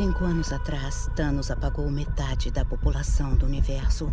[0.00, 4.10] Cinco anos atrás, Thanos apagou metade da população do universo.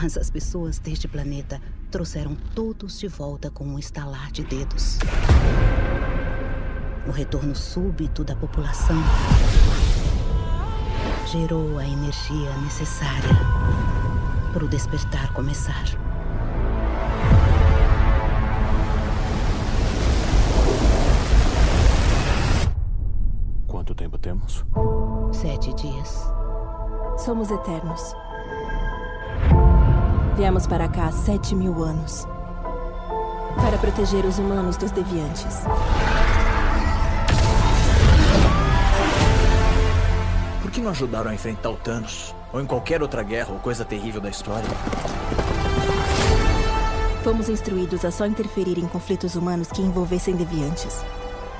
[0.00, 1.60] Mas as pessoas deste planeta
[1.90, 5.00] trouxeram todos de volta com um estalar de dedos.
[7.08, 9.02] O retorno súbito da população
[11.26, 13.34] gerou a energia necessária
[14.52, 15.84] para o despertar começar.
[23.66, 24.64] Quanto tempo temos?
[25.40, 26.32] Sete dias.
[27.18, 28.14] Somos eternos.
[30.36, 32.24] Viemos para cá há sete mil anos
[33.56, 35.64] para proteger os humanos dos deviantes.
[40.62, 42.34] Por que não ajudaram a enfrentar o Thanos?
[42.52, 44.68] Ou em qualquer outra guerra ou coisa terrível da história?
[47.24, 51.04] Fomos instruídos a só interferir em conflitos humanos que envolvessem deviantes.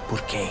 [0.09, 0.51] Por quem?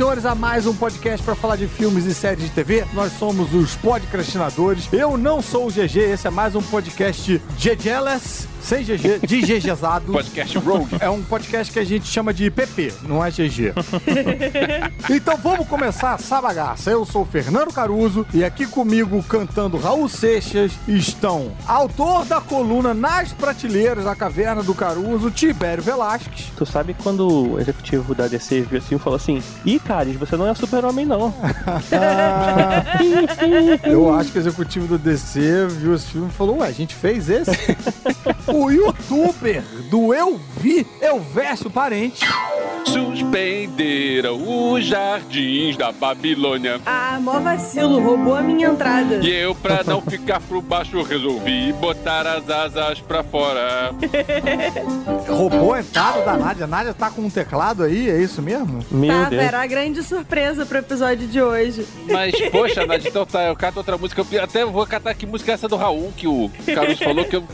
[0.00, 2.86] Senhores, a mais um podcast para falar de filmes e séries de TV.
[2.94, 4.90] Nós somos os podcastinadores.
[4.90, 10.12] Eu não sou o GG, esse é mais um podcast GGless, sem GG, de GGzado.
[10.12, 10.96] Podcast Rogue.
[11.00, 13.74] É um podcast que a gente chama de PP, não é GG.
[15.10, 16.88] então vamos começar essa bagaça.
[16.88, 22.94] Eu sou o Fernando Caruso e aqui comigo cantando Raul Seixas estão autor da coluna
[22.94, 26.52] Nas Prateleiras da Caverna do Caruso, Tibério Velasquez.
[26.56, 30.36] Tu sabe quando o executivo da DC viu assim e falou assim: Ih, Caris, você
[30.36, 31.34] não é super-homem, não.
[33.82, 36.94] Eu acho que o executivo do DC viu esse filme e falou: Ué, a gente
[36.94, 37.50] fez esse?
[38.60, 42.26] o youtuber do Eu Vi, Eu Verso Parente.
[42.84, 46.80] Suspenderam os jardins da Babilônia.
[46.84, 49.16] Ah, mó vacilo, roubou a minha entrada.
[49.16, 53.94] E eu, pra não ficar por baixo, resolvi botar as asas pra fora.
[55.28, 56.64] Roubou a entrada da Nádia.
[56.64, 58.80] A Nádia tá com um teclado aí, é isso mesmo?
[58.90, 59.42] Meu tá, Deus.
[59.42, 61.86] era a grande surpresa pro episódio de hoje.
[62.08, 64.24] Mas, poxa, Nath, então tá, eu cato outra música.
[64.32, 67.36] Eu até vou catar que música é essa do Raul, que o Carlos falou que
[67.36, 67.44] eu.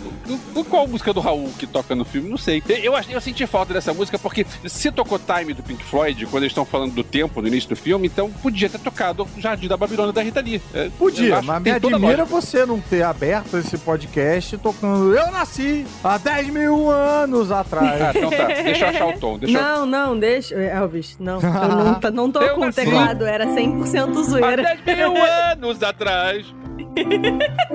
[0.69, 2.29] Qual música do Raul que toca no filme?
[2.29, 2.63] Não sei.
[2.69, 6.53] Eu, eu senti falta dessa música porque se tocou Time do Pink Floyd, quando eles
[6.53, 9.77] estão falando do tempo no início do filme, então podia ter tocado o Jardim da
[9.77, 10.61] Babilônia da Rita Lee.
[10.75, 16.19] É, Podia, mas me admira você não ter aberto esse podcast tocando Eu Nasci há
[16.19, 18.17] 10 mil anos Ah, atrás.
[18.17, 18.47] então tá.
[18.47, 19.39] Deixa eu achar o tom.
[19.39, 19.63] Deixa eu...
[19.63, 20.55] Não, não, deixa.
[20.55, 21.41] Elvis, não.
[21.41, 21.51] Eu
[21.85, 24.77] não, tá- não tô Eu com o teclado, era 100% Há zoeira.
[24.85, 25.15] 10 mil
[25.53, 26.47] anos atrás.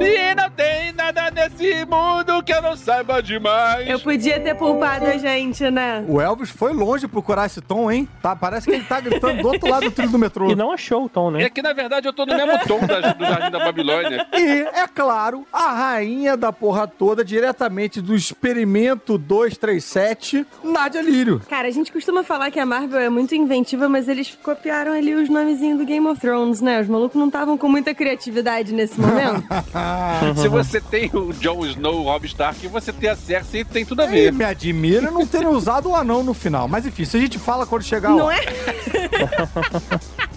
[0.00, 3.88] E não tem nada nesse mundo que eu não saiba demais.
[3.88, 6.04] Eu podia ter poupado a gente, né?
[6.08, 8.08] O Elvis foi longe procurar esse tom, hein?
[8.22, 10.50] Tá, parece que ele tá gritando do outro lado do trilho do metrô.
[10.50, 11.42] E não achou o tom, né?
[11.44, 14.26] É que na verdade eu tô no mesmo tom da- do Jardim da Babilônia.
[14.34, 21.40] E, é claro, a rainha da porra toda, diretamente do Experimento 237, Nádia Lírio.
[21.48, 25.14] Cara, a gente costuma falar que a Marvel é muito inventiva, mas eles copiaram ali
[25.14, 26.80] os nomezinhos do Game of Thrones, né?
[26.80, 29.42] Os malucos não estavam com muita criatividade nesse momento.
[30.40, 34.02] Se você tem o Jon Snow, o Rob Stark, você tem a Cersei, tem tudo
[34.02, 34.32] a ver.
[34.32, 36.68] me admira não terem usado o anão no final.
[36.68, 38.34] Mas enfim, se a gente fala quando chegar não lá.
[38.34, 38.42] é?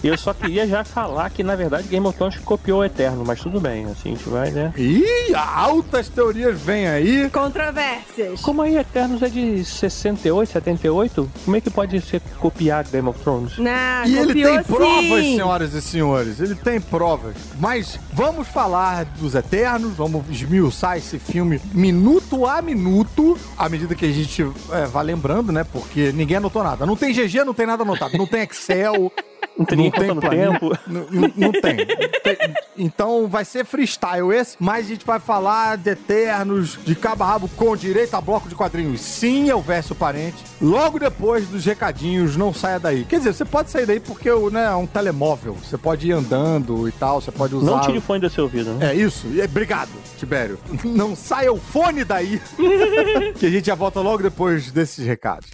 [0.04, 3.40] Eu só queria já falar que, na verdade, Game of Thrones copiou o Eterno, mas
[3.40, 4.72] tudo bem, assim, a gente vai, né?
[4.76, 7.28] Ih, altas teorias vêm aí.
[7.30, 8.40] Controvérsias.
[8.40, 13.18] Como aí Eternos é de 68, 78, como é que pode ser copiado Game of
[13.20, 13.58] Thrones?
[13.58, 15.36] Não, E ele tem provas, sim.
[15.36, 16.40] senhoras e senhores.
[16.40, 17.34] Ele tem provas.
[17.58, 20.55] Mas vamos falar dos Eternos, vamos esmiuçar
[20.96, 25.64] esse filme minuto a minuto, à medida que a gente é, vai lembrando, né?
[25.64, 26.86] Porque ninguém anotou nada.
[26.86, 28.16] Não tem GG, não tem nada anotado.
[28.16, 29.12] Não tem Excel.
[29.58, 30.50] Não tem contando planilha.
[30.52, 30.78] tempo.
[30.86, 31.76] Não, não- não tem.
[31.86, 37.24] Tem- Então vai ser freestyle esse, mas a gente vai falar de Eternos, de cabo
[37.24, 39.00] a rabo com direito a bloco de quadrinhos.
[39.00, 40.36] Sim, é o verso parente.
[40.60, 43.04] Logo depois dos recadinhos, não saia daí.
[43.04, 45.54] Quer dizer, você pode sair daí porque né, é um telemóvel.
[45.54, 47.70] Você pode ir andando e tal, você pode usar.
[47.70, 48.90] Não tire o fone do seu ouvido, né?
[48.90, 49.26] É isso?
[49.28, 49.88] E- Obrigado,
[50.36, 50.58] Tibério.
[50.84, 52.40] Não saia o fone daí.
[53.38, 55.50] que a gente já volta logo depois desses recados.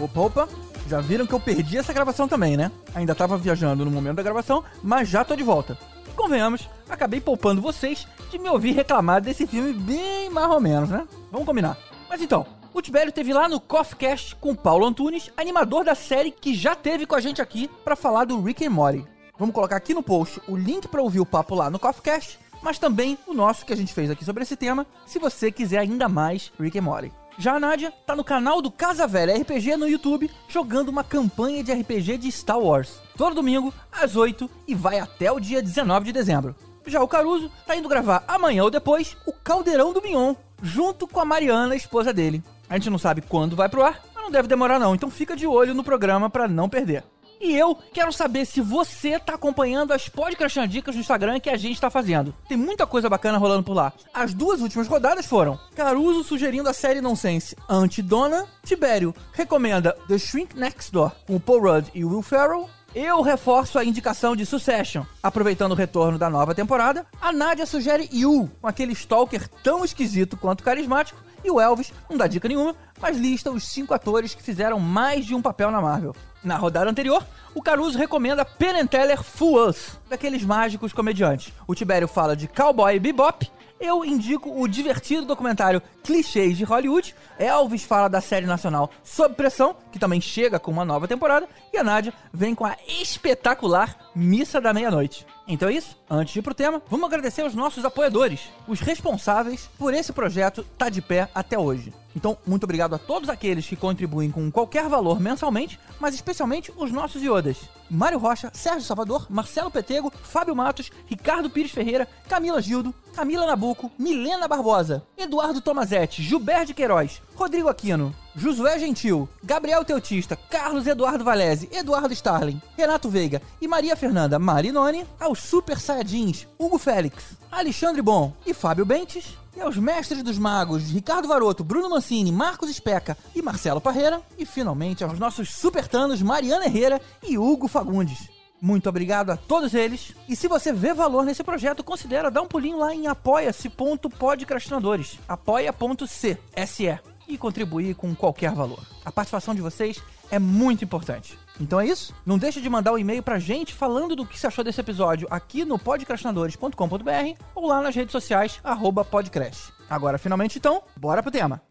[0.00, 0.48] Opa, opa,
[0.88, 2.72] já viram que eu perdi essa gravação também, né?
[2.94, 5.78] Ainda tava viajando no momento da gravação, mas já tô de volta.
[6.16, 11.06] Convenhamos, acabei poupando vocês de me ouvir reclamar desse filme bem mais ou menos, né?
[11.30, 11.76] Vamos combinar.
[12.08, 12.46] Mas então,
[12.76, 17.06] o Tibério teve lá no Coffcast com Paulo Antunes, animador da série que já teve
[17.06, 19.02] com a gente aqui pra falar do Rick and Morty.
[19.38, 22.38] Vamos colocar aqui no post o link para ouvir o papo lá no Coffee Cash,
[22.62, 25.78] mas também o nosso que a gente fez aqui sobre esse tema, se você quiser
[25.78, 27.12] ainda mais Rick and Morty.
[27.38, 31.64] Já a Nádia tá no canal do Casa Velha RPG no YouTube, jogando uma campanha
[31.64, 33.00] de RPG de Star Wars.
[33.16, 36.54] Todo domingo, às 8 e vai até o dia 19 de dezembro.
[36.86, 41.20] Já o Caruso tá indo gravar amanhã ou depois o Caldeirão do Mignon, junto com
[41.20, 42.42] a Mariana, esposa dele.
[42.68, 45.36] A gente não sabe quando vai pro ar, mas não deve demorar não, então fica
[45.36, 47.04] de olho no programa para não perder.
[47.40, 51.56] E eu quero saber se você tá acompanhando as Podcasting Dicas no Instagram que a
[51.56, 52.34] gente tá fazendo.
[52.48, 53.92] Tem muita coisa bacana rolando por lá.
[54.12, 60.58] As duas últimas rodadas foram Caruso sugerindo a série Nonsense Antidona, Tibério recomenda The Shrink
[60.58, 65.04] Next Door com Paul Rudd e Will Ferrell, eu reforço a indicação de Succession.
[65.22, 70.34] Aproveitando o retorno da nova temporada, a Nádia sugere You, com aquele stalker tão esquisito
[70.34, 74.42] quanto carismático, e o Elvis não dá dica nenhuma, mas lista os cinco atores que
[74.42, 76.14] fizeram mais de um papel na Marvel.
[76.42, 81.52] Na rodada anterior, o Caruso recomenda Penn Teller Fool Us, daqueles mágicos comediantes.
[81.66, 83.50] O Tibério fala de Cowboy Bebop,
[83.80, 87.14] eu indico o divertido documentário Clichês de Hollywood.
[87.38, 91.48] Elvis fala da série nacional Sob Pressão, que também chega com uma nova temporada.
[91.72, 95.26] E a Nádia vem com a espetacular Missa da Meia-Noite.
[95.46, 95.96] Então é isso.
[96.08, 100.64] Antes de ir pro tema, vamos agradecer aos nossos apoiadores, os responsáveis por esse projeto
[100.76, 101.92] tá de pé até hoje.
[102.16, 106.90] Então, muito obrigado a todos aqueles que contribuem com qualquer valor mensalmente, mas especialmente os
[106.90, 107.58] nossos iodas.
[107.90, 113.92] Mário Rocha, Sérgio Salvador, Marcelo Petego, Fábio Matos, Ricardo Pires Ferreira, Camila Gildo, Camila Nabuco,
[113.98, 121.68] Milena Barbosa, Eduardo Tomazetti, Gilberto Queiroz, Rodrigo Aquino, Josué Gentil, Gabriel Teutista, Carlos Eduardo Valese,
[121.70, 128.32] Eduardo Starling, Renato Veiga e Maria Fernanda Marinoni, aos Super Saiyajins, Hugo Félix, Alexandre Bom
[128.46, 133.40] e Fábio Bentes, e aos mestres dos magos Ricardo Varoto, Bruno Mancini, Marcos Especa e
[133.40, 138.28] Marcelo Parreira, e finalmente aos nossos supertanos Mariana Herrera e Hugo Fagundes.
[138.60, 140.12] Muito obrigado a todos eles.
[140.28, 145.18] E se você vê valor nesse projeto, considera dar um pulinho lá em apoia-se.podcrastinadores.
[145.28, 146.98] apoia.c SE
[147.28, 148.80] e contribuir com qualquer valor.
[149.04, 151.38] A participação de vocês é muito importante.
[151.60, 152.14] Então é isso.
[152.24, 155.26] Não deixe de mandar um e-mail pra gente falando do que você achou desse episódio
[155.30, 159.72] aqui no podcrastinadores.com.br ou lá nas redes sociais, arroba podcrash.
[159.88, 161.62] Agora, finalmente, então, bora pro tema.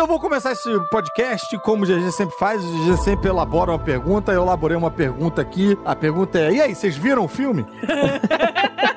[0.00, 2.64] Então vou começar esse podcast como o GG sempre faz.
[2.64, 4.32] O GG sempre elabora uma pergunta.
[4.32, 5.78] Eu elaborei uma pergunta aqui.
[5.84, 7.66] A pergunta é: e aí, vocês viram o filme?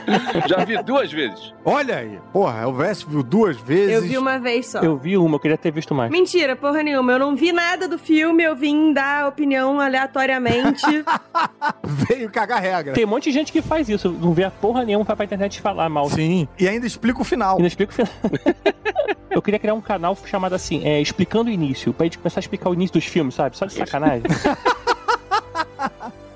[0.48, 1.52] Já vi duas vezes.
[1.64, 2.18] Olha aí.
[2.32, 3.94] Porra, o Vess viu duas vezes.
[3.94, 4.80] Eu vi uma vez só.
[4.80, 6.10] Eu vi uma, eu queria ter visto mais.
[6.10, 7.12] Mentira, porra nenhuma.
[7.12, 10.82] Eu não vi nada do filme, eu vim dar opinião aleatoriamente.
[11.84, 12.92] Veio cagar regra.
[12.92, 15.24] Tem um monte de gente que faz isso, não vê a porra nenhuma, vai pra
[15.24, 16.08] internet falar mal.
[16.10, 16.48] Sim.
[16.58, 17.58] E ainda explica o final.
[17.58, 18.12] Não explica o final.
[19.30, 22.42] Eu queria criar um canal chamado assim, é, Explicando o Início, pra gente começar a
[22.42, 23.56] explicar o início dos filmes, sabe?
[23.56, 24.24] Só de sacanagem.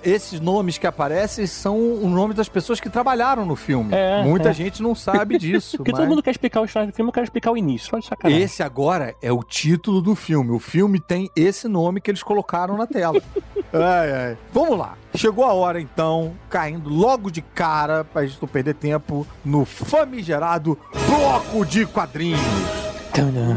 [0.06, 3.92] Esses nomes que aparecem são o nome das pessoas que trabalharam no filme.
[3.92, 4.54] É, Muita é.
[4.54, 5.78] gente não sabe disso.
[5.78, 6.00] Porque mas...
[6.00, 8.40] todo mundo quer explicar o história do filme, eu quero explicar o início, de sacanagem.
[8.40, 10.52] Esse agora é o título do filme.
[10.52, 13.20] O filme tem esse nome que eles colocaram na tela.
[13.72, 14.38] ai, ai.
[14.52, 14.96] Vamos lá.
[15.12, 20.78] Chegou a hora, então, caindo logo de cara, pra gente não perder tempo, no famigerado
[21.08, 22.85] bloco de quadrinhos.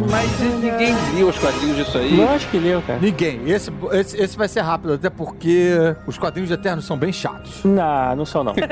[0.09, 2.15] Mas ninguém lia os quadrinhos disso aí.
[2.15, 2.99] Lógico que leu, cara.
[2.99, 3.49] Ninguém.
[3.49, 7.63] Esse, esse, esse vai ser rápido, até porque os quadrinhos de Eternos são bem chatos.
[7.63, 8.53] Não, não são não.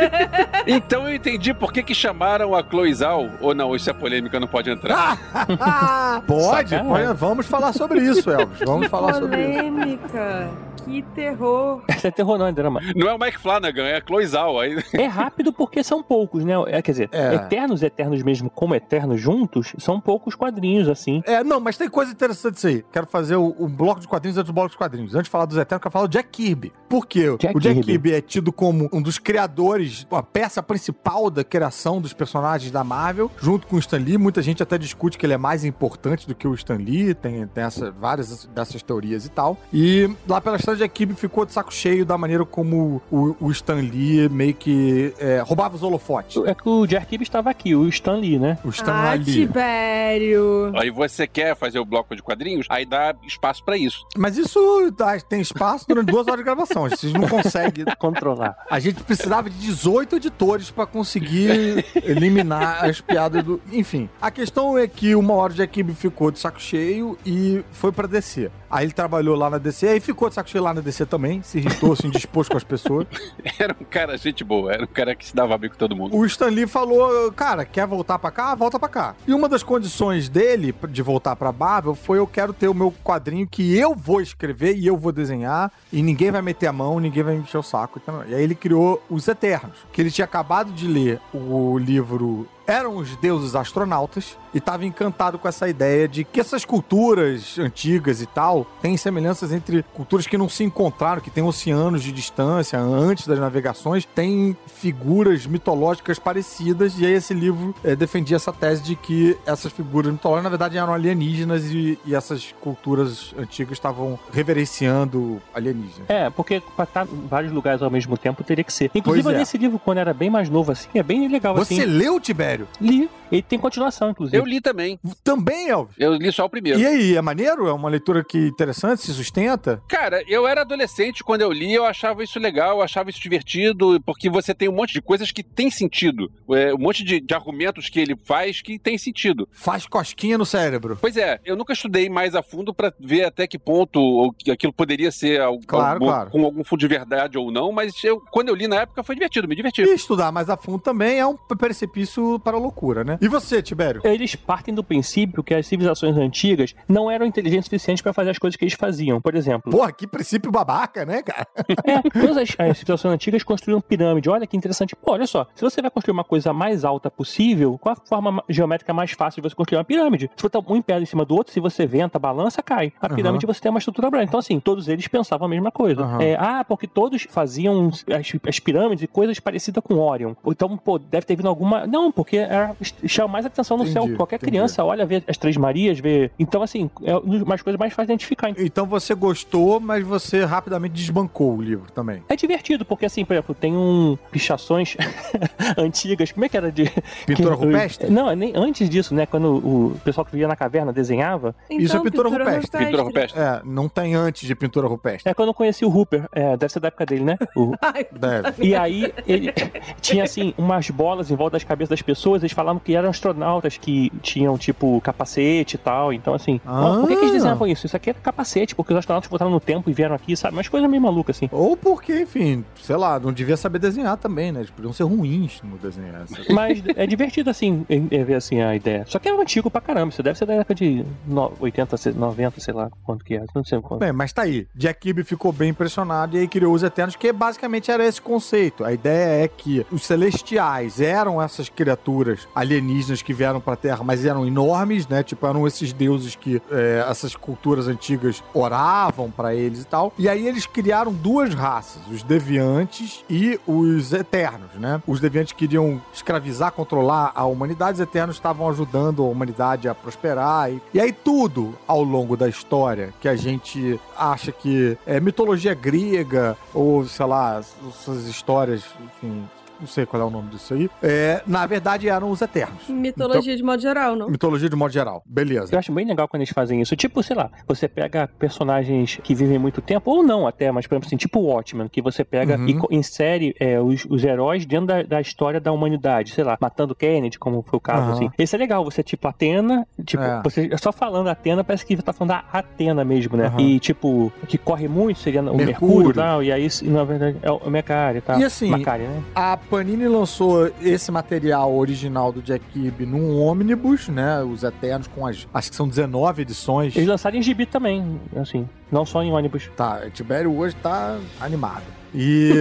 [0.70, 3.29] Então eu entendi por que, que chamaram a Cloizal.
[3.39, 5.17] Ou não, isso é polêmica, não pode entrar.
[6.27, 7.06] pode, Sacanagem.
[7.06, 8.60] pode, vamos falar sobre isso, Elvis.
[8.65, 9.72] Vamos falar sobre isso.
[9.72, 10.50] Polêmica.
[10.88, 11.82] Que terror.
[11.88, 12.82] Essa é terror não, é drama.
[12.96, 14.60] Não é o Mike Flanagan, é a Cloizal.
[14.60, 14.77] Aí...
[14.94, 16.53] É rápido porque são poucos, né?
[16.67, 17.36] É, quer dizer, É.
[17.36, 21.22] Eternos, Eternos mesmo, como Eternos juntos, são poucos quadrinhos, assim.
[21.25, 22.84] É, não, mas tem coisa interessante isso aí.
[22.91, 25.15] Quero fazer o, o bloco de quadrinhos antes do bloco de quadrinhos.
[25.15, 26.74] Antes de falar dos Eternos, eu quero falar do Jack Kirby.
[26.89, 27.36] Por quê?
[27.39, 27.91] Jack o Jack Kirby.
[27.93, 32.84] Kirby é tido como um dos criadores, a peça principal da criação dos personagens da
[32.84, 34.17] Marvel, junto com o Stan Lee.
[34.17, 37.13] Muita gente até discute que ele é mais importante do que o Stan Lee.
[37.13, 39.57] Tem, tem essa, várias dessas teorias e tal.
[39.72, 43.36] E lá pela história, o Jack Kirby ficou de saco cheio da maneira como o,
[43.39, 46.41] o Stan Lee meio que é, roubava os holofotes.
[46.46, 48.57] É que o Jack Kirby estava aqui, o Stan Lee, né?
[48.65, 49.24] O Stan Ah, Lee.
[49.25, 50.66] Tibério.
[50.75, 54.05] Aí você quer fazer o bloco de quadrinhos, aí dá espaço pra isso.
[54.17, 56.89] Mas isso dá- tem espaço durante duas horas de gravação.
[56.89, 57.86] Vocês não conseguem.
[57.97, 58.55] Controlar.
[58.69, 63.62] A gente precisava de 18 editores pra conseguir eliminar as piadas do.
[63.71, 67.91] Enfim, a questão é que uma hora Jack Kirby ficou de saco cheio e foi
[67.91, 68.50] pra DC.
[68.69, 71.41] Aí ele trabalhou lá na DC, aí ficou de saco cheio lá na DC também,
[71.41, 73.05] se irritou, se indispôs com as pessoas.
[73.59, 76.15] Era um cara gente boa, era um cara que se dava bem com todo mundo.
[76.15, 78.53] O Stan Lee falou, cara, quer voltar pra cá?
[78.55, 79.15] Volta pra cá.
[79.27, 80.56] E uma das condições dele
[80.89, 84.75] de voltar pra Marvel foi eu quero ter o meu quadrinho que eu vou escrever
[84.75, 87.63] e eu vou desenhar e ninguém vai meter a mão, ninguém vai me encher o
[87.63, 87.99] saco.
[88.01, 92.47] Então, E aí ele criou Os Eternos, que ele tinha acabado de ler o livro
[92.67, 98.23] eram os deuses astronautas e estava encantado com essa ideia de que essas culturas antigas
[98.23, 102.79] e tal têm semelhanças entre culturas que não se encontraram, que têm oceanos de distância
[102.79, 108.81] antes das navegações, têm figuras mitológicas parecidas e aí esse livro eh, defendia essa tese
[108.81, 114.17] de que essas figuras mitológicas na verdade eram alienígenas e, e essas culturas antigas estavam
[114.33, 116.09] reverenciando alienígenas.
[116.09, 118.89] É, porque pra estar em vários lugares ao mesmo tempo teria que ser.
[118.95, 119.37] Inclusive, é.
[119.37, 121.85] nesse livro, quando era bem mais novo assim, é bem legal Você assim.
[121.85, 122.67] leu, Tibério?
[122.81, 123.07] Li.
[123.31, 124.37] Ele tem continuação, inclusive.
[124.37, 125.00] Eu li também.
[125.24, 125.96] Também, Elvis?
[126.00, 126.80] Eu li só o primeiro.
[126.80, 127.68] E aí, é maneiro?
[127.68, 129.82] É uma leitura que interessante, se sustenta?
[129.88, 134.01] Cara, eu era adolescente quando eu li, eu achava isso legal, eu achava isso divertido,
[134.06, 136.32] porque você tem um monte de coisas que tem sentido.
[136.51, 139.48] É, um monte de, de argumentos que ele faz que tem sentido.
[139.51, 140.98] Faz cosquinha no cérebro.
[141.00, 144.50] Pois é, eu nunca estudei mais a fundo pra ver até que ponto ou que
[144.51, 146.30] aquilo poderia ser al- Claro, algum- claro.
[146.32, 149.16] com algum fundo de verdade ou não, mas eu, quando eu li na época foi
[149.16, 149.82] divertido, me diverti.
[149.82, 151.36] E estudar mais a fundo também é um
[151.72, 153.18] precipício para a loucura, né?
[153.22, 154.01] E você, Tibério?
[154.27, 158.31] Eles partem do princípio que as civilizações antigas não eram inteligentes o suficiente pra fazer
[158.31, 159.22] as coisas que eles faziam.
[159.22, 161.48] Por exemplo, Porra, que princípio babaca, né, cara?
[161.86, 164.29] é, todas as, as civilizações antigas construíram pirâmide.
[164.29, 164.96] Olha que interessante.
[164.98, 168.31] Pô, olha só, se você vai construir uma coisa mais alta possível, qual a forma
[168.34, 170.29] ma- geométrica mais fácil de você construir uma pirâmide?
[170.36, 172.91] Se botar um em pé em cima do outro, se você venta, balança, cai.
[173.00, 174.25] A pirâmide você tem uma estrutura branca.
[174.25, 176.01] Então, assim, todos eles pensavam a mesma coisa.
[176.01, 176.22] Aham.
[176.22, 180.34] É, ah, porque todos faziam as, as pirâmides e coisas parecidas com Orion.
[180.46, 181.88] Então, pô, deve ter vindo alguma.
[181.88, 184.16] Não, porque era, chama mais atenção no Entendi, céu.
[184.17, 184.51] Qualquer entendi.
[184.51, 186.29] criança olha, vê as Três Marias, vê.
[186.38, 188.51] Então, assim, é umas coisas mais fáceis de identificar.
[188.57, 192.24] Então você gostou, mas você rapidamente desbancou o livro também.
[192.29, 194.95] É divertido, porque assim, por exemplo, tem um pichações
[195.77, 196.31] antigas.
[196.31, 196.91] Como é que era de.
[197.25, 198.09] Pintura que- rupestre?
[198.09, 199.25] Não, nem antes disso, né?
[199.25, 201.55] Quando o pessoal que vivia na caverna desenhava.
[201.69, 202.86] Isso é pintura rupestre.
[202.86, 203.39] Pintura rupestre.
[203.41, 205.29] É, não tem antes de pintura rupestre.
[205.29, 206.27] É quando eu conheci o Hooper.
[206.31, 207.38] É, deve ser da época dele, né?
[207.55, 208.65] O- Ai, Deve.
[208.65, 209.53] E aí, ele
[210.01, 213.77] tinha assim, umas bolas em volta das cabeças das pessoas, eles falavam que eram astronautas
[213.77, 216.11] que tinham, tipo, capacete e tal.
[216.13, 217.33] Então, assim, ó, por que, que eles Ah.
[217.37, 217.85] desenhavam isso?
[217.85, 220.55] Isso aqui era capacete, porque os astronautas voltaram no tempo e vieram aqui, sabe?
[220.55, 221.49] Umas coisas meio malucas, assim.
[221.51, 224.59] Ou porque, enfim, sei lá, não devia saber desenhar também, né?
[224.59, 226.27] Eles podiam ser ruins no desenhar.
[226.27, 226.53] sabe?
[226.53, 229.03] Mas é divertido, assim, ver assim a ideia.
[229.07, 230.11] Só que é antigo pra caramba.
[230.11, 233.43] Isso deve ser da época de no- 80, se- 90, sei lá quanto que é.
[233.55, 233.99] Não sei quanto.
[233.99, 234.67] Bem, mas tá aí.
[234.75, 238.83] Jack Kirby ficou bem impressionado e aí criou os Eternos, que basicamente era esse conceito.
[238.83, 244.25] A ideia é que os celestiais eram essas criaturas alienígenas que vieram pra Terra, mas
[244.25, 245.24] eram enormes, né?
[245.24, 250.13] Tipo, eram esses deuses que é, essas culturas antigas oravam pra eles e tal.
[250.18, 255.01] E aí eles criaram duas raças, os deviantes e os eternos, né?
[255.08, 260.72] Os deviantes queriam escravizar, controlar a humanidade, os eternos estavam ajudando a humanidade a prosperar.
[260.72, 265.74] E, e aí tudo ao longo da história que a gente acha que é mitologia
[265.74, 269.48] grega ou, sei lá, essas histórias, enfim,
[269.79, 272.88] não sei qual é o nome disso aí, é, na verdade eram os eternos.
[272.89, 274.29] Mitologia de modo geral, não?
[274.29, 275.24] Mitologia de modo geral.
[275.25, 275.74] Beleza.
[275.74, 276.96] Eu acho bem legal quando eles fazem isso.
[276.96, 280.96] Tipo, sei lá, você pega personagens que vivem muito tempo, ou não até, mas por
[280.96, 282.88] exemplo assim, tipo o Watchmen, que você pega Uhum.
[282.89, 286.31] e insere é, os, os heróis dentro da, da história da humanidade.
[286.31, 288.12] Sei lá, matando Kennedy, como foi o caso, Aham.
[288.13, 288.29] assim.
[288.38, 290.41] Esse é legal, você tipo Atena, tipo, É.
[290.43, 293.48] você só falando Atena, parece que você tá falando da Atena mesmo, né?
[293.48, 293.62] Aham.
[293.62, 295.65] E tipo, que corre muito, seria o Mercúrio.
[295.67, 298.39] Mercúrio e tal, e aí, na verdade, é o Macari e tal.
[298.39, 299.22] E assim, Macari, né?
[299.36, 304.41] A Panini lançou esse material original do Jack Kirby num ônibus, né?
[304.43, 305.47] Os Eternos com as.
[305.53, 306.95] Acho que são 19 edições.
[306.95, 309.69] Eles lançaram em gibi também, assim, não só em ônibus.
[309.75, 311.83] Tá, Tibério hoje tá animado.
[312.13, 312.51] E,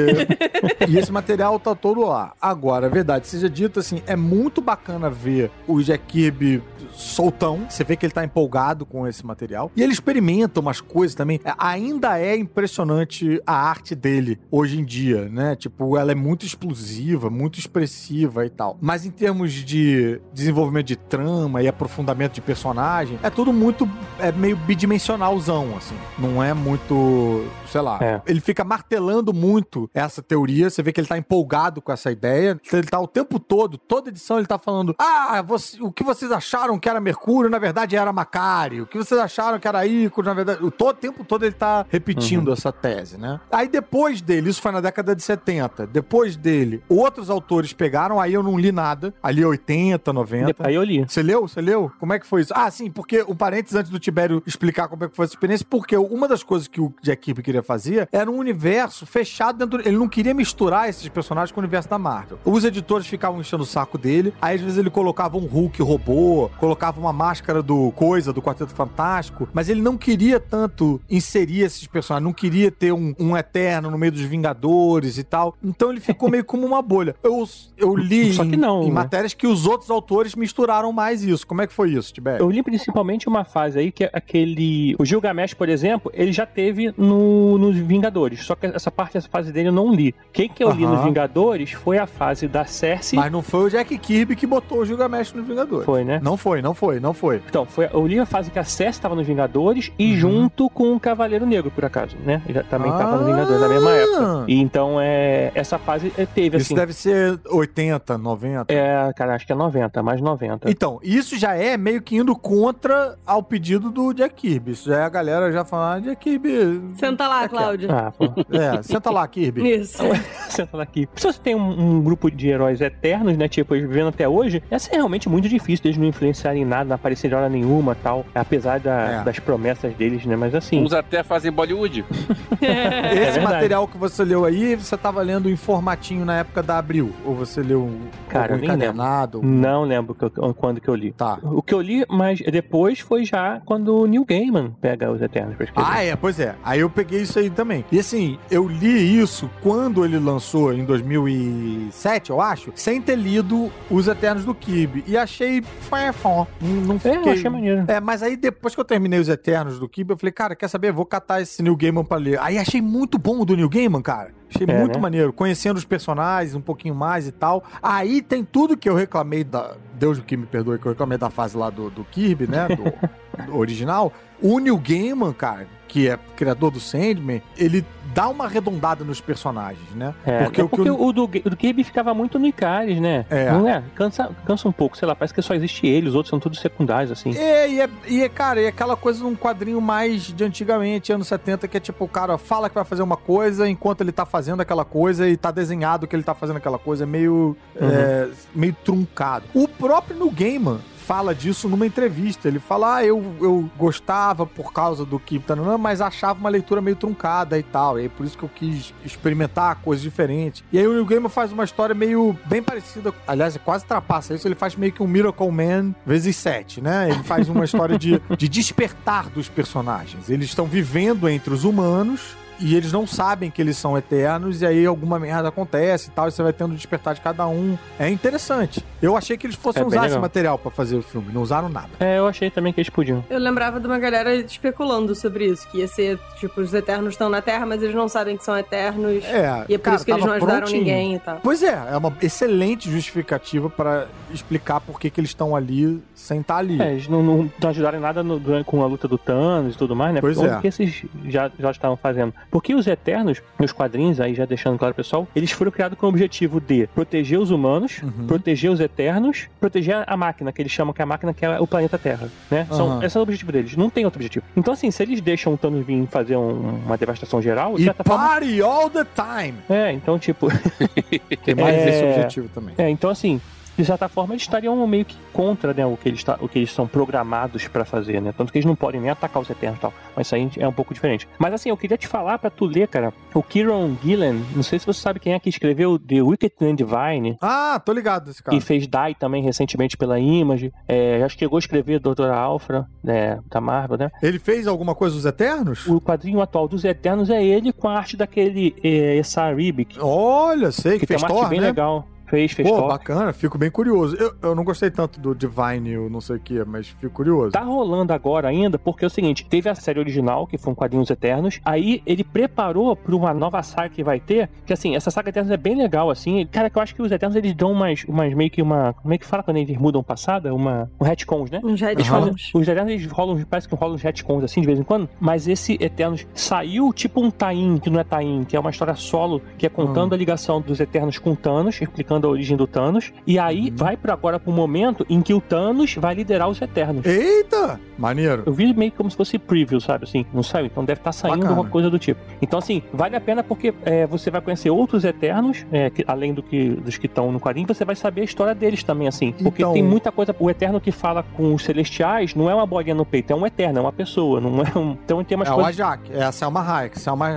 [0.89, 2.33] e esse material tá todo lá.
[2.41, 6.63] Agora, a verdade seja dita, assim, é muito bacana ver o Jack Kirby
[6.97, 7.67] soltão.
[7.69, 9.71] Você vê que ele tá empolgado com esse material.
[9.77, 11.41] E ele experimenta umas coisas também.
[11.45, 15.55] É, Ainda é impressionante a arte dele hoje em dia, né?
[15.57, 18.77] Tipo, ela é muito explosiva, muito expressiva e tal.
[18.81, 23.89] Mas em termos de desenvolvimento de trama e aprofundamento de personagem, é tudo muito.
[24.19, 25.95] É meio bidimensionalzão, assim.
[26.19, 27.45] Não é muito.
[27.67, 27.99] Sei lá.
[28.01, 28.23] É.
[28.27, 30.71] Ele fica martelando muito essa teoria.
[30.71, 32.59] Você vê que ele tá empolgado com essa ideia.
[32.73, 36.31] Ele tá o tempo todo, toda edição, ele tá falando: Ah, você- o que vocês
[36.33, 38.85] acharam que era Mercúrio, na verdade era Macário.
[38.85, 40.65] O que vocês acharam que era Ícaro, na verdade.
[40.65, 43.41] O todo, tempo todo ele tá repetindo essa tese, né?
[43.51, 45.85] Aí depois dele, isso foi na década de 70.
[45.89, 49.13] Depois dele, outros autores pegaram, aí eu não li nada.
[49.21, 50.65] Ali 80, 90.
[50.65, 51.05] Aí eu li.
[51.09, 51.49] Você leu?
[51.49, 51.91] Você leu?
[51.99, 52.53] Como é que foi isso?
[52.55, 55.67] Ah, sim, porque um parênteses antes do Tibério explicar como é que foi essa experiência,
[55.69, 59.81] porque uma das coisas que o Jack Kirby queria fazer era um universo fechado dentro.
[59.81, 62.39] Ele não queria misturar esses personagens com o universo da Marvel.
[62.45, 66.49] Os editores ficavam enchendo o saco dele, aí às vezes ele colocava um Hulk robô,
[66.61, 71.87] colocava uma máscara do Coisa, do Quarteto Fantástico, mas ele não queria tanto inserir esses
[71.87, 75.55] personagens, não queria ter um, um Eterno no meio dos Vingadores e tal.
[75.63, 77.15] Então ele ficou meio como uma bolha.
[77.23, 77.45] Eu,
[77.77, 78.93] eu li Só que em- não, em né?
[78.93, 81.47] matérias que os outros autores misturaram mais isso.
[81.47, 82.43] Como é que foi isso, Tibério?
[82.43, 84.95] Eu li principalmente uma fase aí que é aquele.
[84.99, 88.45] O Gilgamesh, por exemplo, ele já teve no, nos Vingadores.
[88.45, 90.15] Só que essa parte, essa fase dele eu não li.
[90.33, 90.95] Quem que eu li Aham.
[90.97, 93.19] nos Vingadores foi a fase da Cersei.
[93.19, 95.85] Mas não foi o Jack Kirby que botou o Gilgamesh nos Vingadores.
[95.87, 96.21] Foi, né?
[96.23, 97.41] Não foi, não foi, não foi.
[97.49, 100.17] Então, foi, eu li a fase que a Cersei estava nos Vingadores e Uhum.
[100.17, 102.43] junto com o Cavaleiro Negro, por acaso, né?
[102.49, 103.17] Ele também estava Ah!
[103.19, 104.45] nos Vingadores na mesma época.
[104.49, 106.75] E então, é, essa fase é, teve, Isso assim...
[106.75, 108.73] deve ser 80, 90.
[108.75, 110.69] É, cara, acho que é 90, mais 90.
[110.69, 114.73] Então, isso já é meio que indo contra ao pedido do Jack Kirby.
[114.73, 116.81] Isso já é a galera já falando, ah, Jack Kirby...
[116.97, 117.49] Senta lá.
[117.49, 117.89] Cláudia.
[117.93, 118.25] Ah, pô.
[118.51, 119.69] É, senta lá, Kirby.
[119.71, 120.03] Isso.
[120.49, 121.09] Senta lá aqui.
[121.15, 123.47] Se você tem um, um grupo de heróis eternos, né?
[123.49, 126.95] Tipo, vivendo até hoje, essa é realmente muito difícil deles não influenciarem em nada, não
[126.97, 128.25] aparecerem de hora nenhuma tal.
[128.35, 129.25] Apesar da- É.
[129.25, 130.37] das promessas deles, né?
[130.37, 130.83] Mas assim.
[130.83, 132.05] Uns até fazem Bollywood.
[132.61, 133.41] Esse verdade.
[133.41, 137.13] material que você leu aí, você tava lendo em formatinho na época da Abril?
[137.25, 137.91] Ou você leu
[138.29, 139.41] Cara, encadernado?
[139.43, 141.13] Não lembro que eu- quando que eu li.
[141.13, 141.39] Tá.
[141.43, 145.57] O que eu li, mas depois foi já quando o Neil Gaiman pega os Eternos
[145.57, 145.89] pra escrever.
[145.91, 146.55] Ah, é, pois é.
[146.65, 147.85] Aí eu peguei isso aí também.
[147.91, 153.71] E assim, eu li isso quando ele lançou em 2007, eu acho, sem ter lido
[153.91, 155.05] Os Eternos do Kirby.
[155.07, 156.13] E achei fã,
[156.61, 157.29] não, não É, fiquei...
[157.29, 157.85] eu achei maneiro.
[157.89, 160.69] É, mas aí depois que eu terminei Os Eternos do Kirby, eu falei, cara, quer
[160.69, 160.93] saber?
[160.93, 162.39] Vou catar esse Neil Gaiman pra ler.
[162.41, 164.35] Aí achei muito bom o do Neil Gaiman, cara.
[164.55, 165.01] Achei É, muito né?
[165.01, 167.65] maneiro, conhecendo os personagens um pouquinho mais e tal.
[167.83, 169.75] Aí tem tudo que eu reclamei da.
[169.95, 172.69] Deus que me perdoe, que eu reclamei da fase lá do, do Kirby, né?
[172.69, 172.85] Do,
[173.47, 174.13] do original.
[174.43, 179.89] O Neil Gaiman, cara, que é criador do Sandman, ele dá uma arredondada nos personagens,
[179.95, 180.15] né?
[180.25, 182.47] É, porque é o que porque eu- o, do, o do Kirby ficava muito no
[182.47, 183.25] Icaris, né?
[183.31, 183.51] É.
[183.53, 183.83] Não é?
[183.95, 186.59] Cansa, cansa um pouco, sei lá, parece que só existe ele, os outros são todos
[186.61, 187.37] secundários, assim.
[187.37, 191.29] É, e é, e é, cara, é aquela coisa num quadrinho mais de antigamente, anos
[191.29, 194.25] 70, que é tipo, o cara fala que vai fazer uma coisa enquanto ele tá
[194.27, 198.29] fazendo aquela coisa e tá desenhado que ele tá fazendo aquela coisa, é meio, é,
[198.55, 199.45] meio truncado.
[199.55, 202.49] O próprio New Gaiman fala disso numa entrevista.
[202.49, 206.81] Ele fala, ah, eu, eu gostava por causa do que Tananã, mas achava uma leitura
[206.81, 207.99] meio truncada e tal.
[207.99, 210.65] E aí por isso que eu quis experimentar coisas diferentes.
[210.73, 213.15] E aí o Neil Gaiman faz uma história meio bem parecida.
[213.27, 214.49] Aliás, é quase trapaça isso.
[214.49, 217.09] Ele faz meio que um Miracle Man vezes sete, né?
[217.11, 220.29] Ele faz uma história de, de despertar dos personagens.
[220.29, 222.37] Eles estão vivendo entre os humanos.
[222.59, 226.29] E eles não sabem que eles são eternos, e aí alguma merda acontece e tal,
[226.29, 227.77] e você vai tendo o despertar de cada um.
[227.99, 228.83] É interessante.
[229.03, 230.21] Eu achei que eles fossem É usar esse legal.
[230.23, 231.89] material pra fazer o filme, não usaram nada.
[232.01, 233.25] É, eu achei também que eles podiam.
[233.29, 237.29] Eu lembrava de uma galera especulando sobre isso, que ia ser, tipo, os Eternos estão
[237.29, 239.25] na Terra, mas eles não sabem que são Eternos.
[239.25, 240.81] É, E é por cara, isso que eles não ajudaram prontinho.
[240.81, 241.41] ninguém e tal.
[241.43, 246.41] Pois é, é uma excelente justificativa pra explicar por que, que eles estão ali sem
[246.41, 246.81] estar ali.
[246.81, 249.75] É, eles não, não, não ajudaram em nada no- durante- com a luta do Thanos
[249.75, 250.21] e tudo mais, né?
[250.21, 250.57] Pois Porque é.
[250.57, 252.33] O que esses já, já estavam fazendo?
[252.51, 256.09] Porque os Eternos, nos quadrinhos, aí já deixando claro pessoal, eles foram criados com o
[256.09, 258.27] objetivo de proteger os humanos, Uhum.
[258.27, 261.67] proteger os Eternos, proteger a máquina, que eles chamam que a máquina que é o
[261.67, 262.67] planeta Terra, né?
[262.71, 263.05] São, Aham.
[263.05, 264.45] Esse é o objetivo deles, não tem outro objetivo.
[264.57, 268.05] Então, assim, se eles deixam o Thanos vir fazer um- uma devastação geral, E certa
[268.05, 268.27] forma...
[268.29, 269.55] party all the time!
[269.69, 270.49] É, então, tipo...
[271.45, 271.89] Tem mais É.
[271.89, 272.75] esse objetivo também.
[272.79, 273.41] É, então assim,
[273.77, 276.59] de certa forma eles estariam meio que contra né, o, que eles ta- o que
[276.59, 278.33] eles são programados pra fazer, né?
[278.37, 279.93] Tanto que eles não podem nem atacar os Eternos e tal.
[280.15, 281.29] Mas isso aí é um pouco diferente.
[281.39, 284.79] Mas assim, eu queria te falar pra tu ler, cara, o Kieron Gillen, não sei
[284.79, 288.43] se você sabe quem é que escreveu The Wicked and Divine, Ah, tô ligado desse
[288.43, 288.57] cara.
[288.57, 293.39] que fez Die também recentemente pela Image, é, já chegou a escrever Doutora Alfra, né,
[293.51, 294.11] da Marvel, né?
[294.23, 295.87] Ele fez alguma coisa dos Eternos?
[295.87, 300.73] O quadrinho atual dos Eternos é ele com a arte daquele é, Essar Ribic, Olha,
[300.73, 301.67] sei, que, que tem fez uma arte Thor, bem né?
[301.67, 302.07] legal.
[302.27, 302.89] Fez, fez Pô, Thor.
[302.89, 304.17] bacana, fico bem curioso.
[304.17, 307.53] Eu, eu não gostei tanto do Divine, o não sei o que, mas fico curioso.
[307.53, 310.77] Tá rolando agora ainda, porque é o seguinte: teve a série original, que foi um
[310.77, 311.61] Quadrinhos Eternos.
[311.65, 314.49] Aí ele preparou pra uma nova saga que vai ter.
[314.65, 316.47] Que assim, essa saga Eternos é bem legal, assim.
[316.51, 318.93] Cara, que eu acho que os Eternos eles dão umas, umas meio que uma.
[318.95, 320.53] Como é que fala quando eles mudam passada?
[320.55, 320.91] Uma.
[321.01, 321.61] Um retcons, né?
[321.63, 322.51] Uns falam- retcons.
[322.55, 325.47] os Eternos eles rolam, parece que rolam uns retcons assim de vez em quando, mas
[325.47, 329.41] esse Eternos saiu tipo um Tain, que não é Tain, que é uma história solo,
[329.59, 333.39] que é contando a ligação dos Eternos com Thanos, explicando a origem do Thanos, e
[333.39, 337.05] aí vai para agora pro momento em que o Thanos vai liderar os Eternos.
[337.05, 337.79] Eita!
[337.99, 338.43] Maneiro.
[338.47, 340.05] Eu vi meio como se fosse preview, sabe?
[340.05, 341.61] Assim, não saiu, então deve estar saindo Bacana.
[341.61, 342.21] uma coisa do tipo.
[342.43, 346.33] Então, assim, vale a pena porque é, você vai conhecer outros Eternos, é, que- além
[346.35, 349.33] do que, dos que estão no quadrinho, você vai saber a história deles também, assim.
[349.33, 350.35] Porque Então- tem muita coisa.
[350.39, 353.47] O Eterno que fala com os Celestiais não é uma bolinha no peito, é um
[353.47, 354.97] Eterno, é uma pessoa, não é um.
[355.05, 355.81] Então tem umas É o coisas.
[355.81, 357.29] Ajak, é a Selma Hayek, Selma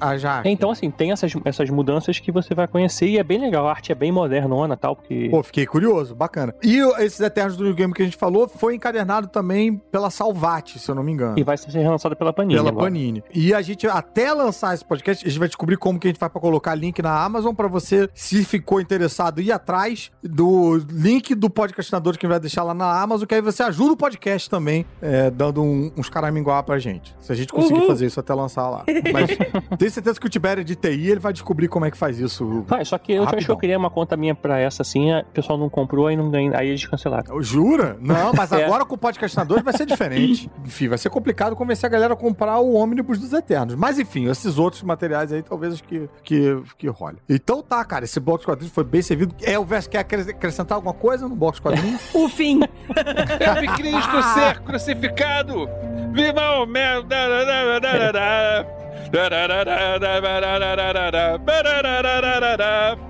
[0.00, 0.48] Ajak.
[0.48, 3.66] Então, assim, tem essas, essas mudanças que você vai conhecer e é bem legal.
[3.66, 5.28] A arte é bem modernona e tal, porque.
[5.30, 6.54] Pô, fiquei curioso, bacana.
[6.62, 10.78] E esses Eternos do New Game que a gente falou foi encadernado também pela Salvati,
[10.78, 11.38] se eu não me engano.
[11.38, 12.54] E vai ser relançado pela Panini.
[12.58, 12.86] Pela agora.
[12.86, 13.22] Panini.
[13.32, 16.18] E a gente, até lançar esse podcast, a gente vai descobrir como que a gente
[16.20, 21.34] vai pra colocar link na Amazon pra você, se ficou interessado, ir atrás do link
[21.34, 23.96] do podcastinador que a gente vai deixar lá na Amazon, que aí você ajuda o
[23.96, 27.14] podcast também, é, dando um- uns caraminguá pra gente.
[27.20, 27.86] Se a gente conseguir Uhul.
[27.86, 28.84] fazer isso até lançar lá.
[29.12, 29.28] Mas
[29.78, 32.62] tenho certeza que o Tibério de TI, ele vai descobrir como é que faz isso.
[32.66, 33.54] Vai, só que eu acho que Rapidão.
[33.54, 36.52] eu criei uma conta minha pra essa assim, o pessoal não comprou aí não ganha,
[36.56, 37.42] aí eles cancelaram.
[37.42, 37.96] Jura?
[38.00, 38.64] Não, mas É.
[38.64, 40.50] agora com o podcastinador vai ser diferente.
[40.64, 43.74] enfim, vai ser complicado convencer a galera a comprar o ônibus dos Eternos.
[43.74, 47.18] Mas enfim, esses outros materiais aí talvez que, que, que role.
[47.28, 49.34] Então tá, cara, esse box quadrinhos foi bem servido.
[49.42, 52.00] É, o Verso quer acres- acrescentar alguma coisa no box quadrinhos?
[52.14, 52.60] O fim.
[52.60, 55.68] Vi Cristo ser crucificado!
[56.12, 57.02] Viva o mel!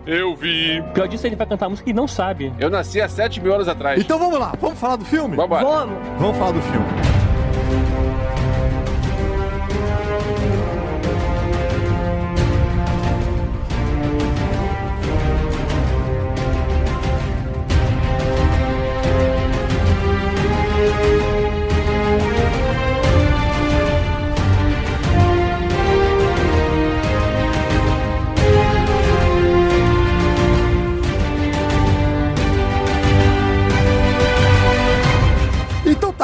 [0.06, 0.82] Eu vi.
[0.92, 2.52] Pior disso, ele vai cantar música e não sabe.
[2.58, 4.00] Eu nasci há 7 mil anos atrás.
[4.00, 5.36] então vamos lá, vamos falar do filme?
[5.36, 5.64] Vambora.
[5.64, 5.96] Vamos.
[6.18, 7.23] Vamos falar do filme.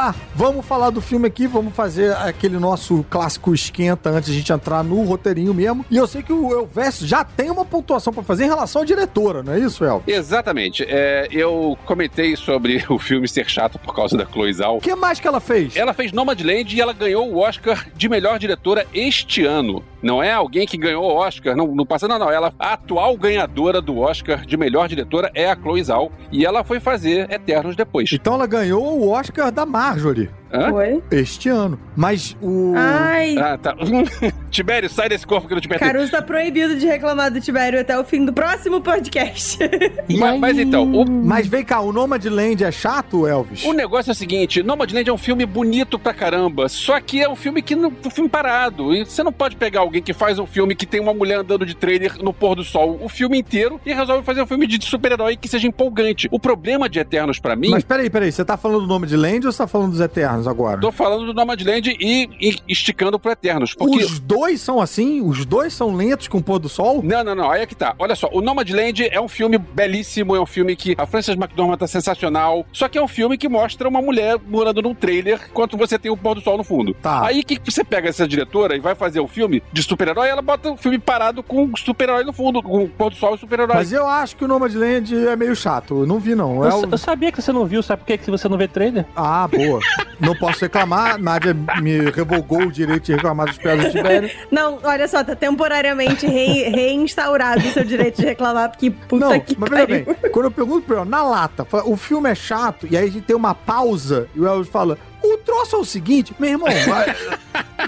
[0.00, 4.37] Então tá, vamos falar do filme aqui, vamos fazer aquele nosso clássico esquenta antes de
[4.37, 5.85] a gente entrar no roteirinho mesmo.
[5.90, 8.85] E eu sei que o Elvésio já tem uma pontuação pra fazer em relação à
[8.87, 10.03] diretora, não é isso, El?
[10.07, 10.83] Exatamente.
[10.88, 14.79] É, eu comentei sobre o filme ser chato por causa da Chloe Zhao.
[14.79, 15.76] O que mais que ela fez?
[15.76, 19.85] Ela fez Nomadland e ela ganhou o Oscar de melhor diretora este ano.
[20.03, 21.55] Não é alguém que ganhou o Oscar
[21.87, 22.31] passado, não, não.
[22.31, 26.64] Ela, a atual ganhadora do Oscar de melhor diretora é a Chloe Zhao e ela
[26.64, 28.11] foi fazer Eternos depois.
[28.11, 30.70] Então ela ganhou o Oscar da Marjorie Hã?
[30.70, 31.02] Foi.
[31.10, 31.78] este ano.
[31.96, 32.72] Mas o.
[32.76, 33.36] Ai.
[33.38, 33.74] Ah, tá.
[34.50, 35.92] Tibério, sai desse corpo que não te pertence.
[35.92, 39.58] Caruso tá proibido de reclamar do Tibério até o fim do próximo podcast.
[40.18, 43.64] Ma- aí- mas então, o Mas vem cá, o Nomadland é chato, Elvis?
[43.64, 47.28] O negócio é o seguinte, Nomadland é um filme bonito pra caramba, só que é
[47.28, 48.92] um filme que não, um filme parado.
[48.94, 51.64] E você não pode pegar alguém que faz um filme que tem uma mulher andando
[51.64, 54.84] de trailer no pôr do sol o filme inteiro e resolve fazer um filme de
[54.84, 56.28] super-herói que seja empolgante.
[56.32, 59.52] O problema de Eternos pra mim, Mas peraí, peraí, você tá falando do Nomadland ou
[59.52, 60.81] você tá falando dos Eternos agora?
[60.81, 65.20] tô falando do Nomadland e, e esticando pro Eternos, porque Os dois são assim?
[65.22, 67.00] Os dois são lentos com o pôr do sol?
[67.03, 67.50] Não, não, não.
[67.50, 67.94] Aí é que tá.
[67.98, 71.76] Olha só, o Nomadland é um filme belíssimo, é um filme que a Frances McDormand
[71.79, 72.64] tá sensacional.
[72.72, 76.11] Só que é um filme que mostra uma mulher morando num trailer enquanto você tem
[76.11, 76.94] o pôr do sol no fundo.
[76.94, 77.26] Tá.
[77.26, 80.70] Aí que você pega essa diretora e vai fazer o filme de super-herói, ela bota
[80.70, 83.74] o filme parado com super-herói no fundo, com o pôr do sol e super-herói.
[83.76, 86.00] Mas eu acho que o Nomadland é meio chato.
[86.00, 86.64] Eu não vi, não.
[86.64, 88.68] Eu, É o- eu sabia que você não viu, sabe por que você não vê
[88.68, 89.07] trailer?
[89.14, 89.81] Ah, boa.
[90.32, 91.18] não posso reclamar.
[91.18, 94.30] Nádia me revogou o direito de reclamar dos pés do Tibério.
[94.50, 99.40] Não, olha só, tá temporariamente rei- reinstaurado o seu direito de reclamar, porque puta Não,
[99.40, 100.04] que mas veja pariu.
[100.04, 103.10] bem, quando eu pergunto pra ele, na lata, o filme é chato, e aí a
[103.10, 106.68] gente tem uma pausa, e o Elvis fala, o troço é o seguinte, meu irmão,
[106.87, 107.16] vai-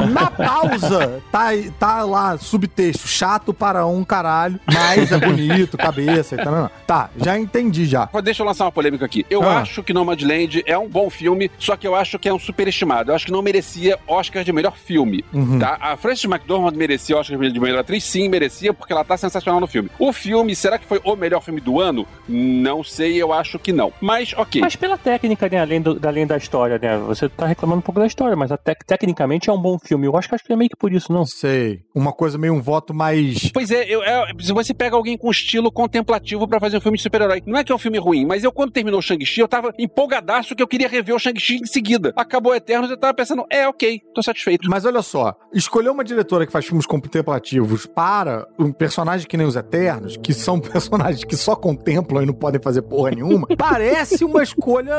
[0.10, 6.38] na pausa tá, tá lá subtexto, chato para um caralho, mas é bonito, cabeça e
[6.38, 6.52] tal.
[6.52, 6.70] não, não.
[6.86, 8.08] Tá, já entendi já.
[8.22, 9.24] Deixa eu lançar uma polêmica aqui.
[9.30, 9.58] Eu Ah.
[9.60, 13.10] acho que Nomadland é um bom filme, só que eu acho que é um superestimado.
[13.10, 15.24] Eu acho que não merecia Oscar de melhor filme.
[15.32, 15.58] Uhum.
[15.58, 15.76] Tá?
[15.80, 18.04] A Frances McDormand merecia Oscar de melhor atriz?
[18.04, 19.90] Sim, merecia, porque ela tá sensacional no filme.
[19.98, 22.06] O filme, será que foi o melhor filme do ano?
[22.28, 23.92] Não sei, eu acho que não.
[24.00, 24.60] Mas, ok.
[24.60, 25.60] Mas pela técnica, né?
[25.60, 26.96] Além, do- além da história, né?
[27.06, 30.06] Você você tá reclamando um pouco da história, mas até tecnicamente é um bom filme.
[30.06, 31.24] Eu acho que acho que é meio que por isso, não.
[31.24, 31.80] Sei.
[31.94, 33.50] Uma coisa meio um voto mais.
[33.52, 36.96] Pois é, eu, é, se você pega alguém com estilo contemplativo pra fazer um filme
[36.96, 39.40] de super-herói, não é que é um filme ruim, mas eu quando terminou o Shang-Chi,
[39.40, 42.12] eu tava empolgadaço que eu queria rever o Shang-Chi em seguida.
[42.16, 44.68] Acabou Eternos, eu tava pensando, é, ok, tô satisfeito.
[44.68, 49.46] Mas olha só, escolher uma diretora que faz filmes contemplativos para um personagem que nem
[49.46, 54.24] os Eternos, que são personagens que só contemplam e não podem fazer porra nenhuma, parece
[54.24, 54.94] uma escolha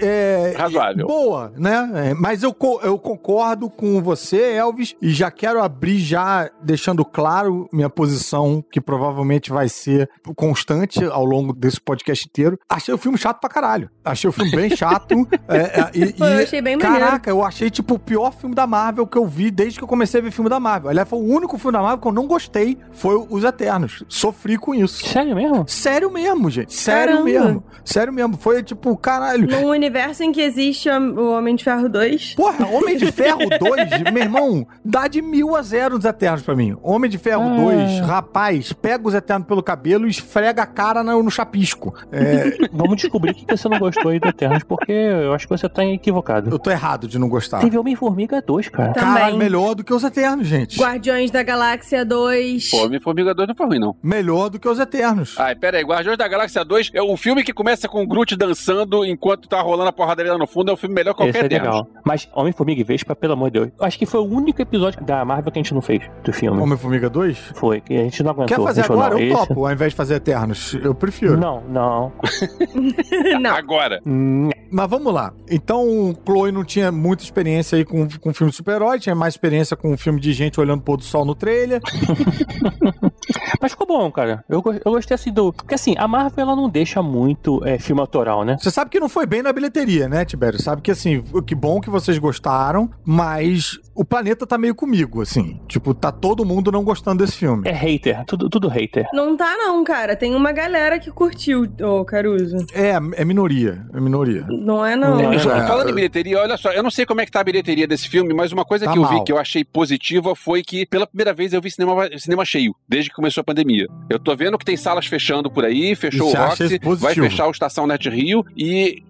[0.00, 1.06] é, Razoável.
[1.06, 2.10] boa, né?
[2.10, 7.66] É, mas eu, eu concordo com você, Elvis, e já quero abrir já deixando claro
[7.72, 12.58] minha posição, que provavelmente vai ser constante ao longo desse podcast inteiro.
[12.68, 13.88] Achei o filme chato pra caralho.
[14.04, 15.26] Achei o filme bem chato.
[15.48, 17.04] é, é, e, Pô, eu achei bem maneiro.
[17.04, 19.88] Caraca, eu achei, tipo, o pior filme da Marvel que eu vi desde que eu
[19.88, 20.90] comecei a ver filme da Marvel.
[20.90, 24.04] Aliás, foi o único filme da Marvel que eu não gostei, foi Os Eternos.
[24.06, 25.06] Sofri com isso.
[25.06, 25.64] Sério mesmo?
[25.66, 26.74] Sério mesmo, gente.
[26.74, 27.24] Sério Caramba.
[27.24, 27.64] mesmo.
[27.84, 28.36] Sério mesmo.
[28.36, 29.48] Foi, tipo, caralho.
[29.48, 32.34] Num universo em que existe o Homem de Ferro 2.
[32.34, 36.54] Porra, Homem de Ferro 2, meu irmão, dá de mil a zero nos Eternos pra
[36.54, 36.76] mim.
[36.82, 37.56] Homem de Ferro Ah.
[37.56, 41.94] 2, rapaz, pega os Eternos pelo cabelo e esfrega a cara no, no chapisco.
[42.12, 45.56] É, Vamos descobrir o que você não gostou aí do Eternos, porque eu acho que
[45.56, 46.50] você tá equivocado.
[46.50, 47.60] eu tô errado de não gostar.
[47.60, 48.92] Teve Homem-Formiga 2, cara.
[48.92, 49.00] Tá.
[49.00, 49.38] Caralho, Também.
[49.38, 50.78] melhor do que os Eternos, gente.
[50.80, 52.70] Guardiões da Galáxia 2.
[52.70, 53.96] Pô, Homem-Formiga 2 não foi ruim, não.
[54.02, 55.34] Melhor do que os Eternos.
[55.38, 58.34] Ai, pera aí, Guardiões da Galáxia 2 é o filme que começa com o Groot
[58.36, 61.43] dançando enquanto tá rolando a porradaria lá no fundo, é um filme melhor que qualquer
[61.46, 61.86] é legal.
[62.04, 63.72] Mas Homem-Formiga e Vespa, pelo amor de Deus.
[63.80, 66.60] Acho que foi o único episódio da Marvel que a gente não fez do filme.
[66.60, 67.52] Homem-Formiga 2?
[67.54, 68.56] Foi, que a gente não aguentou.
[68.56, 69.14] Quer fazer agora?
[69.14, 69.20] não.
[69.20, 70.74] Eu Esse- topo, ao invés de fazer Eternos.
[70.82, 71.36] Eu prefiro.
[71.36, 72.12] Não, não.
[73.40, 73.54] Não.
[73.56, 74.00] Agora.
[74.06, 75.32] Hum, Mas vamos lá.
[75.48, 79.76] Então, Chloe não tinha muita experiência aí com, com filme de super-herói, tinha mais experiência
[79.76, 81.80] com filme de gente olhando o pôr do sol no trailer.
[83.62, 84.44] Mas ficou bom, cara.
[84.48, 85.52] Eu, eu gostei assim do.
[85.52, 88.56] Porque assim, a Marvel ela não deixa muito é, filme autoral, né?
[88.60, 90.60] Você sabe que não foi bem na bilheteria, né, Tibério?
[90.60, 95.60] Sabe que assim, que bom que vocês gostaram, mas o planeta tá meio comigo, assim.
[95.68, 97.68] Tipo, tá todo mundo não gostando desse filme.
[97.68, 99.06] É hater, tudo, tudo hater.
[99.12, 100.16] Não tá, não, cara.
[100.16, 102.56] Tem uma galera que curtiu, ô Caruso.
[102.74, 103.86] É, é minoria.
[103.94, 104.44] É minoria.
[104.64, 105.16] Não é, não.
[105.16, 105.38] Não, É.
[105.66, 108.08] Falando em bilheteria, olha só, eu não sei como é que tá a bilheteria desse
[108.08, 109.12] filme, mas uma coisa Tá que eu mal.
[109.18, 112.74] vi que eu achei positiva foi que pela primeira vez eu vi cinema, cinema cheio,
[112.88, 113.86] desde que começou a pandemia.
[114.08, 117.46] Eu tô vendo que tem salas fechando por aí, fechou E o Roxy, vai fechar
[117.46, 119.02] o Estação Net Rio e,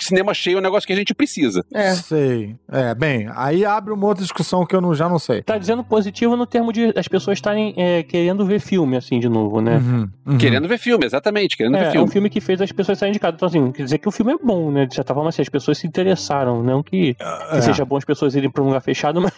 [0.00, 1.64] cinema cheio é um negócio que a gente precisa.
[1.72, 1.94] É.
[1.94, 2.56] Sei.
[2.70, 5.42] É, bem, aí abre uma outra discussão que eu não, já não sei.
[5.42, 9.28] Tá dizendo positivo no termo de as pessoas estarem é, querendo ver filme, assim, de
[9.28, 9.76] novo, né?
[9.76, 10.38] Uhum, uhum.
[10.38, 12.10] Querendo ver filme, exatamente, querendo ver É, é um filme.
[12.10, 13.34] filme que fez as pessoas saírem de casa.
[13.36, 14.86] Então, assim, quer dizer que o filme é bom, né?
[14.86, 16.62] De certa forma, assim, as pessoas se interessaram.
[16.62, 17.22] Não que, que
[17.56, 17.60] É.
[17.60, 19.32] seja bom as pessoas irem pra um lugar fechado, mas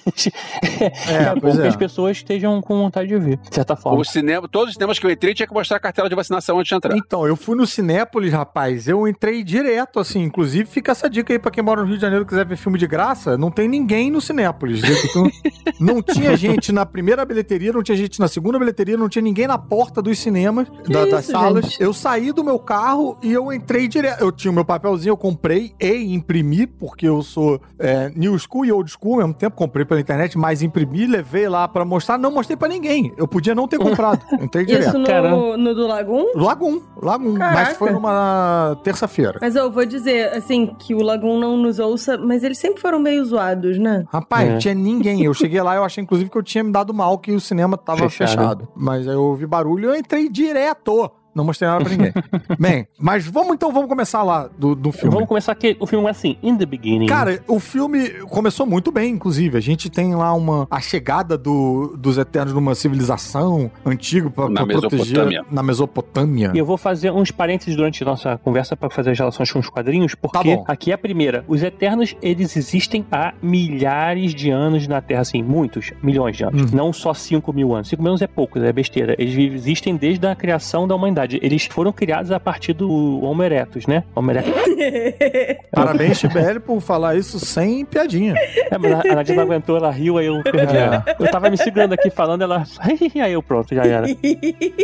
[1.08, 1.68] é, bom pois que é.
[1.68, 3.98] as pessoas estejam com vontade de ver, de certa forma.
[4.00, 6.58] O cinema, todos os cinemas que eu entrei tinha que mostrar a cartela de vacinação
[6.58, 6.96] antes de entrar.
[6.96, 8.86] Então, eu fui no Cinépolis, rapaz.
[8.88, 10.22] Eu entrei direto, assim.
[10.22, 12.56] Inclusive, fica essa dica aí pra quem mora no Rio de Janeiro e quiser ver
[12.56, 13.36] filme de graça.
[13.36, 14.82] Não tem ninguém no Cinépolis.
[15.04, 15.28] Então,
[15.80, 19.46] não tinha gente na primeira bilheteria, não tinha gente na segunda bilheteria, não tinha ninguém
[19.46, 21.64] na porta dos cinemas, da- das isso, salas.
[21.64, 21.82] gente?
[21.82, 24.20] Eu saí do meu carro e eu entrei direto.
[24.22, 28.64] Eu tinha o meu papelzinho, eu comprei e imprimi, porque eu sou é, new school
[28.64, 29.56] e old school ao mesmo tempo.
[29.56, 32.18] Comprei pela internet, mas imprimi, levei lá pra mostrar.
[32.18, 33.12] Não mostrei pra ninguém.
[33.16, 34.20] Eu podia não ter comprado.
[34.40, 34.88] Entrei direto.
[34.88, 36.24] Isso no, no do Lagum?
[36.34, 37.32] Lagum, Lagum.
[37.32, 37.74] Mas Caraca.
[37.76, 39.38] foi numa terça-feira.
[39.40, 42.98] Mas eu vou dizer, assim, que o Lagum não nos ouça, mas eles sempre foram
[42.98, 44.04] meio zoados, né?
[44.12, 44.52] Rapaz, É.
[44.52, 45.22] não tinha ninguém.
[45.22, 47.76] Eu cheguei lá, eu achei inclusive que eu tinha me dado mal que o cinema
[47.76, 48.28] tava Fechado.
[48.30, 48.68] fechado.
[48.74, 51.10] Mas aí eu ouvi barulho e eu entrei direto.
[51.34, 52.12] Não mostrei nada pra ninguém.
[52.58, 55.12] Bem, mas vamos então, vamos começar lá do, do filme.
[55.14, 55.76] Vamos começar aqui.
[55.80, 57.06] O filme é assim, In the Beginning.
[57.06, 59.56] Cara, o filme começou muito bem, inclusive.
[59.56, 64.66] A gente tem lá uma a chegada do, dos Eternos numa civilização antiga pra, Na
[64.66, 65.44] pra proteger Mesopotâmia.
[65.50, 66.52] na Mesopotâmia.
[66.54, 69.58] E eu vou fazer uns parênteses durante a nossa conversa para fazer as relações com
[69.58, 71.44] os quadrinhos, porque Tá aqui é a primeira.
[71.46, 76.62] Os Eternos, eles existem há milhares de anos na Terra, assim, muitos, milhões de anos.
[76.62, 76.76] Uhum.
[76.76, 77.88] Não só 5 mil anos.
[77.88, 79.14] 5 mil anos é pouco, é besteira.
[79.18, 81.19] Eles existem desde a criação da humanidade.
[81.42, 82.88] Eles foram criados a partir do
[83.22, 84.04] Homo erectus, né?
[84.14, 84.52] Homo erectus.
[85.72, 88.34] Parabéns, Tibério, por falar isso sem piadinha.
[88.70, 90.76] É, mas a a Nadia não aguentou, ela riu, aí eu perdi.
[90.76, 90.80] É.
[90.80, 91.04] ela.
[91.18, 92.64] Eu tava me segurando aqui falando, ela.
[93.22, 94.06] aí eu pronto, já era.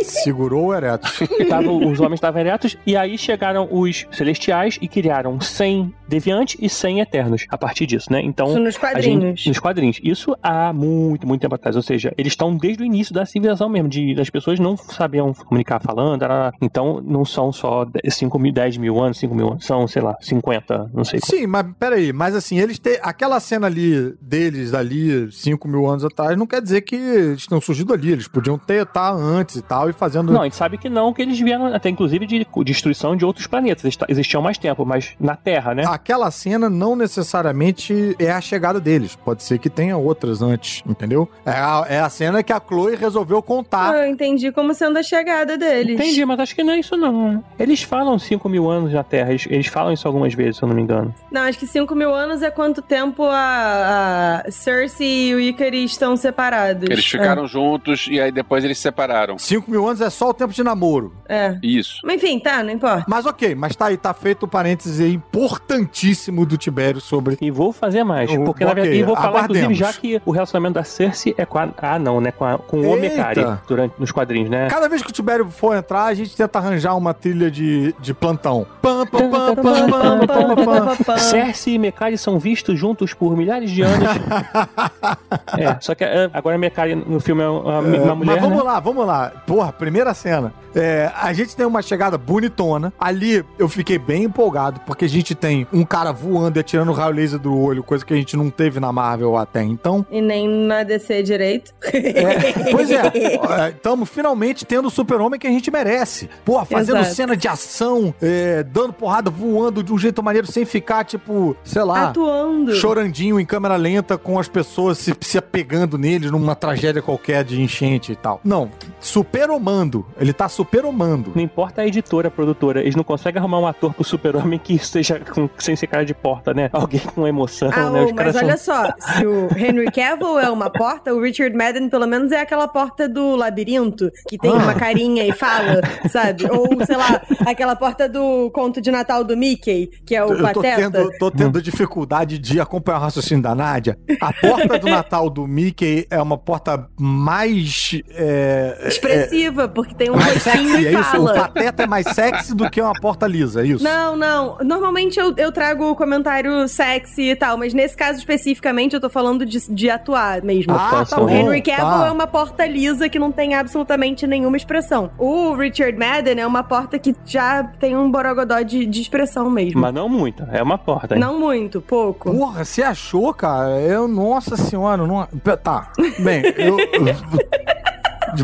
[0.03, 1.19] Segurou o Eretos.
[1.49, 6.69] Tava- os homens estavam eretos, e aí chegaram os celestiais e criaram 100 deviantes e
[6.69, 8.21] 100 eternos a partir disso, né?
[8.21, 8.47] Então.
[8.47, 9.23] Isso nos quadrinhos.
[9.39, 9.99] gente- nos quadrinhos.
[10.03, 11.75] Isso há muito, muito tempo atrás.
[11.75, 13.87] Ou seja, eles estão desde o início da civilização mesmo.
[13.89, 16.21] De, as pessoas não sabiam comunicar falando.
[16.27, 16.53] Tarará.
[16.61, 20.15] Então, não são só 5 mil, 10 mil anos, 5 mil anos, são, sei lá,
[20.19, 21.19] 50, não sei.
[21.23, 22.97] Sim, mas peraí, mas assim, eles têm.
[23.01, 27.61] Aquela cena ali deles ali, 5 mil anos atrás, não quer dizer que eles tenham
[27.61, 28.11] surgido ali.
[28.11, 30.31] Eles podiam ter tá antes e tal, e fazendo.
[30.31, 33.47] Não, a gente sabe que não, que eles vieram até inclusive de destruição de outros
[33.47, 33.83] planetas.
[33.83, 35.83] Eles existiam mais tempo, mas na Terra, né?
[35.87, 39.15] Aquela cena não necessariamente é a chegada deles.
[39.15, 41.29] Pode ser que tenha outras antes, entendeu?
[41.45, 43.95] É a, é a cena que a Chloe resolveu contar.
[43.95, 45.95] Eu entendi como sendo a chegada deles.
[45.95, 47.43] Entendi, mas acho que não é isso não.
[47.59, 50.67] Eles falam 5 mil anos na Terra, eles, eles falam isso algumas vezes, se eu
[50.67, 51.13] não me engano.
[51.31, 55.83] Não, acho que 5 mil anos é quanto tempo a, a Cersei e o Ikari
[55.83, 56.89] estão separados.
[56.89, 59.37] Eles ficaram juntos e aí depois eles se separaram.
[59.37, 61.13] 5 mil anos é só o tempo de namoro.
[61.27, 61.37] É.
[61.37, 61.59] é.
[61.63, 61.99] Isso.
[62.03, 63.05] Mas enfim, tá, não importa.
[63.07, 67.37] Mas ok, mas tá aí, tá feito o parênteses aí importantíssimo do Tibério sobre.
[67.41, 69.77] E vou fazer mais, O- porque na ok, verdade, e vou falar inclusive aguardemos.
[69.77, 72.77] já que o relacionamento da Cersei é com a, ah não, né, com, a, com
[72.79, 72.87] o.
[72.97, 74.67] Omekari durante nos quadrinhos, né?
[74.69, 78.13] Cada vez que o Tibério for entrar, a gente tenta arranjar uma trilha de, de
[78.13, 78.65] plantão.
[78.81, 81.17] Pam, pam, pam, pam, pam, pam, pam, pam.
[81.19, 84.07] Cersei e Mekari são vistos juntos por milhares de anos.
[85.57, 88.57] é, só que é, agora a Mekari no filme é uma, uma mulher, Mas vamos
[88.57, 88.63] né?
[88.63, 89.31] lá, vamos lá.
[89.45, 90.53] Porra, primeira cena.
[90.75, 92.93] É, a gente tem uma chegada bonitona.
[92.99, 97.13] Ali eu fiquei bem empolgado, porque a gente tem um cara voando e atirando raio
[97.13, 100.05] laser do olho, coisa que a gente não teve na Marvel até então.
[100.11, 101.73] E nem na DC direito.
[101.83, 103.01] É, pois é,
[103.75, 105.96] estamos finalmente tendo o super-homem que a gente merece.
[106.45, 107.15] Porra, fazendo Exato.
[107.15, 111.83] cena de ação, é, dando porrada, voando de um jeito maneiro, sem ficar, tipo, sei
[111.83, 112.73] lá, Atuando.
[112.75, 117.61] chorandinho em câmera lenta com as pessoas se, se apegando neles numa tragédia qualquer de
[117.61, 118.39] enchente e tal.
[118.43, 120.05] Não, superomando.
[120.19, 121.31] Ele tá superomando.
[121.35, 124.73] Não importa a editora, a produtora, eles não conseguem arrumar um ator pro super-homem que
[124.73, 126.69] esteja com- sem ser cara de porta, né?
[126.71, 128.03] Alguém com emoção, Ah, né?
[128.05, 131.55] Os mas caras são- olha só, se o Henry Cavill é uma porta, o Richard
[131.55, 134.55] Madden pelo menos é aquela porta do labirinto, que tem Ah.
[134.55, 136.45] uma carinha e fala, sabe?
[136.49, 140.37] Ou, sei lá, aquela porta do conto de Natal do Mickey, que é o Eu
[140.37, 140.75] tô Pateta.
[140.75, 143.97] tendo, tô tendo dificuldade de acompanhar o raciocínio da Nádia.
[144.21, 147.99] A porta do Natal do Mickey é uma porta mais.
[148.11, 150.99] É, Expressiva, porque tem um mais rostinho sexy, e é isso?
[150.99, 151.33] O fala.
[151.33, 153.83] pateta é mais sexy do que uma porta lisa, é isso?
[153.83, 154.57] Não, não.
[154.63, 159.09] Normalmente eu, eu trago o comentário sexy e tal, mas nesse caso especificamente eu tô
[159.09, 160.73] falando de, de atuar mesmo.
[160.73, 162.07] Ah, tá o Henry Cavill tá.
[162.07, 165.11] é uma porta lisa que não tem absolutamente nenhuma expressão.
[165.17, 169.79] O Richard Madden é uma porta que já tem um borogodó de, de expressão mesmo.
[169.79, 171.13] Mas não muito, é uma porta.
[171.13, 171.21] hein?
[171.21, 172.31] Não muito, pouco.
[172.31, 173.79] Porra, você achou, cara?
[173.79, 175.27] Eu, nossa senhora, não.
[175.63, 175.91] Tá.
[176.17, 176.77] Bem, eu.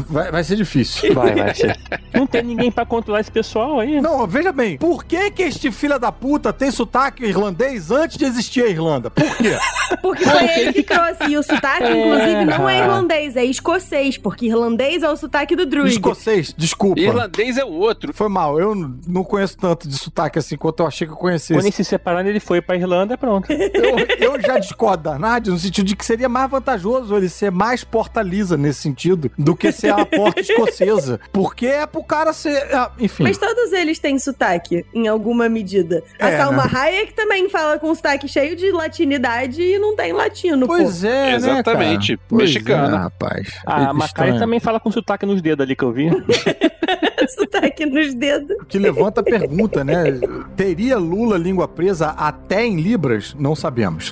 [0.09, 1.13] Vai, vai ser difícil.
[1.13, 1.77] Vai, vai ser.
[2.13, 3.99] Não tem ninguém pra controlar esse pessoal aí.
[4.01, 8.25] Não, veja bem, por que que este filho da puta tem sotaque irlandês antes de
[8.25, 9.09] existir a Irlanda?
[9.09, 9.57] Por quê?
[10.01, 11.23] Porque foi ele que trouxe.
[11.29, 11.99] E o sotaque, É.
[11.99, 14.17] inclusive, não é irlandês, é escocês.
[14.17, 15.91] Porque irlandês é o sotaque do Druid.
[15.91, 16.99] Escocês, desculpa.
[16.99, 18.13] Irlandês é o outro.
[18.13, 18.73] Foi mal, eu
[19.07, 21.59] não conheço tanto de sotaque assim quanto eu achei que eu Quando conhecesse.
[21.59, 23.51] eles se separaram, ele foi pra Irlanda, pronto.
[23.51, 27.51] Eu, eu já discordo da Nádia no sentido de que seria mais vantajoso ele ser
[27.51, 31.19] mais porta lisa nesse sentido do que ser a porta escocesa.
[31.31, 32.73] Porque é pro cara ser.
[32.73, 33.23] ah, Enfim.
[33.23, 36.03] Mas todos eles têm sotaque, em alguma medida.
[36.19, 36.69] A É, Salma né?
[36.73, 40.75] Hayek também fala com sotaque cheio de latinidade e não tem latino, pô.
[40.75, 42.11] Pois é, Exatamente.
[42.13, 42.25] né, cara?
[42.29, 42.95] Pois Mexicana.
[42.95, 43.47] É, rapaz.
[43.65, 44.39] A É Macari estranho.
[44.39, 46.09] também fala com sotaque nos dedos ali que eu vi.
[47.33, 48.55] sotaque nos dedos.
[48.67, 50.19] Que levanta a pergunta, né?
[50.55, 53.35] Teria Lula língua presa até em Libras?
[53.39, 54.11] Não sabemos.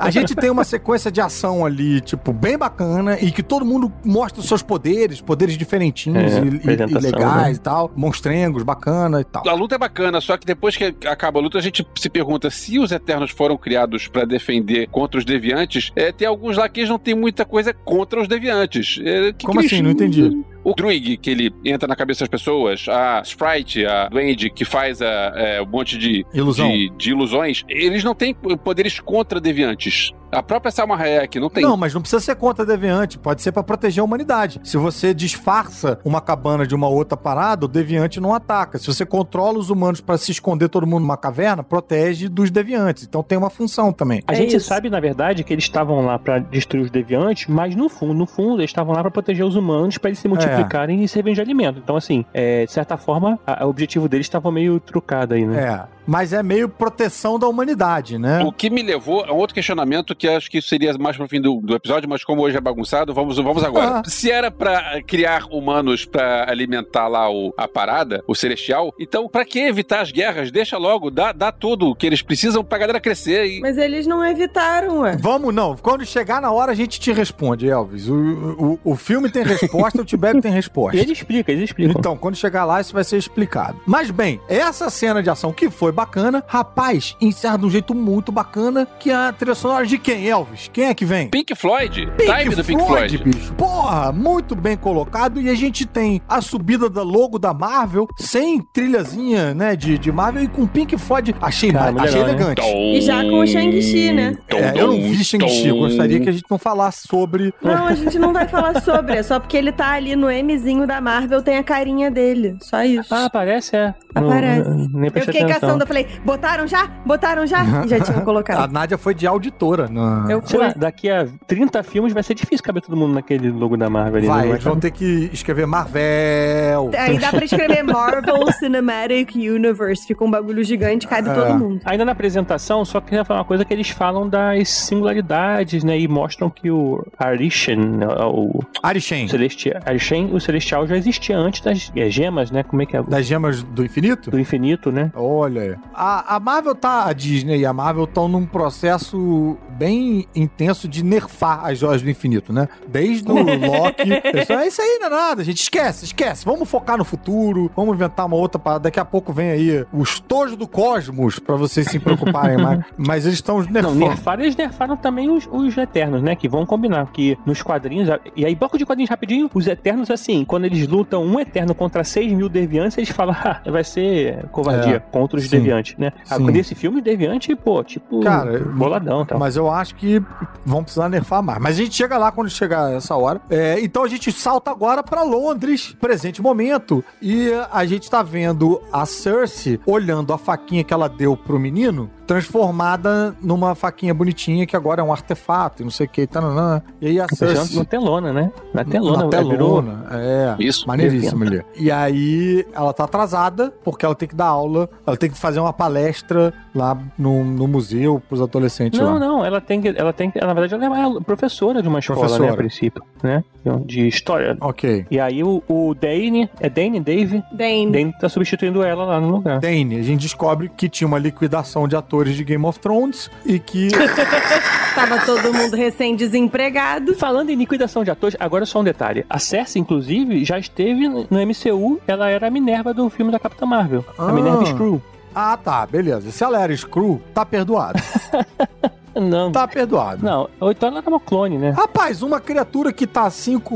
[0.00, 3.92] a gente tem uma sequência de ação ali, tipo, bem bacana e que todo mundo
[4.04, 7.52] mostra os seus poderes, poderes diferentinhos É, e- e, legais né?
[7.52, 9.46] e tal, monstrengos, bacana e tal.
[9.48, 12.50] A luta é bacana, só que depois que acaba a luta, a gente se pergunta
[12.50, 15.90] se os Eternos foram criados pra defender contra os Deviantes.
[15.96, 18.98] É, tem alguns lá que eles não tem muita coisa contra os Deviantes.
[19.02, 19.76] É, que Como que assim?
[19.76, 20.44] eles- Não entendi.
[20.62, 25.00] O Druig, que ele entra na cabeça das pessoas, a Sprite, a Duende, que faz
[25.00, 26.70] a, é, um monte de, Ilusão.
[26.70, 30.12] de, de ilusões, eles não têm poderes contra deviantes.
[30.32, 31.62] A própria Salma Hayek não tem.
[31.62, 34.60] Não, mas não precisa ser contra deviante, pode ser pra proteger a humanidade.
[34.64, 38.78] Se você disfarça uma cabana de uma outra parada, o deviante não ataca.
[38.78, 43.04] Se você controla os humanos pra se esconder todo mundo numa caverna, protege dos deviantes.
[43.04, 44.22] Então tem uma função também.
[44.26, 44.66] A É gente isso.
[44.68, 48.26] sabe, na verdade, que eles estavam lá pra destruir os deviantes, mas no fundo, no
[48.26, 51.40] fundo, eles estavam lá pra proteger os humanos, pra eles se multiplicarem e servirem de
[51.40, 51.78] alimento.
[51.82, 55.62] Então, assim, é, de certa forma, a- o objetivo deles estava meio trucado aí, né?
[55.64, 58.42] É, mas é meio proteção da humanidade, né?
[58.42, 61.28] O que me levou a um outro questionamento que acho que isso seria mais pro
[61.28, 63.98] fim do, do episódio, mas como hoje é bagunçado, vamos, vamos agora.
[63.98, 64.02] Ah.
[64.04, 69.44] Se era pra criar humanos pra alimentar lá o, a parada, o celestial, então pra
[69.44, 70.50] que evitar as guerras?
[70.50, 73.60] Deixa logo, dá, dá tudo que eles precisam pra galera crescer e...
[73.60, 75.16] Mas eles não evitaram, ué.
[75.16, 75.76] Vamos, não.
[75.76, 78.08] Quando chegar na hora, a gente te responde, Elvis.
[78.08, 80.96] O, o, o filme tem resposta, o Tibério tem resposta.
[80.96, 81.96] E ele explica, ele explica.
[81.96, 83.80] Então, quando chegar lá, isso vai ser explicado.
[83.86, 88.32] Mas bem, essa cena de ação que foi bacana, rapaz, encerra de um jeito muito
[88.32, 90.70] bacana, que é a trilha sonora de quem, Elvis?
[90.72, 91.28] Quem é que vem?
[91.28, 93.18] Pink Floyd, time do Pink Floyd.
[93.22, 93.52] bicho.
[93.54, 95.40] Porra, muito bem colocado.
[95.40, 100.10] E a gente tem a subida da logo da Marvel, sem trilhazinha, né, de, de
[100.10, 101.34] Marvel, e com Pink Floyd.
[101.40, 102.30] Achei, Cara, achei legal, né?
[102.30, 102.62] elegante.
[102.62, 104.38] E já com o Shang-Chi, né?
[104.48, 107.52] É, eu não vi Shang-Chi, eu gostaria que a gente não falasse sobre...
[107.62, 110.86] Não, a gente não vai falar sobre, é só porque ele tá ali no Mzinho
[110.86, 112.56] da Marvel, tem a carinha dele.
[112.62, 113.14] Só isso.
[113.14, 113.94] Ah, aparece, é.
[114.14, 114.70] Não- Aparece.
[114.92, 115.60] nem eu fiquei atenção.
[115.60, 116.86] caçando, eu falei, botaram já?
[117.04, 117.84] Botaram já?
[117.84, 118.72] E já tinham A colocado.
[118.72, 119.88] Nádia foi de auditora.
[119.88, 120.26] Na...
[120.28, 120.58] Eu fui.
[120.58, 124.18] lá, daqui a 30 filmes vai ser difícil caber todo mundo naquele logo da Marvel
[124.18, 124.26] ali.
[124.26, 126.90] Vai, eles vão ter que escrever Marvel.
[126.96, 130.06] Aí dá pra escrever Marvel Cinematic Universe.
[130.06, 131.34] Fica um bagulho gigante, cabe É.
[131.34, 131.80] todo mundo.
[131.84, 135.98] Ainda na apresentação, só queria falar uma coisa que eles falam das singularidades, né?
[135.98, 138.00] E mostram que o Arishan,
[138.32, 142.62] o Arishem, Celestial, Arishan, o Celestial já existia antes das é, gemas, né?
[142.62, 143.02] Como é que é?
[143.02, 144.30] das gemas do infinito?
[144.30, 145.10] Do infinito, né?
[145.14, 145.76] Olha, aí.
[145.94, 151.02] a, a Marvel tá, a Disney e a Marvel estão num processo bem intenso de
[151.04, 152.68] nerfar as joias do infinito, né?
[152.88, 154.20] Desde o Loki.
[154.32, 155.60] pessoal, é isso aí, não é nada, gente.
[155.62, 156.44] Esquece, esquece.
[156.44, 158.84] Vamos focar no futuro, vamos inventar uma outra parada.
[158.84, 162.80] Daqui a pouco vem aí os tojos do cosmos pra vocês se preocuparem mais.
[162.96, 163.98] Mas eles estão Não, nerfando.
[163.98, 166.34] nerfaram, eles nerfaram também os, os Eternos, né?
[166.36, 167.06] Que vão combinar.
[167.12, 168.08] Que nos quadrinhos.
[168.36, 172.04] E aí, bloco de quadrinhos rapidinho, os Eternos, assim, quando eles lutam um Eterno contra
[172.04, 176.12] 6 mil deviantes, eles falam, ah, vai ser covardia É, contra os sim, deviantes, né?
[176.24, 176.44] sim.
[176.50, 179.38] Nesse filme, deviante, pô, tipo, Cara, boladão tal.
[179.38, 180.22] Mas eu acho que
[180.64, 181.60] vão precisar nerfar mais.
[181.60, 183.40] Mas a gente chega lá quando chegar essa hora.
[183.50, 187.04] É, então a gente salta agora pra Londres, presente momento.
[187.20, 192.10] E a gente tá vendo a Cersei olhando a faquinha que ela deu pro menino,
[192.30, 196.26] transformada numa faquinha bonitinha que agora é um artefato e não sei o que.
[196.28, 196.80] Tananã.
[197.00, 197.78] E aí a Impressionante Cersei.
[197.78, 198.52] na telona, né?
[198.72, 200.54] Na telona, na telona, é.
[200.60, 200.86] Isso.
[200.86, 201.62] Maneiríssimo ali.
[201.76, 205.58] E aí ela tá atrasada, porque ela tem que dar aula, ela tem que fazer
[205.58, 209.18] uma palestra lá no, no museu pros adolescentes Não, lá.
[209.18, 209.88] não, ela tem que.
[209.88, 210.38] Ela tem que.
[210.40, 212.52] Na verdade, ela é professora de uma escola, né, Professora.
[212.52, 213.42] a princípio, né?
[213.84, 214.56] De história.
[214.60, 215.04] Ok.
[215.10, 216.48] E aí o, o Dane.
[216.60, 217.00] É Dane?
[217.00, 217.42] Dave?
[217.52, 217.90] Dane.
[217.90, 219.58] Dane tá substituindo ela lá no lugar.
[219.58, 223.58] Dane, a gente descobre que tinha uma liquidação de atores de Game of Thrones e
[223.58, 223.88] que.
[224.94, 227.14] Tava todo mundo recém-desempregado.
[227.14, 229.24] Falando em liquidação de atores, agora só um detalhe.
[229.30, 233.66] A Cersei, inclusive, já esteve no MCU, ela era a Minerva do filme da Capitã
[233.66, 234.04] Marvel.
[234.18, 234.28] Ah.
[234.28, 235.00] A Minerva Screw.
[235.34, 236.30] ah, tá, beleza.
[236.30, 238.00] Se ela era Screw, tá perdoado.
[239.14, 239.50] Não.
[239.52, 240.24] Tá perdoado.
[240.24, 241.70] Não, então ela era uma clone, né?
[241.70, 243.74] Rapaz, uma criatura que tá cinco,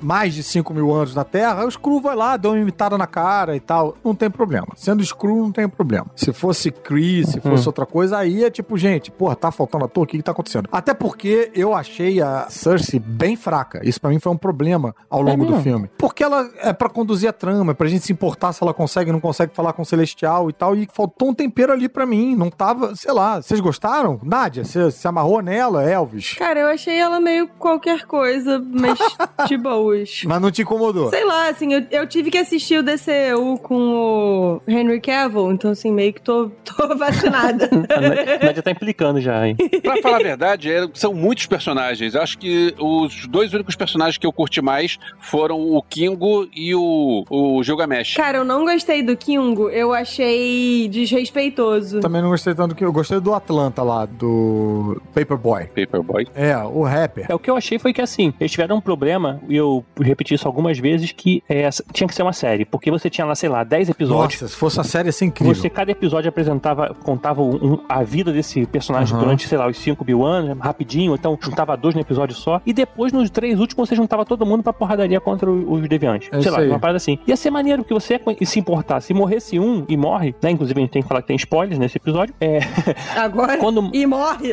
[0.00, 3.06] mais de 5 mil anos na Terra, o Screw vai lá, dá uma imitada na
[3.06, 3.96] cara e tal.
[4.04, 4.66] Não tem problema.
[4.76, 6.06] Sendo Screw, não tem problema.
[6.16, 7.68] Se fosse Kree, se fosse Hum.
[7.68, 10.68] outra coisa, aí é tipo, gente, porra, tá faltando ator, o que que tá acontecendo?
[10.72, 13.80] Até porque eu achei a Cersei bem fraca.
[13.86, 15.62] Isso pra mim foi um problema ao longo do mesmo?
[15.62, 15.90] filme.
[15.98, 19.10] Porque ela é pra conduzir a trama, é pra gente se importar se ela consegue
[19.10, 20.74] ou não consegue falar com o Celestial e tal.
[20.76, 22.34] E faltou um tempero ali pra mim.
[22.34, 23.40] Não tava, sei lá.
[23.40, 24.20] Vocês gostaram?
[24.32, 26.32] Nádia, você se amarrou nela, Elvis?
[26.38, 28.98] Cara, eu achei ela meio qualquer coisa, mas
[29.46, 30.22] de boas.
[30.24, 31.10] Mas não te incomodou?
[31.10, 35.72] Sei lá, assim, eu, eu tive que assistir o DCU com o Henry Cavill, então
[35.72, 37.68] assim, meio que tô, tô vacinada.
[37.90, 39.54] A Nádia- tá implicando já, hein?
[39.82, 42.14] Pra falar a verdade, é- são muitos personagens.
[42.14, 46.74] Eu acho que os dois únicos personagens que eu curti mais foram o Kingo e
[46.74, 48.14] o, o Gilgamesh.
[48.14, 52.00] Cara, eu não gostei do Kingo, eu achei desrespeitoso.
[52.00, 55.66] Também não gostei tanto que eu gostei do Atlanta lá, do Paperboy.
[55.66, 56.26] Paperboy.
[56.34, 57.26] É, o rapper.
[57.28, 60.34] É, o que eu achei foi que assim, eles tiveram um problema, e eu repeti
[60.34, 62.64] isso algumas vezes, que é, tinha que ser uma série.
[62.64, 64.40] Porque você tinha lá, sei lá, 10 episódios.
[64.40, 65.54] Nossa, se fosse uma série ia ser incrível.
[65.54, 69.24] Você, cada episódio apresentava, contava um- a vida desse personagem Aham.
[69.24, 72.72] durante, sei lá, os 5 mil anos, rapidinho, então juntava dois no episódio só, e
[72.72, 76.28] depois, nos três últimos, você juntava todo mundo pra porradaria contra o- os deviantes.
[76.32, 76.68] É sei lá, aí.
[76.68, 77.18] uma parada assim.
[77.26, 79.00] Ia ser maneiro que você se importar.
[79.00, 80.50] Se morresse um e morre, né?
[80.50, 82.34] Inclusive a gente tem que falar que tem spoilers nesse episódio.
[82.40, 82.58] É,
[83.16, 83.56] Agora.
[83.58, 84.52] quando, E morre.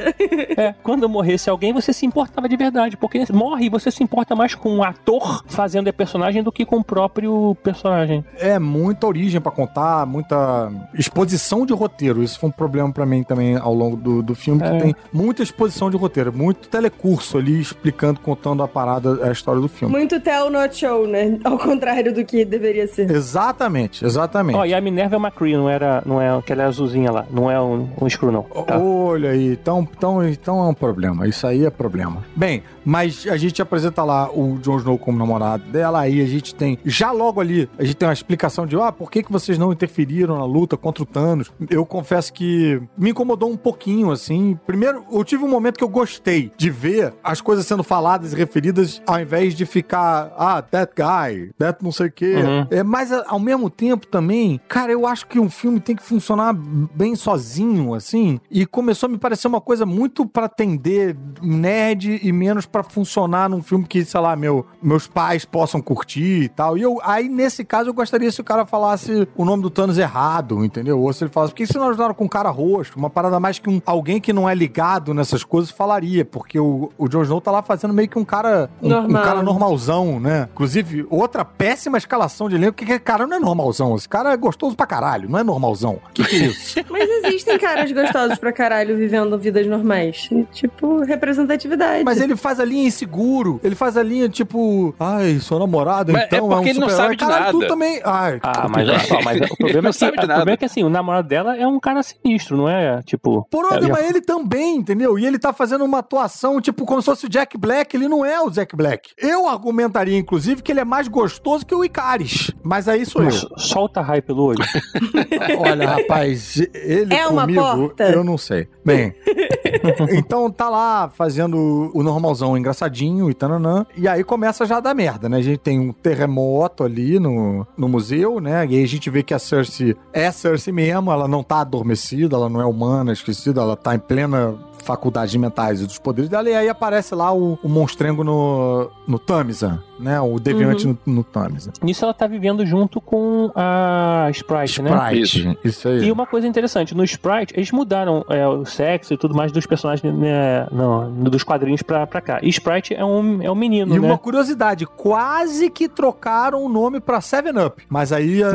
[0.58, 2.98] é, quando morresse alguém, você se importava de verdade.
[2.98, 6.66] Porque morre e você se importa mais com o ator fazendo a personagem do que
[6.66, 8.24] com o próprio personagem.
[8.38, 12.24] É muita origem pra contar, muita exposição de roteiro.
[12.24, 14.72] Isso foi um problema pra mim também ao longo do, do filme, É.
[14.72, 19.62] que tem muita exposição de roteiro, muito telecurso ali explicando, contando a parada, a história
[19.62, 19.94] do filme.
[19.94, 21.40] Muito tell not show, né?
[21.44, 23.10] Ao contrário do que deveria ser.
[23.12, 24.56] Exatamente, exatamente.
[24.58, 27.26] Ó, e a Minerva é McCree, não era, não é aquela azulzinha lá.
[27.32, 28.44] Não é um, um screw, não.
[28.44, 28.78] Tá?
[28.80, 31.28] Olha aí, então, então, então é um problema.
[31.28, 32.24] Isso aí é problema.
[32.36, 36.56] Bem, mas a gente apresenta lá o Jon Snow como namorado dela, aí a gente
[36.56, 39.58] tem, já logo ali, a gente tem uma explicação de, ah, por que, que vocês
[39.58, 41.52] não interferiram na luta contra o Thanos?
[41.70, 44.60] Eu confesso que me incomodou um pouquinho, assim.
[44.66, 48.36] Primeiro, eu tive um momento que eu gostei de ver as coisas sendo faladas e
[48.36, 52.36] referidas, ao invés de ficar, ah, that guy, that não sei o quê.
[52.36, 52.68] Uhum.
[52.72, 56.54] É, mas ao mesmo tempo também, cara, eu acho que um filme tem que funcionar
[56.54, 58.40] bem sozinho, assim.
[58.50, 63.50] E começou a me parecer uma coisa muito pra atender nerd e menos pra funcionar
[63.50, 66.78] num filme que, sei lá, meu, meus pais possam curtir e tal.
[66.78, 69.98] E eu, aí, nesse caso, eu gostaria se o cara falasse o nome do Thanos
[69.98, 71.00] errado, entendeu?
[71.00, 72.94] Ou se ele falasse, por que vocês não ajudaram com o cara roxo?
[72.98, 76.92] Uma parada mais que um, alguém que não é ligado nessas coisas falaria, porque o,
[76.98, 79.24] o Jon Snow tá lá fazendo meio que um cara, um, um Normal.
[79.24, 80.50] cara normalzão, né?
[80.52, 83.96] Inclusive, outra péssima escalação de elenco, que que cara não é normalzão.
[83.96, 86.00] Esse cara é gostoso pra caralho, não é normalzão.
[86.10, 86.80] O que, que é isso?
[86.90, 90.30] Mas existem caras gostosos pra caralho vivendo vidas normais.
[90.52, 92.04] Tipo, representatividade.
[92.04, 96.24] Mas ele faz a linha inseguro, ele faz a linha tipo, ai, sou namorado, Mas
[96.24, 97.68] é então é, um porque ele não sabe de Caralho, tu nada.
[97.68, 98.02] também.
[98.04, 100.52] Ai, Ah, tu- mas, olha só, mas o problema, é que, sabe de o problema
[100.52, 103.02] é que assim, o namorado dela é um cara sinistro, não é?
[103.04, 103.46] Tipo.
[103.50, 105.18] Por é, onde, já- mas ele também, entendeu?
[105.20, 107.96] E ele tá fazendo uma atuação, tipo, como se fosse o Jack Black.
[107.96, 109.10] Ele não é o Jack Black.
[109.18, 112.52] Eu argumentaria, inclusive, que ele é mais gostoso que o Icaris.
[112.64, 113.28] Mas aí sou eu.
[113.30, 114.60] Mas solta raio pelo olho.
[115.60, 118.04] Olha, rapaz, ele É uma comigo, porta?
[118.10, 118.68] eu não sei.
[118.86, 119.14] Bem,
[120.12, 123.86] então tá lá fazendo o normalzão engraçadinho e tananã.
[123.96, 125.38] E aí começa já a dar merda, né?
[125.38, 128.66] A gente tem um terremoto ali no, no museu, né?
[128.68, 132.36] E aí a gente vê que a Cersei é Cersei mesmo, ela não tá adormecida,
[132.36, 136.50] ela não é humana, esquecida, ela tá em plena faculdades mentais e dos poderes dela,
[136.50, 140.20] e aí aparece lá o, o monstrengo no, no Tamisa, né?
[140.20, 141.72] O deviante no, no Tamisa.
[141.82, 144.92] Nisso ela tá vivendo junto com a Sprite, né?
[144.92, 146.06] Sprite, isso, aí.
[146.06, 149.66] E uma coisa interessante, no Sprite, eles mudaram é, o sexo e tudo mais dos
[149.66, 152.40] personagens né, não, dos quadrinhos pra, pra cá.
[152.42, 154.08] E Sprite é um, é um menino, E né?
[154.08, 157.84] uma curiosidade, quase que trocaram o nome pra 7-Up.
[157.90, 158.50] Mas aí a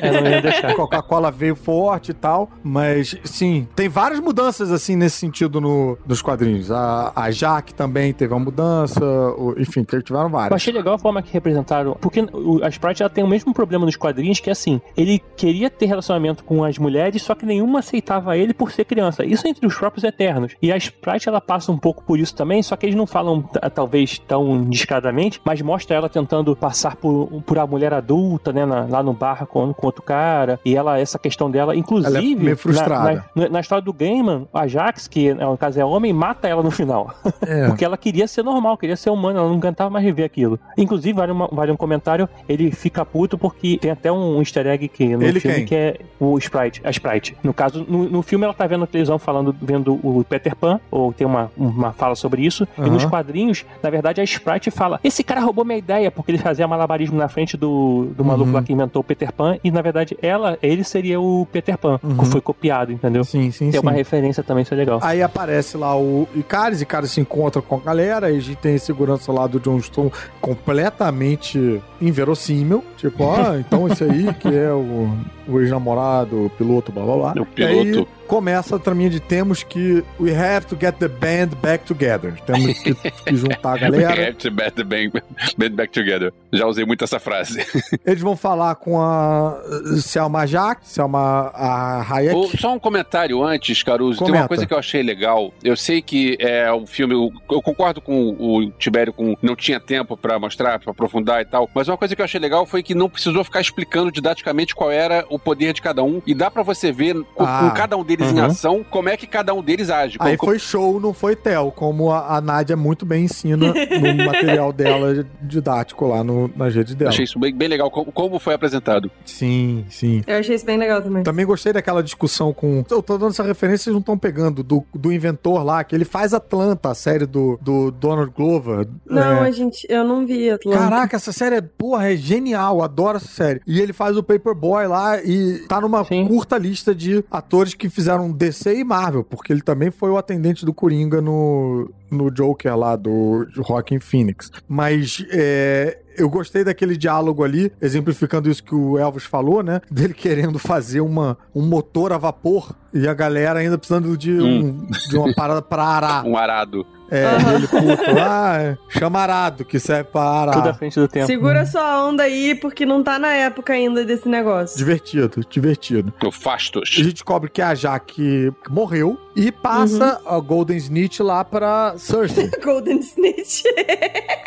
[0.00, 0.74] É, ia deixar.
[0.74, 2.50] Coca-Cola veio forte e tal.
[2.62, 6.70] Mas, sim, tem várias mudanças, assim, nesse sentido no, nos quadrinhos.
[6.70, 9.04] A, a Jaque também teve uma mudança.
[9.04, 10.52] o- enfim, tiveram Eu várias.
[10.56, 11.96] achei legal a forma que representaram.
[12.00, 15.20] Porque o- a Sprite ela tem o mesmo problema nos quadrinhos, que é assim: ele
[15.36, 19.24] queria ter relacionamento com as mulheres, só que nenhuma aceitava ele por ser criança.
[19.24, 20.54] Isso entre os próprios Eternos.
[20.62, 23.42] E a Sprite ela passa um pouco por isso também, só que eles não falam
[23.74, 28.86] talvez tão descaradamente, mas mostra ela tentando passar por, por a mulher adulta, né, na-
[28.86, 30.58] lá no bar com, com outro cara.
[30.64, 32.16] E ela, essa questão dela, inclusive.
[32.16, 33.24] Ela é meio frustrada.
[33.34, 36.62] Na, na, na história do Gaiman, a Jax, que no caso é homem, mata ela
[36.62, 37.14] no final.
[37.46, 37.66] É.
[37.68, 40.58] Porque ela queria ser normal, queria ser humana, ela não aguentava mais viver aquilo.
[40.76, 44.88] Inclusive, vale, uma- vale um comentário, ele fica puto porque tem até um easter egg
[44.88, 45.66] que no Ele filme quem?
[45.66, 47.36] que é o Sprite, a Sprite.
[47.42, 50.80] No caso, no, no filme ela tá vendo a televisão falando, vendo o Peter Pan,
[50.90, 52.90] ou tem uma, uma fala sobre isso, e Aham.
[52.90, 56.66] nos quadrinhos, na verdade, a Sprite fala, esse cara roubou minha ideia, porque ele fazia
[56.66, 58.52] malabarismo na frente do, do maluco Uhum.
[58.56, 61.98] lá que inventou o Peter Pan, e na verdade, ela, ele seria o Peter Pan,
[62.02, 62.16] Uhum.
[62.18, 63.24] que foi copiado, entendeu?
[63.24, 63.86] Sim, sim, Tem sim.
[63.86, 64.98] uma referência também, isso é legal.
[65.02, 68.74] Aí aparece lá o Icaris, Icaris se encontra com a galera, aí a gente tem
[68.74, 70.10] a segurança lá do John Stone
[70.40, 72.82] completamente inverossímil.
[72.96, 75.14] Tipo, ah, então esse aí que é o,
[75.48, 77.42] o ex-namorado, o piloto, blá blá blá.
[77.42, 78.08] O E aí piloto.
[78.26, 82.34] começa a traminha de temos que we have to get the band back together.
[82.46, 84.28] Temos que, que juntar a galera.
[84.28, 85.10] Have to bet the band,
[85.56, 86.32] band back together.
[86.52, 87.64] Já usei muito essa frase.
[88.04, 92.56] Eles vão falar com a uh, Selma Jack, Selma a Hayek.
[92.58, 94.18] Só um comentário antes, Caruso.
[94.18, 94.42] Tem Comenta.
[94.42, 95.52] uma coisa que eu achei legal.
[95.62, 97.14] Eu sei que é o filme.
[97.14, 101.44] Eu, eu concordo com o Tibério com não tinha tempo pra mostrar, pra aprofundar e
[101.44, 101.68] tal.
[101.74, 104.90] Mas uma coisa que eu achei legal foi que não precisou ficar explicando didaticamente qual
[104.90, 106.20] era o poder de cada um.
[106.26, 107.60] E dá pra você ver com, Ah.
[107.68, 108.44] com cada um deles em Uhum.
[108.44, 110.16] ação como é que cada um deles age.
[110.20, 114.24] Aí Como- foi show, não foi tel, como a, a Nádia muito bem ensina no
[114.26, 117.10] material dela didático lá no, nas redes dela.
[117.10, 119.10] Achei isso bem, bem legal, como, como foi apresentado.
[119.24, 120.22] Sim, sim.
[120.26, 121.22] Eu achei isso bem legal também.
[121.22, 122.84] Também gostei daquela discussão com.
[122.90, 126.04] Eu tô dando essa referência, vocês não estão pegando, do, do inventor lá, que ele
[126.04, 128.86] faz Atlanta, a série do, do Donald Glover.
[129.08, 130.78] Não, É, a gente, eu não vi Atlanta.
[130.78, 133.60] Caraca, essa série é, porra, é genial, adoro essa série.
[133.66, 136.26] E ele faz o Paperboy lá e tá numa Sim.
[136.26, 140.64] curta lista de atores que fizeram DC e Marvel, porque ele também foi o atendente
[140.64, 144.50] do Coringa no, no Joker lá do Rockin' Phoenix.
[144.68, 149.80] Mas é, eu gostei daquele diálogo ali, exemplificando isso que o Elvis falou, né?
[149.90, 154.86] Dele querendo fazer uma, um motor a vapor e a galera ainda precisando de, um-
[155.10, 156.24] de uma parada pra arar.
[156.26, 156.86] Um arado.
[157.10, 157.54] É, Aham.
[157.54, 158.02] ele puto.
[158.20, 160.54] Ah, é chamarado, que serve pra arar.
[160.54, 161.26] Tudo à frente do tempo.
[161.26, 164.76] Segura sua onda aí, porque não tá na época ainda desse negócio.
[164.76, 166.12] Divertido, divertido.
[166.24, 166.90] O Fastos.
[166.98, 172.50] A gente descobre que a Jaque morreu, E passa a Golden Snitch lá pra Cersei.
[172.64, 173.62] Golden Snitch.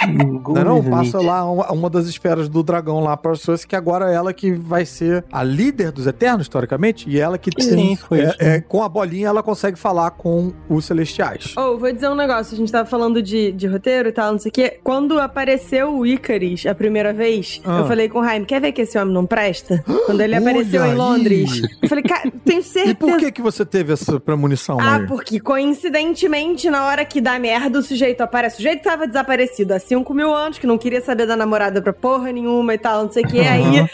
[0.07, 4.11] Não, não, passa lá uma, uma das esferas do dragão lá pra Cersei, que agora
[4.11, 7.95] é ela que vai ser a líder dos Eternos, historicamente, e ela que Sim, tem,
[7.95, 11.53] foi é, é, com a bolinha ela consegue falar com os Celestiais.
[11.57, 12.53] Oh, vou dizer um negócio.
[12.55, 14.79] A gente tava falando de, de roteiro e tal, não sei o quê.
[14.83, 17.79] Quando apareceu o Icaris a primeira vez, Ah.
[17.79, 19.83] eu falei com o Jaime, quer ver que esse homem não presta?
[20.05, 20.97] Quando ele apareceu Olha em aí.
[20.97, 21.61] Londres.
[21.81, 22.91] Eu falei, cara, tenho certeza.
[22.91, 25.07] E por que que você teve essa premonição Ah, aí?
[25.07, 28.55] porque coincidentemente, na hora que dá merda, o sujeito aparece.
[28.55, 31.93] O sujeito tava desaparecido há 5 mil anos, que não queria saber da namorada pra
[31.93, 33.39] porra nenhuma e tal, não sei o que.
[33.39, 33.85] Aí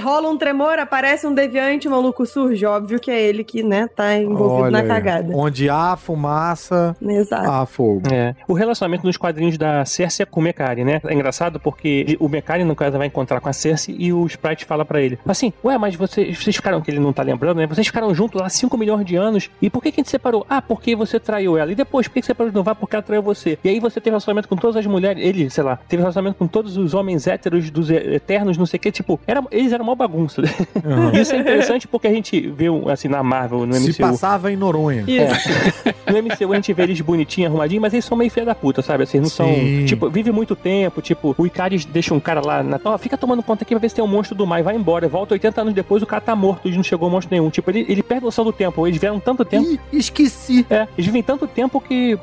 [0.00, 2.64] rola um tremor, aparece um deviante, o maluco surge.
[2.66, 4.88] Óbvio que é ele que, né, tá envolvido Olha na aí.
[4.88, 5.32] cagada.
[5.36, 7.50] Onde há fumaça, Exato.
[7.50, 8.02] há fogo.
[8.12, 8.34] É.
[8.46, 11.00] O relacionamento nos quadrinhos da Cersei é com o Mekari, né?
[11.06, 14.64] É engraçado porque o Mekari, no caso, vai encontrar com a Cersei e o Sprite
[14.64, 17.66] fala pra ele: assim, ué, mas vocês, vocês ficaram, que ele não tá lembrando, né?
[17.66, 20.46] Vocês ficaram juntos lá 5 milhões de anos e por que, que a gente separou?
[20.48, 21.72] Ah, porque você traiu ela.
[21.72, 22.70] E depois, por que você separou de novo?
[22.70, 23.58] Ah, porque ela traiu você.
[23.64, 26.46] E aí você teve relacionamento com todas as mulheres, ele, sei lá, teve relacionamento com
[26.46, 29.94] todos os homens héteros dos eternos, não sei o que, tipo, era, eles eram uma
[29.96, 30.42] bagunça.
[30.84, 31.12] Aham.
[31.12, 33.98] Isso é interessante porque a gente vê, assim, na Marvel, no Se MCU.
[33.98, 35.04] passava em Noronha.
[35.06, 35.92] Isso.
[36.12, 38.82] No MCU a gente vê eles bonitinhos, arrumadinhos, mas eles são meio filha da puta,
[38.82, 39.04] sabe?
[39.04, 39.46] Assim, não são.
[39.46, 39.86] Sim.
[39.86, 42.78] Tipo, vive muito tempo, tipo, o Icaris deixa um cara lá na.
[42.84, 44.76] Ó, fica tomando conta aqui pra ver se tem um monstro do mar e vai
[44.76, 45.08] embora.
[45.08, 47.48] Volta 80 anos depois, o cara tá morto e não chegou monstro nenhum.
[47.48, 48.86] Tipo, ele, ele perde noção do tempo.
[48.86, 49.66] Eles vieram tanto tempo.
[49.70, 49.80] Ih,
[50.12, 50.66] esqueci.
[50.70, 52.18] É, eles vivem tanto tempo que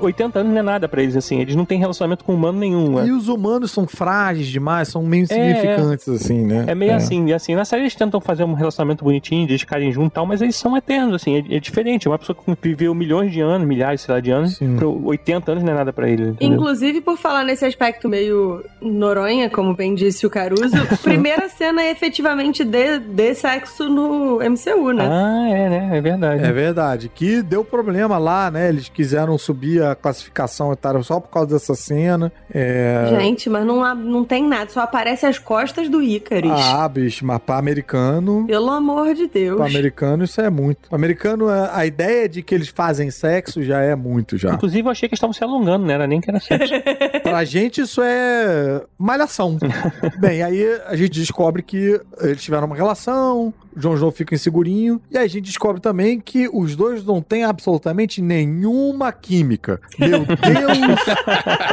[0.00, 1.40] 80 anos não é nada pra eles, assim.
[1.40, 3.02] Eles não têm relacionamento com humano nenhum.
[3.04, 6.64] E É, os humanos são frágeis demais, são meio insignificantes, assim, né?
[6.68, 7.54] é meio assim, e assim.
[7.54, 10.42] Na série eles tentam fazer um relacionamento bonitinho, de eles ficarem juntos e tal, mas
[10.42, 11.36] eles são eternos, assim.
[11.50, 12.08] É, é diferente.
[12.08, 14.76] Uma pessoa que viveu milhões de anos, milhares, sei lá, de anos, Sim.
[14.76, 16.28] pro 80 anos não é nada pra eles.
[16.28, 16.56] entendeu?
[16.56, 21.90] Inclusive, por falar nesse aspecto meio Noronha, como bem disse o Caruso, primeira cena é
[21.90, 25.08] efetivamente de, de sexo no MCU, né?
[25.10, 25.90] Ah, é, né?
[25.98, 26.44] É verdade.
[26.44, 27.08] É verdade.
[27.14, 28.68] Que deu problema lá, né?
[28.68, 32.32] Eles quiseram subir a classificação e tal, só por causa dessa cena.
[32.52, 33.06] É...
[33.20, 36.50] Gente, mas não, há- não tem nada, só aparece as costas do Icaris.
[36.52, 38.44] Ah, bicho, mas pra americano.
[38.46, 39.56] Pelo amor de Deus.
[39.56, 40.88] Pra americano, isso é muito.
[40.88, 44.54] Pra americano, a a ideia de que eles fazem sexo já é muito já.
[44.54, 45.94] Inclusive, eu achei que estavam se alongando, né?
[45.94, 46.72] Era nem que era sexo.
[47.22, 49.58] Pra gente, isso é malhação.
[50.20, 55.18] Bem, aí a gente descobre que eles tiveram uma relação, Jon Snow fica insegurinho, e
[55.18, 59.80] aí a gente descobre também que os dois não têm absolutamente nenhuma química.
[59.98, 60.98] Meu Deus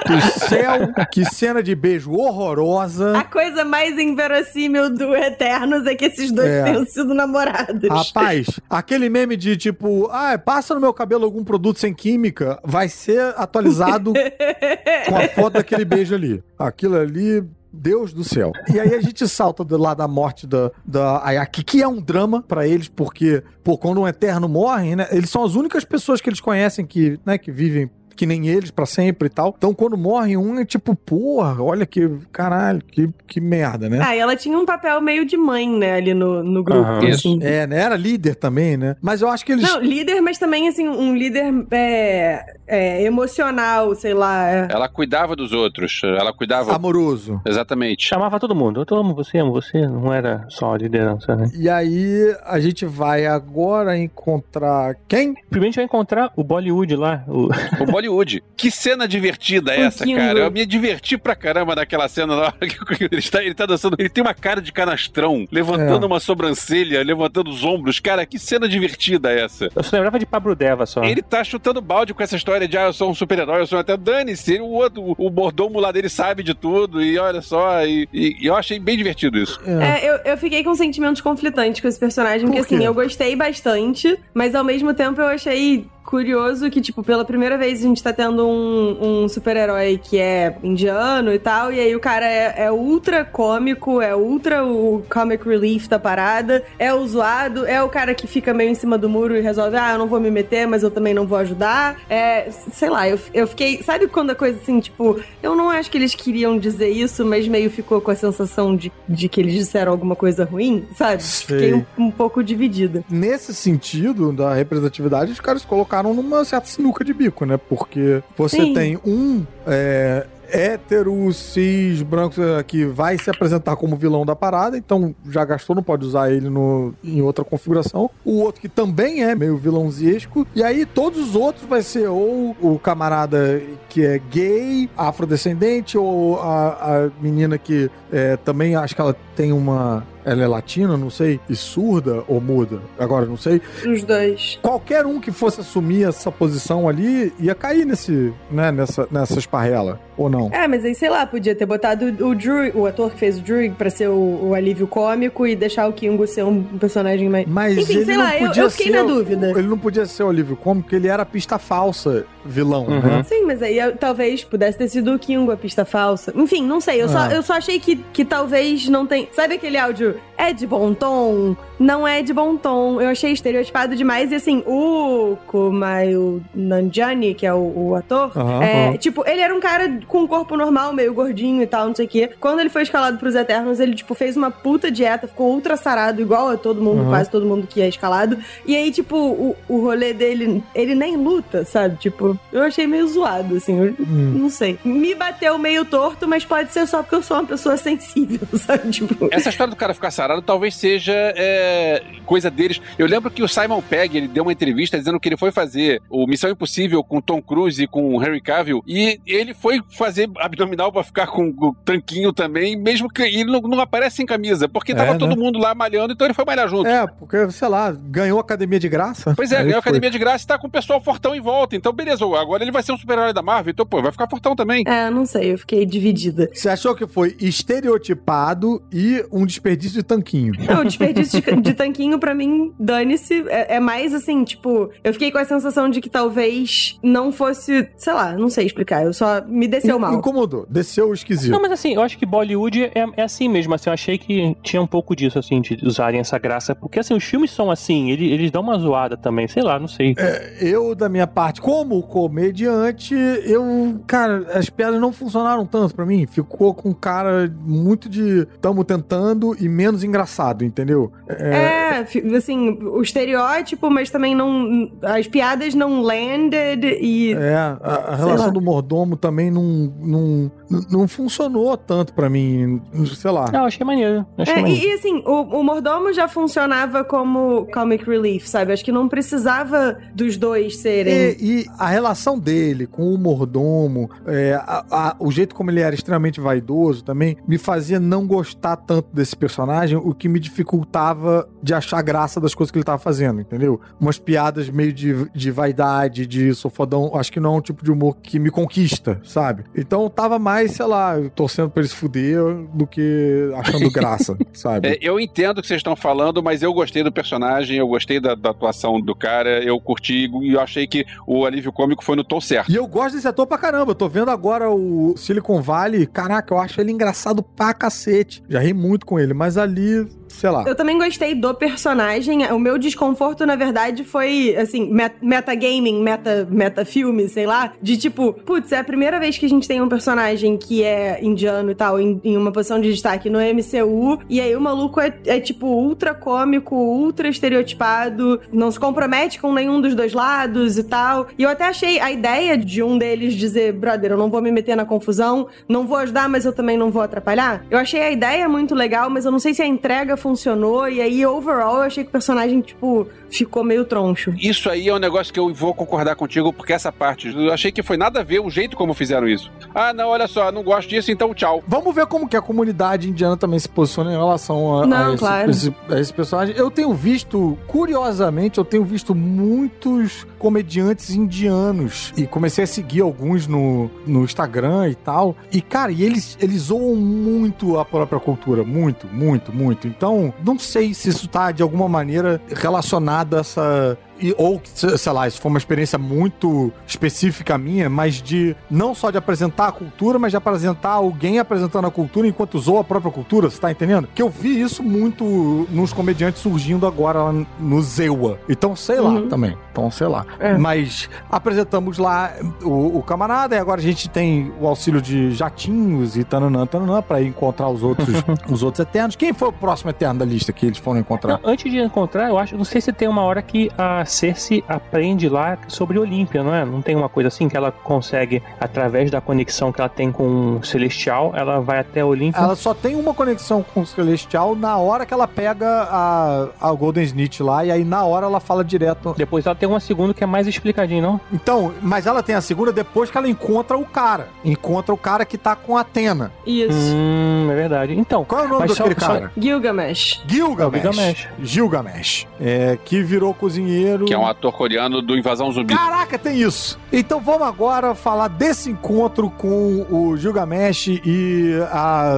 [0.08, 0.74] do céu,
[1.12, 3.18] que cena de beijo horrorosa.
[3.18, 6.64] A coisa mais inverossímil do Eternos é que esses dois É.
[6.64, 7.88] tenham sido namorados.
[7.89, 12.89] Rapaz, aquele meme de tipo, ah, passa no meu cabelo algum produto sem química, vai
[12.89, 14.14] ser atualizado
[15.08, 16.43] com a foto daquele beijo ali.
[16.58, 17.43] Aquilo ali.
[17.72, 18.52] Deus do céu.
[18.74, 22.02] E aí a gente salta do lado da morte da, da Ayaki, que é um
[22.02, 25.08] drama pra eles, porque, pô, quando um Eterno morre, né?
[25.12, 27.90] Eles são as únicas pessoas que eles conhecem que, né, que vivem
[28.22, 29.56] que nem eles pra sempre e tal.
[29.58, 34.00] Então quando morre um é tipo, porra, olha que caralho, que, que merda, né?
[34.00, 37.04] Ah, e ela tinha um papel meio de mãe, né, ali no, no grupo.
[37.08, 37.40] Assim.
[37.42, 37.82] É, né?
[37.82, 38.96] Era líder também, né?
[39.02, 39.64] Mas eu acho que eles.
[39.64, 44.48] Não, líder, mas também, assim, um líder é, é, emocional, sei lá.
[44.52, 44.68] é.
[44.70, 46.02] Ela cuidava dos outros.
[46.04, 46.76] Ela cuidava.
[46.76, 47.42] Amoroso.
[47.44, 48.08] Exatamente.
[48.08, 48.86] Chamava todo mundo.
[48.88, 49.88] Eu amo você, amo você.
[49.88, 51.50] Não era só a liderança, né?
[51.56, 55.34] E aí a gente vai agora encontrar quem?
[55.34, 57.24] Primeiro a gente vai encontrar o Bollywood lá.
[57.28, 57.50] O...
[57.80, 58.11] O Bollywood.
[58.57, 60.39] Que cena divertida é essa, cara?
[60.39, 63.95] Eu me diverti pra caramba naquela cena na hora que ele está, ele tá dançando.
[63.99, 66.07] Ele tem uma cara de canastrão, levantando É.
[66.07, 67.99] uma sobrancelha, levantando os ombros.
[67.99, 69.70] Cara, que cena divertida é essa?
[69.76, 71.03] Eu só lembrava de Pablo Deva só.
[71.03, 73.80] Ele tá chutando balde com essa história de ah, eu sou um super-herói, eu sou
[73.80, 74.59] até dane-se.
[74.59, 78.45] O outro, o mordomo lá dele sabe de tudo, e olha só, e, e- e
[78.47, 79.59] eu achei bem divertido isso.
[79.66, 82.76] É, eu, eu fiquei com sentimentos conflitantes com esse personagem, Por porque quê?
[82.76, 87.57] assim, eu gostei bastante, mas ao mesmo tempo eu achei curioso que, tipo, pela primeira
[87.57, 91.95] vez a gente tá tendo um, um super-herói que é indiano e tal, e aí
[91.95, 97.07] o cara é, é ultra cômico, é ultra o comic relief da parada, é o
[97.07, 99.97] zoado, é o cara que fica meio em cima do muro e resolve, ah, eu
[99.97, 101.97] não vou me meter, mas eu também não vou ajudar.
[102.09, 103.82] É, sei lá, eu, eu fiquei.
[103.82, 107.47] Sabe quando a coisa assim, tipo, eu não acho que eles queriam dizer isso, mas
[107.47, 111.24] meio ficou com a sensação de, de que eles disseram alguma coisa ruim, sabe?
[111.24, 111.57] Sei.
[111.57, 113.01] Fiquei um, um pouco dividida.
[113.09, 117.58] Nesse sentido da representatividade, os caras colocaram numa certa sinuca de bico, né?
[117.58, 118.74] Porque você Sim.
[118.74, 124.78] tem um é, hétero, cis, branco, é, que vai se apresentar como vilão da parada,
[124.78, 128.10] então já gastou, não pode usar ele no, em outra configuração.
[128.26, 130.45] O outro que também é meio vilãozesco.
[130.54, 136.39] E aí todos os outros vai ser ou o camarada que é gay, afrodescendente, ou
[136.39, 141.10] a, a menina que é, também acho que ela tem uma ela é latina, não
[141.10, 143.62] sei, e surda ou muda, agora não sei.
[143.86, 144.60] Os dois.
[144.62, 150.00] Qualquer um que fosse assumir essa posição ali ia cair nesse, né, nessa, nessa esparrela,
[150.18, 150.50] ou não?
[150.52, 153.42] É, mas aí, sei lá, podia ter botado o Druig, o ator que fez o
[153.42, 157.46] Druig, pra ser o, o alívio cômico e deixar o Kingo ser um personagem mais.
[157.48, 159.50] Mas Enfim, ele sei lá, eu, eu fiquei ser na o- dúvida.
[159.52, 163.00] Ele não podia ser o alívio cômico, porque ele era pista falsa vilão, Uhum.
[163.02, 163.24] né?
[163.24, 166.34] Sim, mas aí eu- talvez pudesse ter sido o Kingo a pista falsa.
[166.36, 167.02] Enfim, não sei.
[167.02, 167.34] Eu, só, Ah.
[167.34, 169.30] eu só achei que, que talvez não tem.
[169.32, 170.20] Sabe aquele áudio?
[170.44, 171.56] É de bom tom?
[171.78, 173.00] Não é de bom tom.
[173.00, 174.32] Eu achei estereotipado demais.
[174.32, 178.98] E assim, o Kumail Nanjiani, que é o, o ator, Aham, é, aham.
[178.98, 182.06] tipo, ele era um cara com um corpo normal, meio gordinho e tal, não sei
[182.08, 182.30] o quê.
[182.39, 186.22] Quando ele foi escalado pros Eternos, ele, tipo, fez uma puta dieta, ficou ultra sarado,
[186.22, 187.10] igual a todo mundo, Aham.
[187.10, 188.38] quase todo mundo que é escalado.
[188.66, 191.98] E aí, tipo, o, o rolê dele, ele nem luta, sabe?
[191.98, 193.78] Tipo, eu achei meio zoado, assim.
[193.80, 194.34] eu- Hum.
[194.39, 194.80] Não sei.
[194.84, 198.89] Me bateu meio torto, mas pode ser só porque eu sou uma pessoa sensível, sabe?
[198.89, 199.28] Tipo.
[199.32, 202.80] Essa história do cara ficar sarado talvez seja é, coisa deles.
[203.00, 206.00] Eu lembro que o Simon Pegg ele deu uma entrevista dizendo que ele foi fazer
[206.08, 210.30] o Missão Impossível com Tom Cruise e com o Henry Cavill e ele foi fazer
[210.38, 214.70] abdominal pra ficar com o tanquinho também, mesmo que ele não, não aparece sem camisa,
[214.70, 215.36] porque tava É, todo né?
[215.36, 216.88] mundo lá malhando, então ele foi malhar junto.
[216.88, 219.34] É, porque, sei lá, ganhou academia de graça.
[219.36, 221.76] Pois é, Aí ganhou academia de graça e tá com o pessoal fortão em volta.
[221.76, 224.56] Então, beleza, agora ele vai ser um super-herói da Marvel, então, pô, vai ficar fortão
[224.56, 224.84] também.
[224.86, 226.50] É, não sei, eu fiquei dividida.
[226.54, 230.21] Você achou que foi estereotipado e um desperdício de tanquinho?
[230.68, 233.46] Não, o desperdício de, de tanquinho, pra mim, dane-se.
[233.48, 237.90] É, é mais assim, tipo, eu fiquei com a sensação de que talvez não fosse,
[237.96, 239.04] sei lá, não sei explicar.
[239.04, 240.14] Eu só me desceu mal.
[240.14, 241.52] Incomodou, desceu esquisito.
[241.52, 244.56] Não, mas assim, eu acho que Bollywood é, é assim mesmo, assim, eu achei que
[244.62, 248.12] tinha um pouco disso, assim, de usarem essa graça, porque assim, os filmes são assim,
[248.12, 250.16] eles, eles dão uma zoada também, sei lá, não sei.
[250.60, 256.26] Eu, da minha parte, como comediante, eu, cara, as piadas não funcionaram tanto pra mim.
[256.26, 261.12] Ficou com cara muito de tamo tentando e menos engraçado, entendeu?
[261.28, 264.91] É, fi- assim, o estereótipo, mas também não.
[265.02, 267.34] As piadas não landed e.
[267.34, 268.52] É, a, a relação lá.
[268.52, 270.52] do mordomo também não, não,
[270.89, 272.82] não funcionou tanto pra mim,
[273.16, 273.45] sei lá.
[273.54, 274.84] Eu achei maneiro, achei É, maneiro.
[274.84, 278.74] e, e, assim, o, o mordomo já funcionava como comic relief, sabe?
[278.74, 281.14] Acho que não precisava dos dois serem.
[281.39, 285.80] E, e a relação dele com o mordomo, é, a- a- o jeito como ele
[285.82, 291.48] era extremamente vaidoso também, me fazia não gostar tanto desse personagem, o que me dificultava
[291.62, 293.80] de achar graça das coisas que ele tava fazendo, entendeu?
[294.00, 297.84] Umas piadas meio de, de vaidade, de sou fodão, acho que não é um tipo
[297.84, 299.64] de humor que me conquista, sabe?
[299.76, 302.42] Então eu tava mais, sei lá, torcendo pra ele se fuder
[302.74, 304.89] do que achando graça, sabe?
[304.89, 308.20] É, eu entendo o que vocês estão falando, mas eu gostei do personagem, eu gostei
[308.20, 312.16] da, da atuação do cara, eu curti e eu achei que o alívio cômico foi
[312.16, 312.72] no tom certo.
[312.72, 313.92] E eu gosto desse ator pra caramba.
[313.92, 316.06] Eu tô vendo agora o Silicon Valley.
[316.06, 318.44] Caraca, eu acho ele engraçado pra cacete.
[318.48, 320.64] Já ri muito com ele, mas ali, ali sei lá.
[320.68, 322.46] Eu também gostei do personagem.
[322.52, 327.74] O meu desconforto, na verdade, foi, assim, met- metagaming, meta, metafilme, sei lá.
[327.82, 331.20] De tipo, putz, é a primeira vez que a gente tem um personagem que é
[331.24, 334.20] indiano e tal, em, em uma posição de destaque no MCU.
[334.30, 339.54] E aí o maluco é, é, tipo, ultra cômico, ultra estereotipado, não se compromete com
[339.54, 341.28] nenhum dos dois lados e tal.
[341.38, 344.52] E eu até achei a ideia de um deles dizer, brother, eu não vou me
[344.52, 347.66] meter na confusão, não vou ajudar, mas eu também não vou atrapalhar.
[347.70, 350.88] Eu achei a ideia muito legal, mas eu não sei se a entrega funcionou.
[350.88, 354.34] E aí, overall, eu achei que o personagem, tipo, ficou meio troncho.
[354.38, 357.72] Isso aí é um negócio que eu vou concordar contigo, porque essa parte, eu achei
[357.72, 359.52] que foi nada a ver o jeito como fizeram isso.
[359.74, 361.64] Ah, não, olha só, não gosto disso, então tchau.
[361.68, 365.10] Vamos ver como que a comunidade indiana também se posiciona em relação a, Não, a
[365.10, 365.50] esse, claro.
[365.52, 366.56] esse- a esse personagem.
[366.56, 373.46] Eu tenho visto, curiosamente, eu tenho visto muitos comediantes indianos e comecei a seguir alguns
[373.46, 375.36] no, no Instagram e tal.
[375.52, 378.64] E, cara, e eles, eles zoam muito a própria cultura.
[378.64, 379.88] Muito, muito, muito.
[379.88, 384.98] Então, não sei se isso tá de alguma maneira relacionado a essa e- ou, se-
[384.98, 389.68] sei lá, isso foi uma experiência muito específica minha, mas de não só de apresentar
[389.68, 393.60] a cultura, mas de apresentar alguém apresentando a cultura enquanto usou a própria cultura, você
[393.60, 394.08] tá entendendo?
[394.14, 398.40] Que eu vi isso muito nos comediantes surgindo agora lá no Zewa.
[398.48, 399.28] Então, sei lá Uhum.
[399.30, 399.58] também.
[399.72, 400.26] Então, sei lá.
[400.40, 400.58] É.
[400.58, 402.32] Mas apresentamos lá
[402.64, 407.02] o, o camarada e agora a gente tem o auxílio de jatinhos e tananã, tananã,
[407.02, 408.08] pra ir encontrar os outros,
[408.50, 409.16] os outros eternos.
[409.16, 411.40] Quem foi o próximo eterno da lista que eles foram encontrar?
[411.44, 414.64] Não, antes de encontrar, eu acho, não sei se tem uma hora que a Cersei
[414.68, 416.66] aprende lá sobre Olímpia, não é?
[416.66, 420.57] Não tem uma coisa assim que ela consegue, através da conexão que ela tem com
[420.57, 422.39] o Celestial, ela vai até Olímpia.
[422.41, 426.72] Ela só tem uma conexão com o Celestial na hora que ela pega a, a
[426.74, 429.14] Golden Snitch lá, e aí na hora ela fala direto.
[429.18, 431.22] Depois ela tem uma segunda que é mais explicadinho, não?
[431.32, 434.28] Então, mas ela tem a segunda depois que ela encontra o cara.
[434.43, 436.32] Encontra o cara que tá com a Atena.
[436.45, 436.78] Isso.
[436.95, 437.97] Hum, é verdade.
[437.97, 439.32] Então, Qual é o nome só- daquele só- cara?
[439.38, 440.22] Gilgamesh.
[440.28, 440.82] Gilgamesh.
[440.82, 441.28] Gilgamesh.
[441.41, 442.28] Gilgamesh.
[442.39, 444.01] É, que virou cozinheiro.
[444.06, 445.76] Que é um ator coreano do Invasão Zumbi.
[445.76, 446.80] Caraca, tem isso!
[446.91, 452.14] Então vamos agora falar desse encontro com o Gilgamesh e a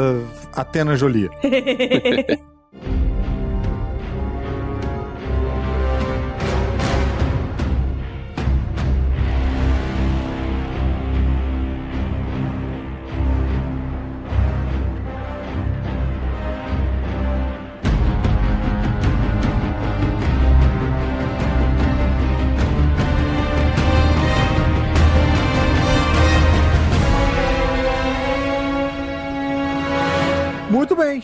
[0.54, 1.30] Atena Jolie.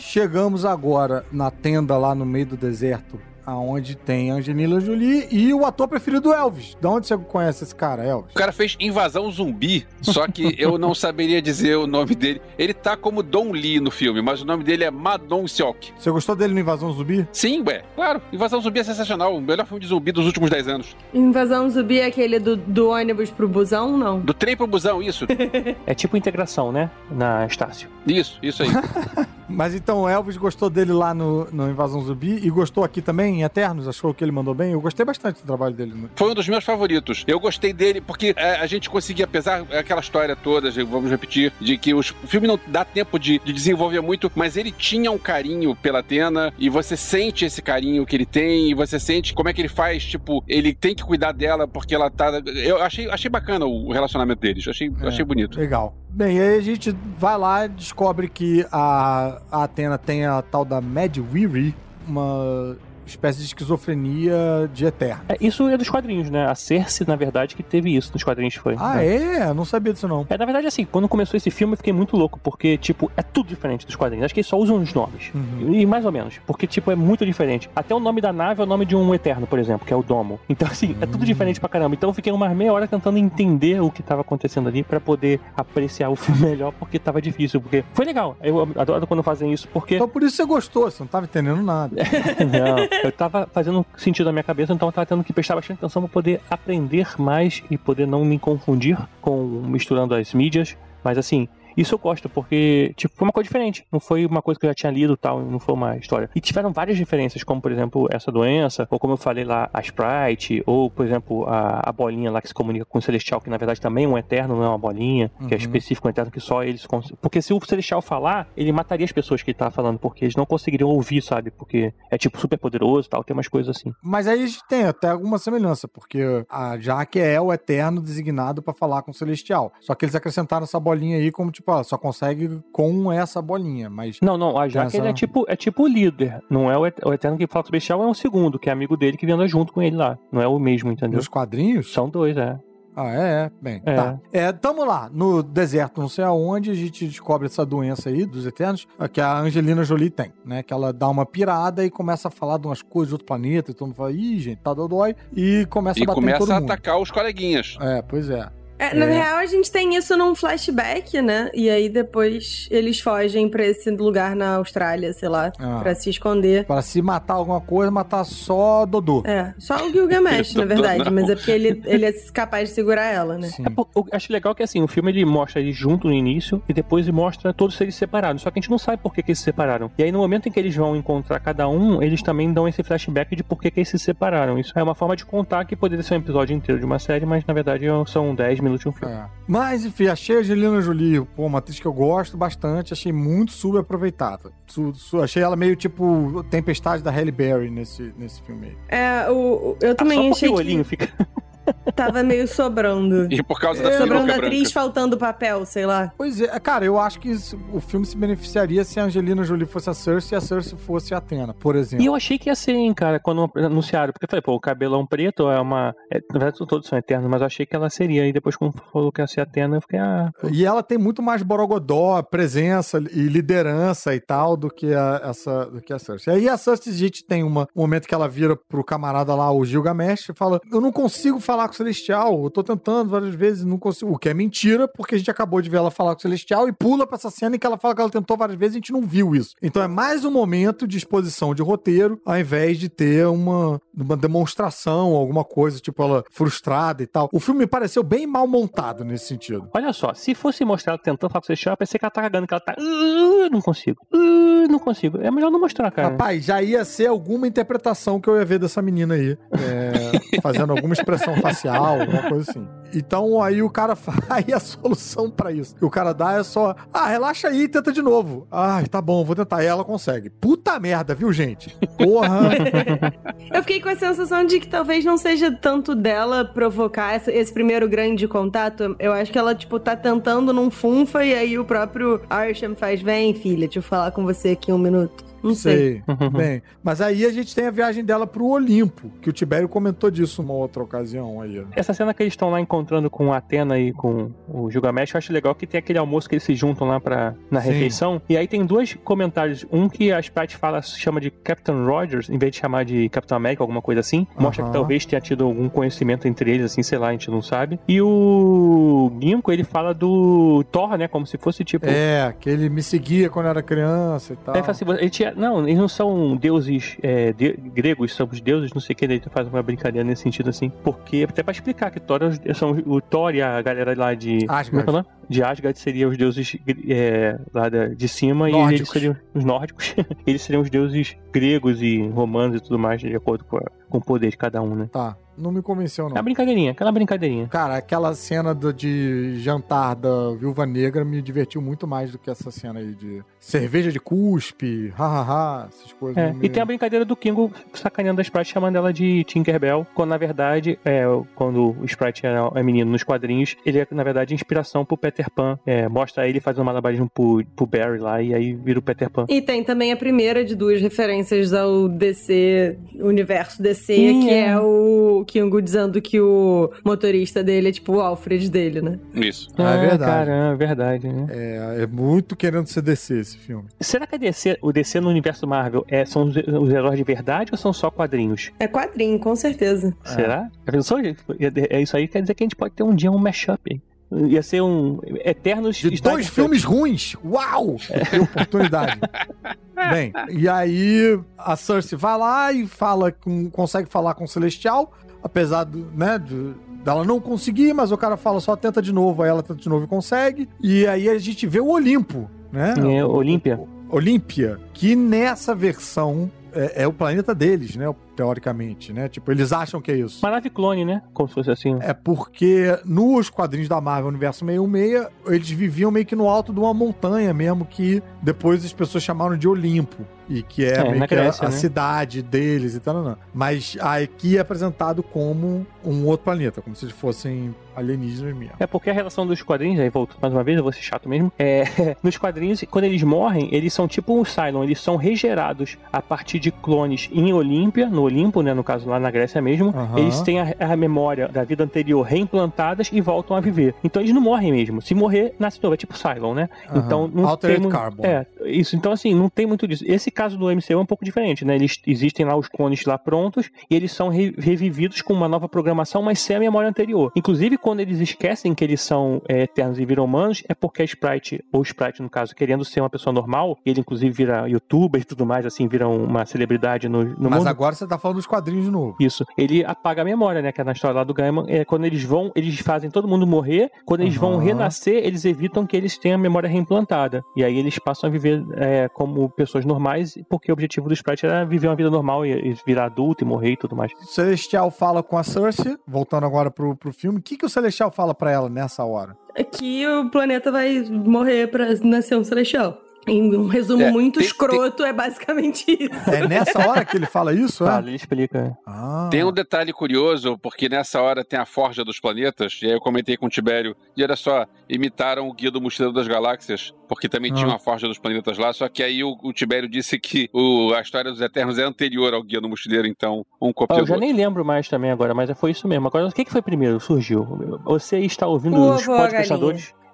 [0.09, 5.53] chegamos agora na tenda lá no meio do deserto, aonde tem a Angelina Jolie e
[5.53, 6.75] o ator preferido do Elvis.
[6.81, 8.31] De onde você conhece esse cara, Elvis?
[8.31, 12.41] O cara fez Invasão Zumbi, só que eu não saberia dizer o nome dele.
[12.57, 15.91] Ele tá como Don Lee no filme, mas o nome dele é Madon Seok.
[15.95, 17.27] Você gostou dele no Invasão Zumbi?
[17.31, 18.19] Sim, ué, claro.
[18.33, 19.35] Invasão Zumbi é sensacional.
[19.35, 20.97] O melhor filme de zumbi dos últimos 10 anos.
[21.13, 24.19] Invasão zumbi é aquele do, do ônibus pro busão, não?
[24.19, 25.27] Do trem pro busão, isso.
[25.85, 26.89] É tipo integração, né?
[27.11, 27.89] Na Estácio.
[28.07, 28.69] Isso, isso aí.
[29.49, 33.39] Mas então o Elvis gostou dele lá no, no Invasão Zumbi e gostou aqui também
[33.39, 33.87] em Eternos?
[33.87, 34.71] Achou que ele mandou bem?
[34.73, 35.93] Eu gostei bastante do trabalho dele.
[35.95, 36.09] né?
[36.15, 37.23] Foi um dos meus favoritos.
[37.27, 41.77] Eu gostei dele porque é, a gente conseguia, apesar daquela história toda, vamos repetir, de
[41.77, 45.17] que os, o filme não dá tempo de, de desenvolver muito, mas ele tinha um
[45.17, 49.49] carinho pela Atena e você sente esse carinho que ele tem e você sente como
[49.49, 52.41] é que ele faz, tipo, ele tem que cuidar dela porque ela tá.
[52.55, 55.07] Eu achei, achei bacana o relacionamento deles, achei, É.
[55.07, 55.57] achei bonito.
[55.59, 55.95] Legal.
[56.11, 60.63] Bem, aí a gente vai lá e descobre que a, a Atena tem a tal
[60.65, 61.75] da Mad Weary,
[62.07, 62.75] uma
[63.09, 65.23] espécie de esquizofrenia de eterno.
[65.29, 66.45] É, isso é dos quadrinhos, né?
[66.45, 68.75] A Cersei, na verdade, que teve isso nos quadrinhos foi.
[68.77, 69.49] Ah, né?
[69.49, 69.53] é?
[69.53, 70.25] Não sabia disso não.
[70.29, 73.21] É, na verdade, assim, quando começou esse filme eu fiquei muito louco, porque, tipo, é
[73.21, 74.25] tudo diferente dos quadrinhos.
[74.25, 75.31] Acho que eles só usam os nomes.
[75.33, 75.73] Uhum.
[75.73, 77.69] E mais ou menos, porque, tipo, é muito diferente.
[77.75, 79.95] Até o nome da nave é o nome de um Eterno, por exemplo, que é
[79.95, 80.39] o Domo.
[80.47, 81.95] Então, assim, é tudo diferente pra caramba.
[81.95, 85.39] Então eu fiquei umas meia hora tentando entender o que tava acontecendo ali pra poder
[85.55, 87.61] apreciar o filme melhor, porque tava difícil.
[87.61, 88.37] Porque foi legal.
[88.41, 89.95] Eu adoro quando fazem isso, porque.
[89.95, 91.95] Então por isso você gostou, você não tava entendendo nada.
[92.39, 95.77] Não, eu tava fazendo sentido na minha cabeça, então eu tava tendo que prestar bastante
[95.77, 100.77] atenção pra poder aprender mais e poder não me confundir com misturando as mídias.
[101.03, 101.47] Mas assim,
[101.81, 103.85] isso eu gosto, porque, tipo, foi uma coisa diferente.
[103.91, 106.29] Não foi uma coisa que eu já tinha lido e tal, não foi uma história.
[106.35, 109.81] E tiveram várias diferenças, como, por exemplo, essa doença, ou como eu falei lá, a
[109.81, 113.49] Sprite, ou, por exemplo, a, a bolinha lá que se comunica com o Celestial, que
[113.49, 115.63] na verdade também é um Eterno, não é uma bolinha, que é Uhum.
[115.63, 116.85] específico, um Eterno que só eles...
[116.85, 120.25] cons- Porque se o Celestial falar, ele mataria as pessoas que ele tá falando, porque
[120.25, 121.51] eles não conseguiriam ouvir, sabe?
[121.51, 123.91] Porque é, tipo, super poderoso e tal, tem umas coisas assim.
[124.01, 126.19] Mas aí a gente tem até alguma semelhança, porque
[126.49, 129.71] a Jaque é o Eterno designado pra falar com o Celestial.
[129.79, 133.89] Só que eles acrescentaram essa bolinha aí como, tipo, ó, só consegue com essa bolinha,
[133.89, 134.17] mas...
[134.21, 136.41] Não, não, a Jaque Essa- ele é tipo, é tipo o líder.
[136.49, 138.69] Não é o, Et- o Eterno que fala com o Celestial, é um segundo, que
[138.69, 140.17] é amigo dele que anda junto com ele lá.
[140.31, 141.17] Não é o mesmo, entendeu?
[141.17, 141.91] Nos quadrinhos?
[141.93, 142.57] São dois, é.
[142.95, 143.51] Ah, é, é.
[143.61, 143.95] Bem, É.
[143.95, 144.19] tá.
[144.33, 148.45] É, tamo lá, no deserto, não sei aonde, a gente descobre essa doença aí dos
[148.45, 150.63] Eternos, a que a Angelina Jolie tem, né?
[150.63, 153.71] Que ela dá uma pirada e começa a falar de umas coisas de outro planeta,
[153.71, 156.39] e todo mundo fala, ih, gente, tá dodói, e começa E a bater em todo
[156.39, 157.77] começa a atacar os coleguinhas.
[157.79, 158.49] É, pois é.
[158.79, 159.11] É, na É.
[159.11, 161.49] real, a gente tem isso num flashback, né?
[161.53, 165.79] E aí depois eles fogem pra esse lugar na Austrália, sei lá, Ah.
[165.83, 166.65] pra se esconder.
[166.65, 169.21] Para se matar alguma coisa, matar só Dodô.
[169.25, 171.11] É, só o Gilgamesh, na verdade, Não.
[171.11, 173.47] mas é porque ele, ele é capaz de segurar ela, né?
[173.49, 173.63] Sim.
[173.65, 176.73] É, eu acho legal que assim, o filme ele mostra eles junto no início e
[176.73, 178.41] depois ele mostra todos eles separados.
[178.41, 179.91] Só que a gente não sabe por que, que eles se separaram.
[179.97, 182.81] E aí, no momento em que eles vão encontrar cada um, eles também dão esse
[182.81, 184.57] flashback de por que, que eles se separaram.
[184.57, 187.25] Isso é uma forma de contar que poderia ser um episódio inteiro de uma série,
[187.25, 189.13] mas na verdade são 10 minutos de um filme.
[189.13, 189.25] É.
[189.47, 193.51] Mas, enfim, achei a Angelina Jolie, pô, uma atriz que eu gosto bastante, achei muito
[193.51, 194.51] subaproveitada.
[194.67, 198.77] Su, su, achei ela meio tipo Tempestade da Halle Berry nesse, nesse filme aí.
[198.99, 199.33] É, o,
[199.71, 200.57] o- eu Ah, também só porque achei o que...
[200.59, 201.09] olhinho fica.
[201.95, 203.27] Tava meio sobrando.
[203.31, 204.73] E por causa da sobrando atriz, branca.
[204.73, 206.11] faltando papel, sei lá.
[206.17, 209.65] Pois é, cara, eu acho que isso- o filme se beneficiaria se a Angelina Jolie
[209.65, 212.03] fosse a Cersei e a Cersei fosse a Athena, por exemplo.
[212.03, 214.13] E eu achei que ia ser, hein, cara, quando anunciaram.
[214.13, 215.95] Porque eu falei, pô, o cabelão preto é uma.
[216.11, 218.25] é, na verdade, todos são eternos, mas eu achei que ela seria.
[218.27, 220.31] E depois, quando falou que ia ser Atena, eu fiquei, ah.
[220.39, 220.49] pô.
[220.49, 225.65] E ela tem muito mais borogodó, presença e liderança e tal do que a, essa,
[225.65, 226.33] do que a Cersei.
[226.33, 229.51] Aí a Cersei, a gente tem uma, um momento que ela vira pro camarada lá,
[229.51, 233.33] o Gilgamesh, e fala: Eu não consigo falar com o Celestial, eu tô tentando várias
[233.35, 234.11] vezes, não consigo.
[234.13, 236.67] O que é mentira, porque a gente acabou de ver ela falar com o Celestial
[236.67, 238.77] e pula pra essa cena em que ela fala que ela tentou várias vezes e
[238.77, 239.55] a gente não viu isso.
[239.61, 244.15] Então é mais um momento de exposição de roteiro, ao invés de ter uma, uma
[244.17, 247.29] demonstração, alguma coisa, tipo ela frustrada e tal.
[247.33, 249.69] O filme me pareceu bem mal montado nesse sentido.
[249.73, 252.11] Olha só, se fosse mostrar ela tentando falar com o Celestial, eu pensei que ela
[252.11, 252.75] tá cagando, que ela tá.
[252.79, 254.05] "Uh, não consigo.
[254.13, 255.19] Uh, não consigo.
[255.21, 256.09] É melhor não mostrar, cara.
[256.09, 259.37] Rapaz, já ia ser alguma interpretação que eu ia ver dessa menina aí.
[259.53, 262.67] é, fazendo alguma expressão facial, alguma coisa assim.
[262.91, 265.75] Então aí o cara faz aí a solução pra isso.
[265.75, 268.47] que o cara dá é só, ah, relaxa aí e tenta de novo.
[268.51, 269.63] Ai, tá bom, vou tentar.
[269.63, 270.29] E ela consegue.
[270.29, 271.75] Puta merda, viu, gente?
[271.97, 272.49] Porra.
[273.53, 277.53] Eu fiquei com a sensação de que talvez não seja tanto dela provocar essa- esse
[277.53, 278.95] primeiro grande contato.
[278.99, 283.01] Eu acho que ela, tipo, tá tentando num funfa e aí o próprio Arsham faz,
[283.01, 285.28] vem, filha, deixa eu falar com você aqui um minuto.
[285.43, 286.01] Não sei.
[286.05, 286.29] sei.
[286.29, 290.09] Bem, mas aí a gente tem a viagem dela pro Olimpo, que o Tibério comentou
[290.11, 291.63] disso uma outra ocasião aí.
[291.75, 295.17] Essa cena que eles estão lá encontrando com a Atena e com o Gilgamesh, eu
[295.17, 297.71] acho legal que tem aquele almoço que eles se juntam lá pra, na Sim.
[297.71, 298.21] refeição.
[298.29, 299.65] E aí tem dois comentários.
[299.71, 303.37] Um que a Sprite fala, chama de Captain Rogers, em vez de chamar de Capitão
[303.37, 304.27] América, alguma coisa assim.
[304.37, 307.41] Mostra que talvez tenha tido algum conhecimento entre eles, assim, sei lá, a gente não
[307.41, 307.79] sabe.
[307.87, 311.07] E o Ginkgo, ele fala do Thor, né?
[311.07, 311.85] Como se fosse tipo.
[311.87, 314.55] É, que ele me seguia quando eu era criança e tal.
[314.55, 318.39] Ele fala assim, ele tinha- não, eles não são deuses é, de- gregos, são os
[318.41, 320.69] deuses, não sei o que, daí tu faz uma brincadeira nesse sentido assim.
[320.83, 324.45] Porque, até pra explicar que Thor é são o Thor e a galera lá de.
[324.47, 324.79] Asgard.
[324.79, 325.05] É que é o nome?
[325.29, 326.57] De Asgard seria os deuses
[326.87, 328.89] é, lá de cima e eles Nórdicos.
[328.89, 329.95] seriam os nórdicos.
[330.25, 333.97] eles seriam os deuses gregos e romanos e tudo mais, de acordo com, a- com
[333.97, 334.89] o poder de cada um, né?
[334.91, 336.23] Tá, não me convenceu É uma não.
[336.23, 337.47] brincadeirinha, aquela brincadeirinha.
[337.47, 342.29] Cara, aquela cena do- de jantar da Viúva Negra me divertiu muito mais do que
[342.29, 346.17] essa cena aí de cerveja de cuspe, hahaha, essas coisas.
[346.17, 349.87] É, me- e tem a brincadeira do Kingo sacaneando a Sprite, chamando ela de Tinkerbell,
[349.95, 351.03] quando na verdade, é,
[351.35, 355.29] quando o Sprite era, é menino nos quadrinhos, ele é na verdade inspiração pro Peter
[355.31, 355.57] Pan.
[355.65, 359.25] É, mostra ele fazendo malabarismo pro, pro Barry lá e aí vira o Peter Pan.
[359.29, 364.49] E tem também a primeira de duas referências ao DC, universo DC, Sim, que é.
[364.49, 364.59] é.
[364.59, 368.99] o Kingo dizendo que o motorista dele é tipo o Alfred dele, né?
[369.13, 369.49] Isso.
[369.57, 370.11] Ah, é verdade.
[370.11, 371.27] Caramba, é verdade, né?
[371.29, 373.65] É, é muito querendo ser DC esse filme.
[373.79, 377.03] Será que a DC, o DC no universo Marvel é, são os, os heróis de
[377.03, 378.51] verdade ou são só quadrinhos?
[378.59, 379.95] É quadrinho, com certeza.
[380.03, 380.49] Será?
[380.65, 380.99] Já pensou?
[380.99, 383.59] É isso aí quer dizer que a gente pode ter um dia um mashup.
[383.71, 383.81] hein?
[384.11, 386.35] Ia ser um Eternos De Snyder dois Cut.
[386.35, 387.15] filmes ruins!
[387.23, 387.75] Uau!
[388.09, 388.99] Que oportunidade.
[389.91, 394.91] Bem, e aí a Cersei vai lá e fala com, consegue falar com o Celestial,
[395.23, 396.53] apesar do, né, de-
[396.83, 399.69] dela não conseguir, mas o cara fala só tenta de novo, aí ela tenta de
[399.69, 400.49] novo e consegue.
[400.61, 402.73] E aí a gente vê o Olimpo, né?
[402.97, 403.59] É, Olímpia.
[403.89, 407.85] Olímpia, que nessa versão é, é o planeta deles, né?
[408.19, 409.07] Teoricamente, né?
[409.07, 410.25] Tipo, eles acham que é isso.
[410.25, 411.01] Uma nave clone, né?
[411.13, 411.77] Como se fosse assim.
[411.79, 416.59] É porque nos quadrinhos da Marvel Universo 616, eles viviam meio que no alto de
[416.59, 420.05] uma montanha mesmo, que depois as pessoas chamaram de Olimpo.
[420.31, 421.55] E que é, É, meio que a- Grécia, a, né?
[421.55, 423.01] cidade deles e tal.
[423.01, 423.17] Não.
[423.33, 428.53] Mas aqui é apresentado como um outro planeta, como se eles fossem alienígenas mesmo.
[428.59, 431.09] É porque a relação dos quadrinhos, aí volto mais uma vez, eu vou ser chato
[431.09, 431.31] mesmo.
[431.39, 431.63] É,
[432.03, 436.37] nos quadrinhos, quando eles morrem, eles são tipo um Cylon, eles são regerados a partir
[436.37, 438.53] de clones em Olímpia, no Olimpo, né?
[438.53, 439.69] No caso lá na Grécia mesmo.
[439.69, 439.97] Aham.
[439.99, 443.75] Eles têm a, a memória da vida anterior reimplantadas e voltam a viver.
[443.83, 444.81] Então eles não morrem mesmo.
[444.81, 445.73] Se morrer, nasce novo.
[445.73, 446.49] É tipo Cylon, né?
[446.69, 446.83] Aham.
[446.85, 448.03] Então não Altered tem Carbon.
[448.05, 448.75] É, isso.
[448.75, 449.83] Então assim, não tem muito disso.
[449.87, 451.55] Esse caso do MCU é um pouco diferente, né?
[451.55, 455.47] Eles existem lá os clones lá prontos e eles são re- revividos com uma nova
[455.47, 457.11] programação, mas sem a memória anterior.
[457.15, 460.85] Inclusive, quando eles esquecem que eles são é, eternos e viram humanos, é porque a
[460.85, 465.03] Sprite, ou Sprite, no caso, querendo ser uma pessoa normal, ele inclusive vira youtuber e
[465.03, 467.47] tudo mais, assim, vira uma celebridade no, no Mas mundo.
[467.47, 468.95] agora você tá falando dos quadrinhos de novo.
[468.99, 469.25] Isso.
[469.37, 470.51] Ele apaga a memória, né?
[470.51, 471.45] Que é na história lá do Gaiman.
[471.47, 473.71] É, quando eles vão, eles fazem todo mundo morrer.
[473.85, 474.43] Quando eles vão Aham.
[474.43, 477.23] renascer, eles evitam que eles tenham a memória reimplantada.
[477.35, 481.25] E aí eles passam a viver é, como pessoas normais, porque o objetivo do Sprite
[481.25, 483.91] era viver uma vida normal e, e virar adulto e morrer e tudo mais.
[483.93, 487.19] O Celestial fala com a Cersei, voltando agora pro, pro filme.
[487.19, 489.17] O que, que o Celestial fala pra ela nessa hora?
[489.35, 492.77] É que o planeta vai morrer pra nascer um celestial.
[493.09, 496.09] Em um resumo É, muito tem- escroto, é basicamente isso.
[496.09, 497.79] É nessa hora que ele fala isso, é?
[497.79, 498.57] ele explica.
[498.65, 499.07] Ah.
[499.11, 502.79] Tem um detalhe curioso, porque nessa hora tem a Forja dos Planetas, e aí eu
[502.79, 507.09] comentei com o Tibério, e olha só, imitaram o Guia do Mochileiro das Galáxias, porque
[507.09, 507.49] também tinha Ah.
[507.51, 510.81] uma Forja dos Planetas lá, só que aí o, o Tibério disse que o- a
[510.81, 513.87] história dos Eternos é anterior ao Guia do Mochileiro, então um Ah, copiou eu do
[513.87, 514.07] já outro.
[514.07, 515.87] nem lembro mais também agora, mas foi isso mesmo.
[515.87, 516.79] Agora, o que, que foi primeiro?
[516.79, 517.25] Surgiu.
[517.65, 518.97] Você está ouvindo O os ovo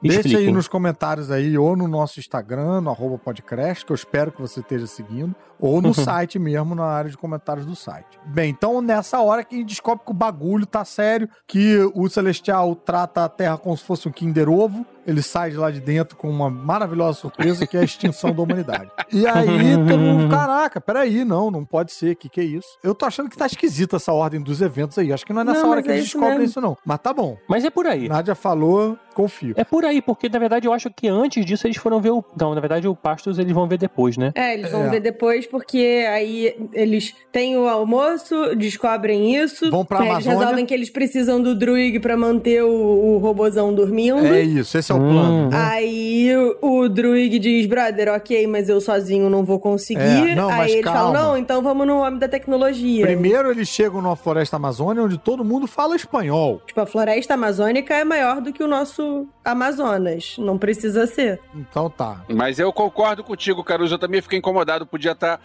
[0.08, 0.24] podcastadores?
[0.32, 4.32] Deixa aí nos comentários aí, ou no nosso Instagram, no arroba podcast, que eu espero
[4.32, 5.94] que você esteja seguindo, ou no Uhum.
[6.06, 8.20] site mesmo, na área de comentários do site.
[8.26, 12.08] Bem, então nessa hora que a gente descobre que o bagulho tá sério, que o
[12.10, 15.80] Celestial trata a Terra como se fosse um Kinder Ovo, ele sai de lá de
[15.80, 18.90] dentro com uma maravilhosa surpresa, que é a extinção da humanidade.
[19.12, 19.46] E aí
[19.88, 22.68] todo mundo, caraca, peraí, não, não pode ser, que que é isso?
[22.84, 25.44] Eu tô achando que tá esquisita essa ordem dos eventos aí, acho que não é
[25.46, 26.78] nessa Não, hora que é eles descobrem isso não.
[26.86, 28.08] Mas tá bom, Mas é por aí.
[28.08, 29.54] Nádia falou, confio.
[29.58, 32.24] É por aí, porque na verdade eu acho que antes disso eles foram ver o.
[32.40, 34.32] Não, na verdade o Pastos eles vão ver depois, né?
[34.36, 34.90] É, eles vão É.
[34.90, 39.70] ver depois, porque aí eles têm o almoço, descobrem isso.
[39.72, 40.40] Vão pra aí Eles Amazônia.
[40.40, 44.26] resolvem que eles precisam do Druig pra manter o, o robozão dormindo.
[44.26, 45.12] É isso, esse é o Hum.
[45.12, 45.50] plano.
[45.50, 45.58] né?
[45.70, 50.02] Aí o, o Druig diz, brother, ok, mas eu sozinho não vou conseguir.
[50.02, 51.20] É, não, aí eles falam, calma.
[51.30, 53.06] não, então vamos no homem da tecnologia.
[53.06, 56.62] Primeiro eles chegam numa floresta amazônica onde todo mundo fala espanhol.
[56.66, 60.36] Tipo, a floresta amazônica é maior do que o nosso Amazonas.
[60.40, 61.40] Não precisa ser.
[61.56, 62.22] Então tá.
[62.30, 65.40] Mas eu concordo contigo, Caruso, eu também fiquei incomodado, podia estar...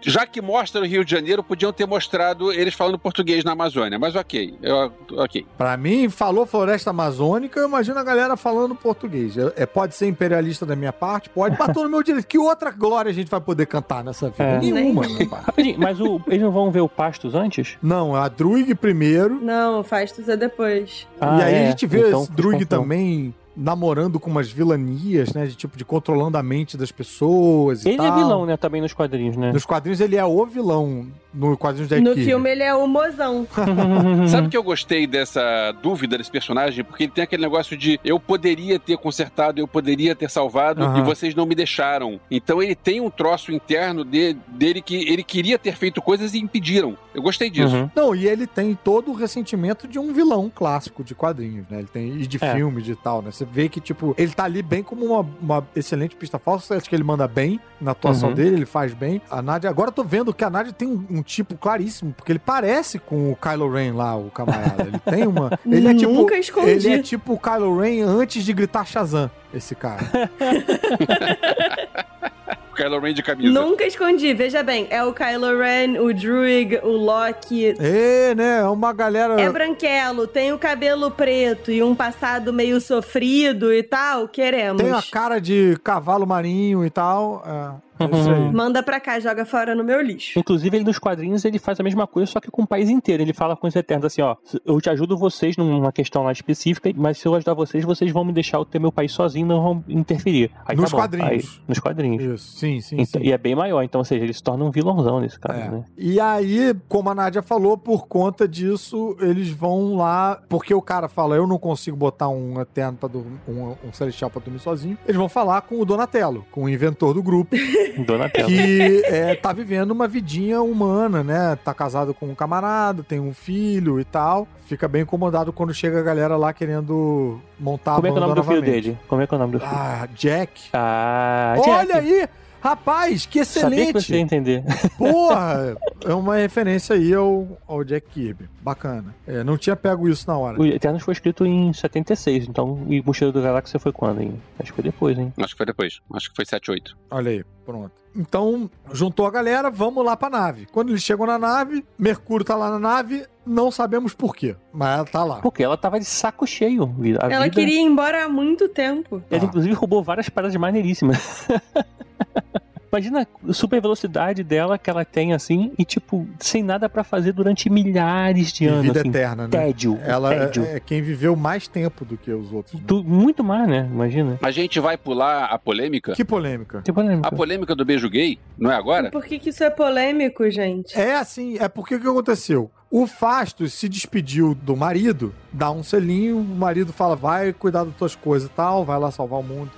[0.00, 3.98] Já que mostra o Rio de Janeiro, podiam ter mostrado eles falando português na Amazônia,
[3.98, 5.46] mas ok, eu, ok.
[5.56, 8.95] Pra mim, falou floresta amazônica, eu imagino a galera falando português.
[9.04, 12.26] É, é- pode ser imperialista da minha parte, pode, bater no meu direito.
[12.26, 14.42] Que outra glória a gente vai poder cantar nessa vida?
[14.44, 14.58] É.
[14.58, 15.42] Nenhuma, meu pai.
[15.44, 17.76] Rapidinho, mas o- eles não vão ver o Pastos antes?
[17.82, 19.40] Não, a Druig primeiro.
[19.40, 21.06] Não, Fastos é depois.
[21.20, 21.66] e aí é.
[21.66, 22.82] a gente vê Então, esse Druig então.
[22.82, 25.46] também namorando com umas vilanias, né?
[25.46, 28.06] De tipo, de controlando a mente das pessoas e Ele tal.
[28.06, 28.56] é vilão, né?
[28.56, 29.52] Também nos quadrinhos, né?
[29.52, 31.06] Nos quadrinhos ele é o vilão.
[31.32, 32.24] No quadrinho de No Kirby.
[32.24, 33.46] filme ele é o mozão.
[34.28, 36.82] Sabe que eu gostei dessa dúvida desse personagem?
[36.84, 41.02] Porque ele tem aquele negócio de eu poderia ter consertado, eu poderia ter salvado e
[41.02, 42.18] vocês não me deixaram.
[42.30, 46.38] Então ele tem um troço interno de- dele que ele queria ter feito coisas e
[46.38, 46.96] impediram.
[47.14, 47.74] Eu gostei disso.
[47.76, 47.90] Uhum.
[47.94, 51.78] Não, e ele tem todo o ressentimento de um vilão clássico de quadrinhos, né?
[51.78, 52.54] Ele tem, e de É.
[52.54, 53.30] filmes e tal, né?
[53.30, 56.76] Você vê que, tipo, ele tá ali bem como uma, uma excelente pista falsa.
[56.76, 58.34] Acho que ele manda bem na atuação Uhum.
[58.34, 59.20] dele, ele faz bem.
[59.30, 62.32] A Nádia, agora eu tô vendo que a Nádia tem um, um tipo claríssimo, porque
[62.32, 64.84] ele parece com o Kylo Ren lá, o camarada.
[64.84, 65.50] Ele tem uma.
[65.66, 66.12] Ele é tipo.
[66.12, 66.70] Nunca escondi.
[66.70, 70.04] Ele é tipo o Kylo Ren antes de gritar Shazam, esse cara.
[72.76, 73.58] O Kylo Ren de camisa.
[73.58, 74.86] Nunca escondi, veja bem.
[74.90, 77.74] É o Kylo Ren, o Druig, o Loki.
[77.80, 78.58] é, né?
[78.58, 79.40] É uma galera.
[79.40, 84.28] É branquelo, tem o cabelo preto e um passado meio sofrido e tal.
[84.28, 84.82] Queremos.
[84.82, 87.42] Tem a cara de cavalo marinho e tal.
[87.46, 88.52] É, é.
[88.52, 90.38] Manda pra cá, joga fora no meu lixo.
[90.38, 93.22] Inclusive, ele nos quadrinhos ele faz a mesma coisa, só que com o país inteiro.
[93.22, 96.90] Ele fala com os Eternos assim, ó, eu te ajudo vocês numa questão lá específica,
[96.96, 99.62] mas se eu ajudar vocês, vocês vão me deixar eu ter meu país sozinho, não
[99.62, 100.50] vão interferir.
[100.66, 101.30] Aí, Nos tá quadrinhos.
[101.30, 102.22] Aí, nos quadrinhos.
[102.22, 103.26] Isso, sim, sim, Então- sim.
[103.26, 105.70] e é bem maior, então, ou seja, ele se torna um vilãozão nesse caso, É.
[105.70, 105.84] né?
[105.96, 110.40] E aí, como a Nádia falou, por conta disso, eles vão lá.
[110.48, 114.30] Porque o cara fala, eu não consigo botar um Eterno pra dormir, um, um Celestial
[114.30, 114.98] pra dormir sozinho.
[115.04, 117.54] Eles vão falar com o Donatello, com o inventor do grupo,
[118.04, 118.48] Donatello.
[118.48, 121.56] que é, tá vivendo uma vidinha humana, né?
[121.64, 124.46] Tá casado com um camarada, tem um filho e tal.
[124.66, 128.20] Fica bem incomodado quando chega a galera lá querendo montar Como a é que é
[128.20, 128.98] o banda nome do filho dele?
[129.08, 129.72] Como é que é o nome do filho?
[129.72, 130.62] Ah, Jack.
[130.72, 131.98] Ah, Olha Jack.
[131.98, 132.28] aí!
[132.66, 133.92] Rapaz, que Sabia que excelente!
[133.92, 134.64] você ia entender.
[134.98, 135.76] Porra!
[136.04, 138.48] É uma referência aí ao, ao Jack Kirby.
[138.60, 139.14] Bacana.
[139.24, 140.60] É, não tinha pego isso na hora.
[140.60, 144.42] O Eternos foi escrito em 76, então e Mochileiro do Galáxia foi quando, hein?
[144.58, 145.32] Acho que foi depois, hein?
[145.38, 146.00] Acho que foi depois.
[146.12, 146.98] Acho que foi 7, 8.
[147.10, 147.92] Olha aí, pronto.
[148.16, 150.66] Então, juntou a galera, vamos lá pra nave.
[150.72, 154.94] Quando eles chegam na nave, Mercúrio tá lá na nave, não sabemos por quê, mas
[154.96, 155.36] ela tá lá.
[155.36, 156.82] Porque ela tava de saco cheio.
[157.20, 157.50] Ela vida...
[157.50, 159.22] queria ir embora há muito tempo.
[159.30, 159.46] Ela, Ah.
[159.46, 161.46] inclusive, roubou várias paradas maneiríssimas.
[162.92, 167.32] Imagina a super velocidade dela que ela tem, assim, e, tipo, sem nada pra fazer
[167.32, 168.82] durante milhares de E anos.
[168.82, 169.08] vida assim.
[169.08, 169.48] eterna, né?
[169.50, 169.98] Tédio.
[170.02, 170.64] Ela tédio.
[170.64, 172.74] é, é quem viveu mais tempo do que os outros.
[172.74, 172.84] né?
[172.86, 173.88] Tu- muito mais, né?
[173.90, 174.38] Imagina.
[174.42, 176.12] A gente vai pular a polêmica?
[176.12, 176.82] Que polêmica.
[176.82, 177.28] Que polêmica.
[177.28, 178.38] A polêmica do beijo gay?
[178.58, 179.10] Não é agora?
[179.10, 180.98] Por que, que isso é polêmico, gente?
[180.98, 182.70] É assim, é porque o que aconteceu?
[182.90, 187.94] O Fastos se despediu do marido, dá um selinho, o marido fala, vai cuidar das
[187.96, 189.70] tuas coisas e tal, vai lá salvar o mundo,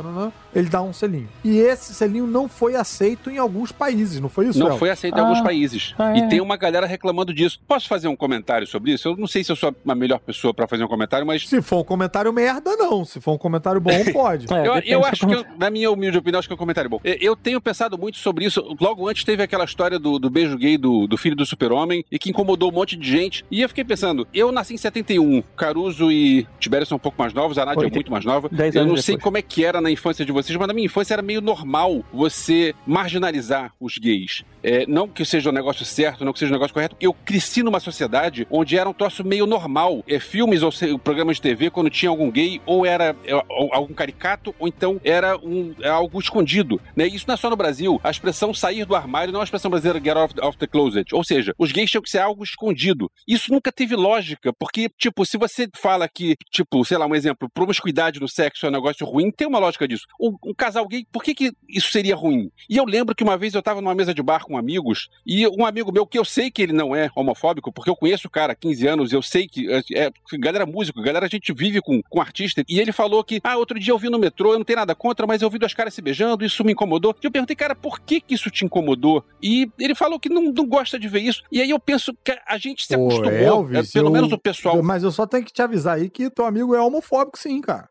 [0.55, 1.29] ele dá um selinho.
[1.43, 4.79] E esse selinho não foi aceito em alguns países, não foi isso, Não El?
[4.79, 5.23] foi aceito em Ah.
[5.23, 5.95] alguns países.
[5.99, 6.27] Ah, E é.
[6.29, 7.59] tem uma galera reclamando disso.
[7.67, 9.09] Posso fazer um comentário sobre isso?
[9.09, 11.63] Eu não sei se eu sou a melhor pessoa pra fazer um comentário, mas Se
[11.63, 13.05] for um comentário merda, não.
[13.07, 14.53] Se for um comentário bom, pode.
[14.53, 16.91] É, eu, eu acho que, eu- na minha humilde opinião, acho que é um comentário
[16.91, 17.01] bom.
[17.03, 18.77] Eu- Eu tenho pensado muito sobre isso.
[18.81, 22.19] Logo antes teve aquela história do, do beijo gay do, do filho do super-homem e
[22.19, 23.45] que incomodou um monte de gente.
[23.51, 27.33] E eu fiquei pensando, eu nasci em 71, Caruso e Tibério são um pouco mais
[27.33, 28.49] novos, a Nádia é muito mais nova.
[28.75, 29.23] Eu não sei depois.
[29.25, 32.05] como é que era na infância de vocês, mas na minha infância era meio normal
[32.13, 34.43] você marginalizar os gays.
[34.63, 36.97] É, não que seja um negócio certo, não que seja um negócio correto.
[37.01, 40.03] Eu cresci numa sociedade onde era um troço meio normal.
[40.07, 43.73] É, filmes ou se- programas de TV, quando tinha algum gay, ou era é, ou-
[43.73, 46.81] algum caricato, ou então era um, é algo escondido.
[46.97, 47.07] Né?
[47.07, 48.01] Isso não é só no Brasil.
[48.03, 51.15] A expressão sair do armário não é a expressão brasileira get off, off the closet.
[51.15, 52.88] Ou seja, os gays tinham que ser algo escondido.
[53.27, 57.49] Isso nunca teve lógica, porque, tipo, se você fala que, tipo, sei lá, um exemplo,
[57.53, 60.07] promiscuidade no sexo é um negócio ruim, tem uma lógica disso.
[60.21, 62.51] Um, um casal gay, por que, que isso seria ruim?
[62.69, 65.47] E eu lembro que uma vez eu tava numa mesa de bar com amigos, e
[65.49, 68.31] um amigo meu, que eu sei que ele não é homofóbico, porque eu conheço o
[68.31, 71.81] cara há 15 anos, eu sei que é, é galera músico, galera a gente vive
[71.81, 74.59] com, com artista, e ele falou que, ah, outro dia eu vi no metrô, eu
[74.59, 77.15] não tenho nada contra, mas eu vi dois caras se beijando, isso me incomodou.
[77.23, 79.25] E eu perguntei, cara, por que que isso te incomodou?
[79.43, 81.43] E ele falou que não, não gosta de ver isso.
[81.51, 84.33] E aí eu penso que a gente se Ô, acostumou, Elvis, é, pelo eu- menos
[84.33, 84.83] o pessoal.
[84.83, 87.89] Mas eu só tenho que te avisar aí que teu amigo é homofóbico, sim, cara.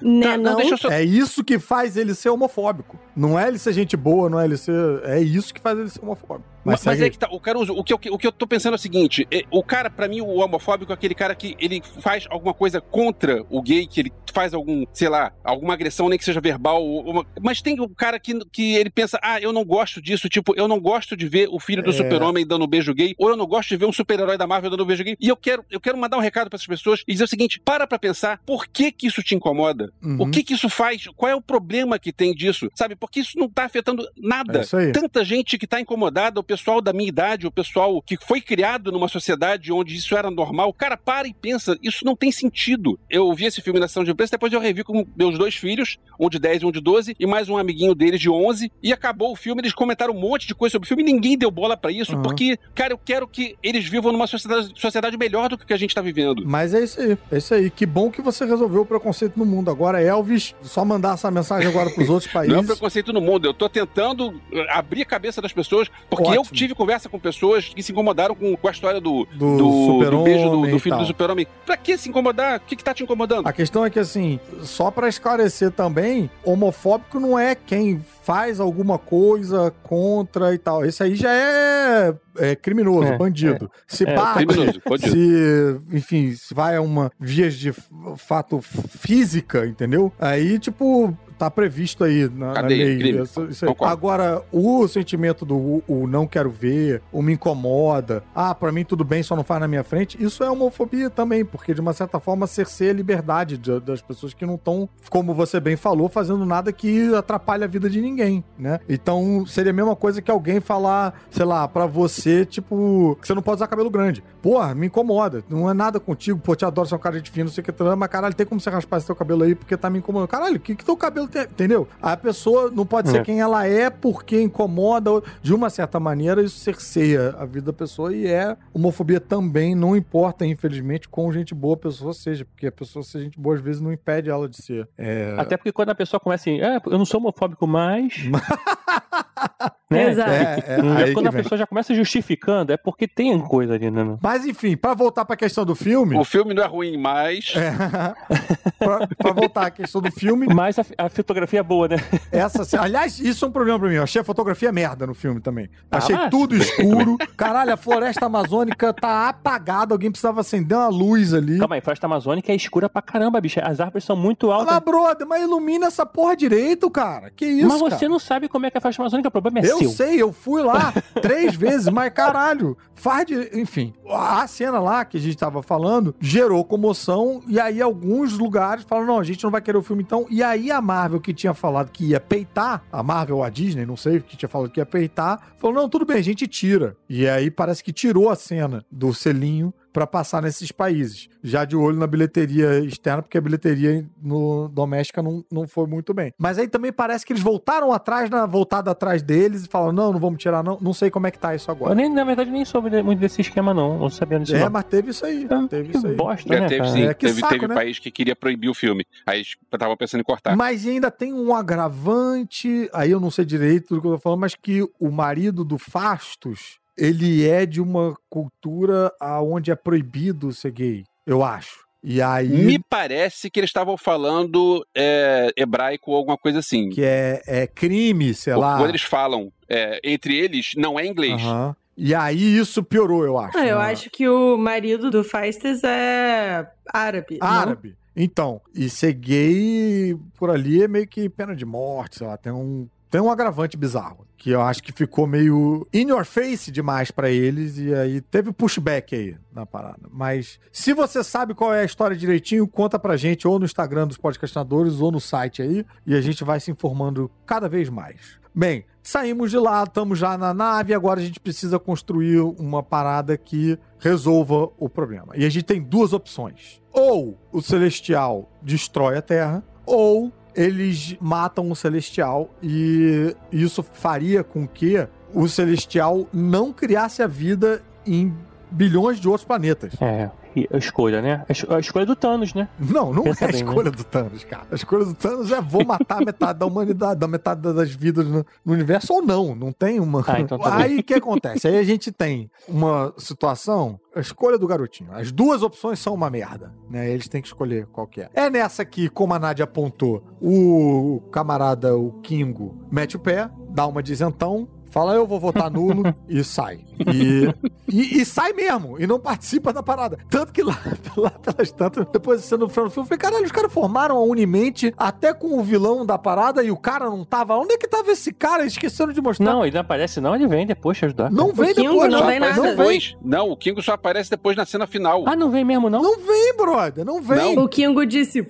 [0.00, 0.56] Né, Tá, não?
[0.56, 2.96] deixa eu só É isso que faz ele ser homofóbico.
[3.16, 5.00] Não é ele ser gente boa, não é ele ser.
[5.04, 6.48] É isso que faz ele ser homofóbico.
[6.64, 8.74] Mas, Mas, é que tá, o Caruso, o que, eu, o que eu tô pensando
[8.74, 11.82] é o seguinte: é, o cara, pra mim, o homofóbico é aquele cara que ele
[12.00, 16.18] faz alguma coisa contra o gay, que ele faz algum, sei lá, alguma agressão, nem
[16.18, 16.82] que seja verbal.
[16.86, 20.54] uma- mas tem o cara que, que ele pensa, ah, eu não gosto disso, tipo,
[20.56, 21.92] eu não gosto de ver o filho do É.
[21.92, 24.70] super-homem dando um beijo gay, ou eu não gosto de ver um super-herói da Marvel
[24.70, 25.16] dando um beijo gay.
[25.20, 27.60] E eu quero, eu quero mandar um recado pra essas pessoas e dizer o seguinte:
[27.64, 29.92] para pra pensar, por que que isso te incomoda?
[30.02, 30.22] Uhum.
[30.22, 31.06] O que que isso faz?
[31.16, 32.68] Qual é o problema que tem disso?
[32.74, 32.94] Sabe?
[32.96, 34.92] Porque isso não tá afetando nada É isso aí.
[34.92, 38.92] tanta gente que está incomodada, o pessoal da minha idade, o pessoal que foi criado
[38.92, 40.72] numa sociedade onde isso era normal.
[40.72, 42.98] Cara, para e pensa, isso não tem sentido.
[43.08, 45.96] Eu vi esse filme na sessão de imprensa, depois eu revi com meus dois filhos,
[46.20, 48.92] um de 10 e um de 12, e mais um amiguinho deles de 11, e
[48.92, 51.50] acabou o filme, eles comentaram um monte de coisa sobre o filme, e ninguém deu
[51.50, 52.22] bola pra isso, Uhum.
[52.22, 55.72] porque, cara, eu quero que eles vivam numa sociedade, sociedade melhor do que a que
[55.72, 56.42] a gente tá vivendo.
[56.46, 57.70] Mas é isso aí, é isso aí.
[57.70, 59.70] Que bom que você resolveu o preconceito no mundo.
[59.70, 62.66] Agora, Elvis, só mandar essa mensagem agora pros outros Não é países.
[62.66, 66.56] preconceito no mundo, eu tô tentando eh, abrir a cabeça das pessoas, porque eu Ótimo.
[66.56, 70.22] tive conversa com pessoas que se incomodaram com, com a história do, Do, do, do
[70.22, 71.46] beijo do, do filho do super-homem.
[71.64, 72.58] Pra que se incomodar?
[72.58, 73.46] O que, que tá te incomodando?
[73.46, 78.98] A questão é que, assim, só pra esclarecer também, homofóbico não é quem faz alguma
[78.98, 80.84] coisa contra e tal.
[80.84, 83.70] Esse aí já é, é criminoso, É, bandido.
[83.86, 87.72] Se É, bate, Criminoso, pode se, enfim, se vai a uma vias de
[88.16, 90.12] fato física, entendeu?
[90.20, 92.96] Aí, tipo, tá previsto aí na, na lei.
[93.22, 93.70] Isso- isso aí.
[93.92, 98.84] Agora, o sentimento do o, o não quero ver, o me incomoda, ah, pra mim
[98.84, 101.92] tudo bem, só não faz na minha frente, isso é homofobia também, porque de uma
[101.92, 106.08] certa forma cerceia a liberdade de- das pessoas que não estão, como você bem falou,
[106.08, 108.78] fazendo nada que atrapalhe a vida de ninguém, né?
[108.88, 113.34] Então, seria a mesma coisa que alguém falar, sei lá, pra você, tipo, que você
[113.34, 114.22] não pode usar cabelo grande.
[114.42, 115.44] Porra, me incomoda.
[115.48, 117.62] Não é nada contigo, pô, te adoro, você é um cara de fino, não sei
[117.62, 119.98] o que, mas caralho, tem como você raspar esse teu cabelo aí porque tá me
[120.00, 120.28] incomodando.
[120.28, 121.42] Caralho, o que que teu cabelo tem?
[121.42, 121.86] Entendeu?
[122.00, 123.22] A pessoa não pode ser É.
[123.24, 125.22] quem ela é porque incomoda.
[125.40, 129.94] De uma certa maneira, isso cerceia a vida da pessoa e é homofobia também, não
[129.96, 133.60] importa, infelizmente, quão gente boa a pessoa seja, porque a pessoa ser gente boa às
[133.60, 134.88] vezes não impede ela de ser.
[134.98, 138.14] É, Até porque quando a pessoa começa assim, é, eu não sou homofóbico mais.
[139.92, 140.10] né?
[140.10, 140.30] Exato.
[140.30, 140.64] é,
[141.00, 141.42] é, aí quando a vem.
[141.42, 144.16] pessoa já começa justificando, é porque tem coisa ali, né?
[144.22, 146.16] Mas enfim, pra voltar pra questão do filme.
[146.18, 147.52] O filme não é ruim, mas.
[147.56, 147.72] É,
[148.78, 151.96] pra, pra voltar à questão do filme, Mas a, a fotografia é boa, né?
[152.30, 152.80] essa.
[152.80, 153.94] Aliás, isso é um problema pra mim.
[153.96, 155.68] Eu achei a fotografia merda no filme também.
[155.90, 157.16] Ah, Achei mas- tudo escuro.
[157.36, 159.94] Caralho, a floresta amazônica tá apagada.
[159.94, 161.58] Alguém precisava acender uma luz ali.
[161.58, 163.60] Calma aí, Floresta Amazônica é escura pra caramba, bicho.
[163.62, 164.74] As árvores são muito altas.
[164.74, 167.30] Mas, brother, mas ilumina essa porra direito, cara.
[167.30, 168.08] Que isso, mas você cara?
[168.08, 169.90] não sabe como é que é a Floresta Amazônica, o problema é Eu seu.
[169.90, 173.50] sei, eu fui lá três vezes, mas caralho, faz de.
[173.52, 178.84] Enfim, a cena lá que a gente tava falando gerou comoção, e aí alguns lugares
[178.84, 180.26] falaram: não, a gente não vai querer o filme então.
[180.30, 183.86] E aí a Marvel, que tinha falado que ia peitar, a Marvel ou a Disney,
[183.86, 186.96] não sei, que tinha falado que ia peitar, falou: não, tudo bem, a gente tira.
[187.08, 191.28] E aí parece que tirou a cena do selinho pra passar nesses países.
[191.42, 196.14] Já de olho na bilheteria externa, porque a bilheteria no doméstica não, não foi muito
[196.14, 196.32] bem.
[196.38, 200.12] Mas aí também parece que eles voltaram atrás, na voltada atrás deles e falaram: não,
[200.12, 200.78] não vamos tirar, não.
[200.80, 201.94] Não sei como é que tá isso Eu agora.
[201.94, 203.98] nem, na verdade, nem soube muito desse esquema, não.
[203.98, 204.70] Não sabia disso, É, não.
[204.70, 205.46] mas teve isso aí.
[205.50, 206.14] Ah, Teve que isso aí.
[206.14, 206.92] bosta, Já né, teve cara?
[206.92, 207.02] sim.
[207.02, 207.74] É, que teve saco, teve né?
[207.74, 209.04] país que queria proibir o filme.
[209.26, 209.42] Aí
[209.72, 210.56] estavam pensando em cortar.
[210.56, 214.40] Mas ainda tem um agravante, aí eu não sei direito do que eu tô falando,
[214.40, 219.12] mas que o marido do Fastos, ele é de uma cultura
[219.42, 221.82] onde é proibido ser gay, eu acho.
[222.04, 226.90] E aí, Me parece que eles estavam falando é, hebraico ou alguma coisa assim.
[226.90, 228.76] que é, é crime, sei lá.
[228.76, 231.40] Quando eles falam é, entre eles, não é inglês.
[231.40, 231.76] Aham.
[231.96, 233.56] E aí isso piorou, eu acho.
[233.56, 233.84] Ah, eu né?
[233.92, 237.38] acho que o marido do Feistes é árabe.
[237.38, 237.46] não?
[237.46, 237.96] Árabe.
[238.16, 242.52] Então, e ser gay por ali é meio que pena de morte, sei lá, tem
[242.52, 244.26] um, tem um agravante bizarro.
[244.38, 248.50] Que eu acho que ficou meio in your face demais pra eles, e aí teve
[248.50, 250.08] pushback aí na parada.
[250.10, 254.08] Mas se você sabe qual é a história direitinho, conta pra gente ou no Instagram
[254.08, 258.40] dos podcastinadores ou no site aí, e a gente vai se informando cada vez mais.
[258.54, 263.36] Bem, saímos de lá, estamos já na nave, agora a gente precisa construir uma parada
[263.36, 265.34] que resolva o problema.
[265.36, 266.80] E a gente tem duas opções.
[266.90, 274.66] Ou o Celestial destrói a Terra, ou eles matam o Celestial e isso faria com
[274.66, 278.34] que o Celestial não criasse a vida em
[278.70, 279.94] bilhões de outros planetas.
[280.00, 280.30] É,
[280.72, 281.44] a escolha, né?
[281.48, 282.68] A es- A escolha do Thanos, né?
[282.78, 283.68] Não, não Pensa é a bem, né?
[283.68, 284.66] escolha do Thanos, cara.
[284.70, 288.44] A escolha do Thanos é vou matar metade da humanidade, da metade das vidas no,
[288.64, 289.54] no universo ou não.
[289.54, 290.22] Não tem uma.
[290.26, 290.76] Ah, então tá.
[290.76, 291.66] Aí o que acontece?
[291.68, 295.10] Aí a gente tem uma situação, a escolha do garotinho.
[295.12, 297.10] As duas opções são uma merda, né?
[297.10, 298.28] Eles têm que escolher qual que é.
[298.34, 303.86] É nessa que, como a Nádia apontou, o camarada, o Kingo, mete o pé, dá
[303.86, 306.80] uma de isentão, fala eu vou votar nulo e sai.
[307.12, 307.52] E,
[307.88, 310.18] e, e sai mesmo, e não participa da parada.
[310.30, 310.78] Tanto que lá,
[311.16, 314.16] lá pelas tantas, depois você no final do filme, eu falei, caralho, os caras formaram
[314.16, 317.56] a Unimente até com o vilão da parada e o cara não tava.
[317.56, 318.64] Onde é que tava esse cara?
[318.64, 319.50] Esqueceram de mostrar.
[319.52, 321.30] Não, ele não aparece, não, ele vem depois te ajudar.
[321.30, 322.62] Não vem depois, não Só vem nada.
[322.62, 323.16] depois.
[323.22, 325.24] Não, o Kingo só aparece depois na cena final.
[325.26, 326.02] Ah, não vem mesmo, não?
[326.02, 327.58] Não vem, brother, não vem.
[327.58, 328.46] O Kingo disse,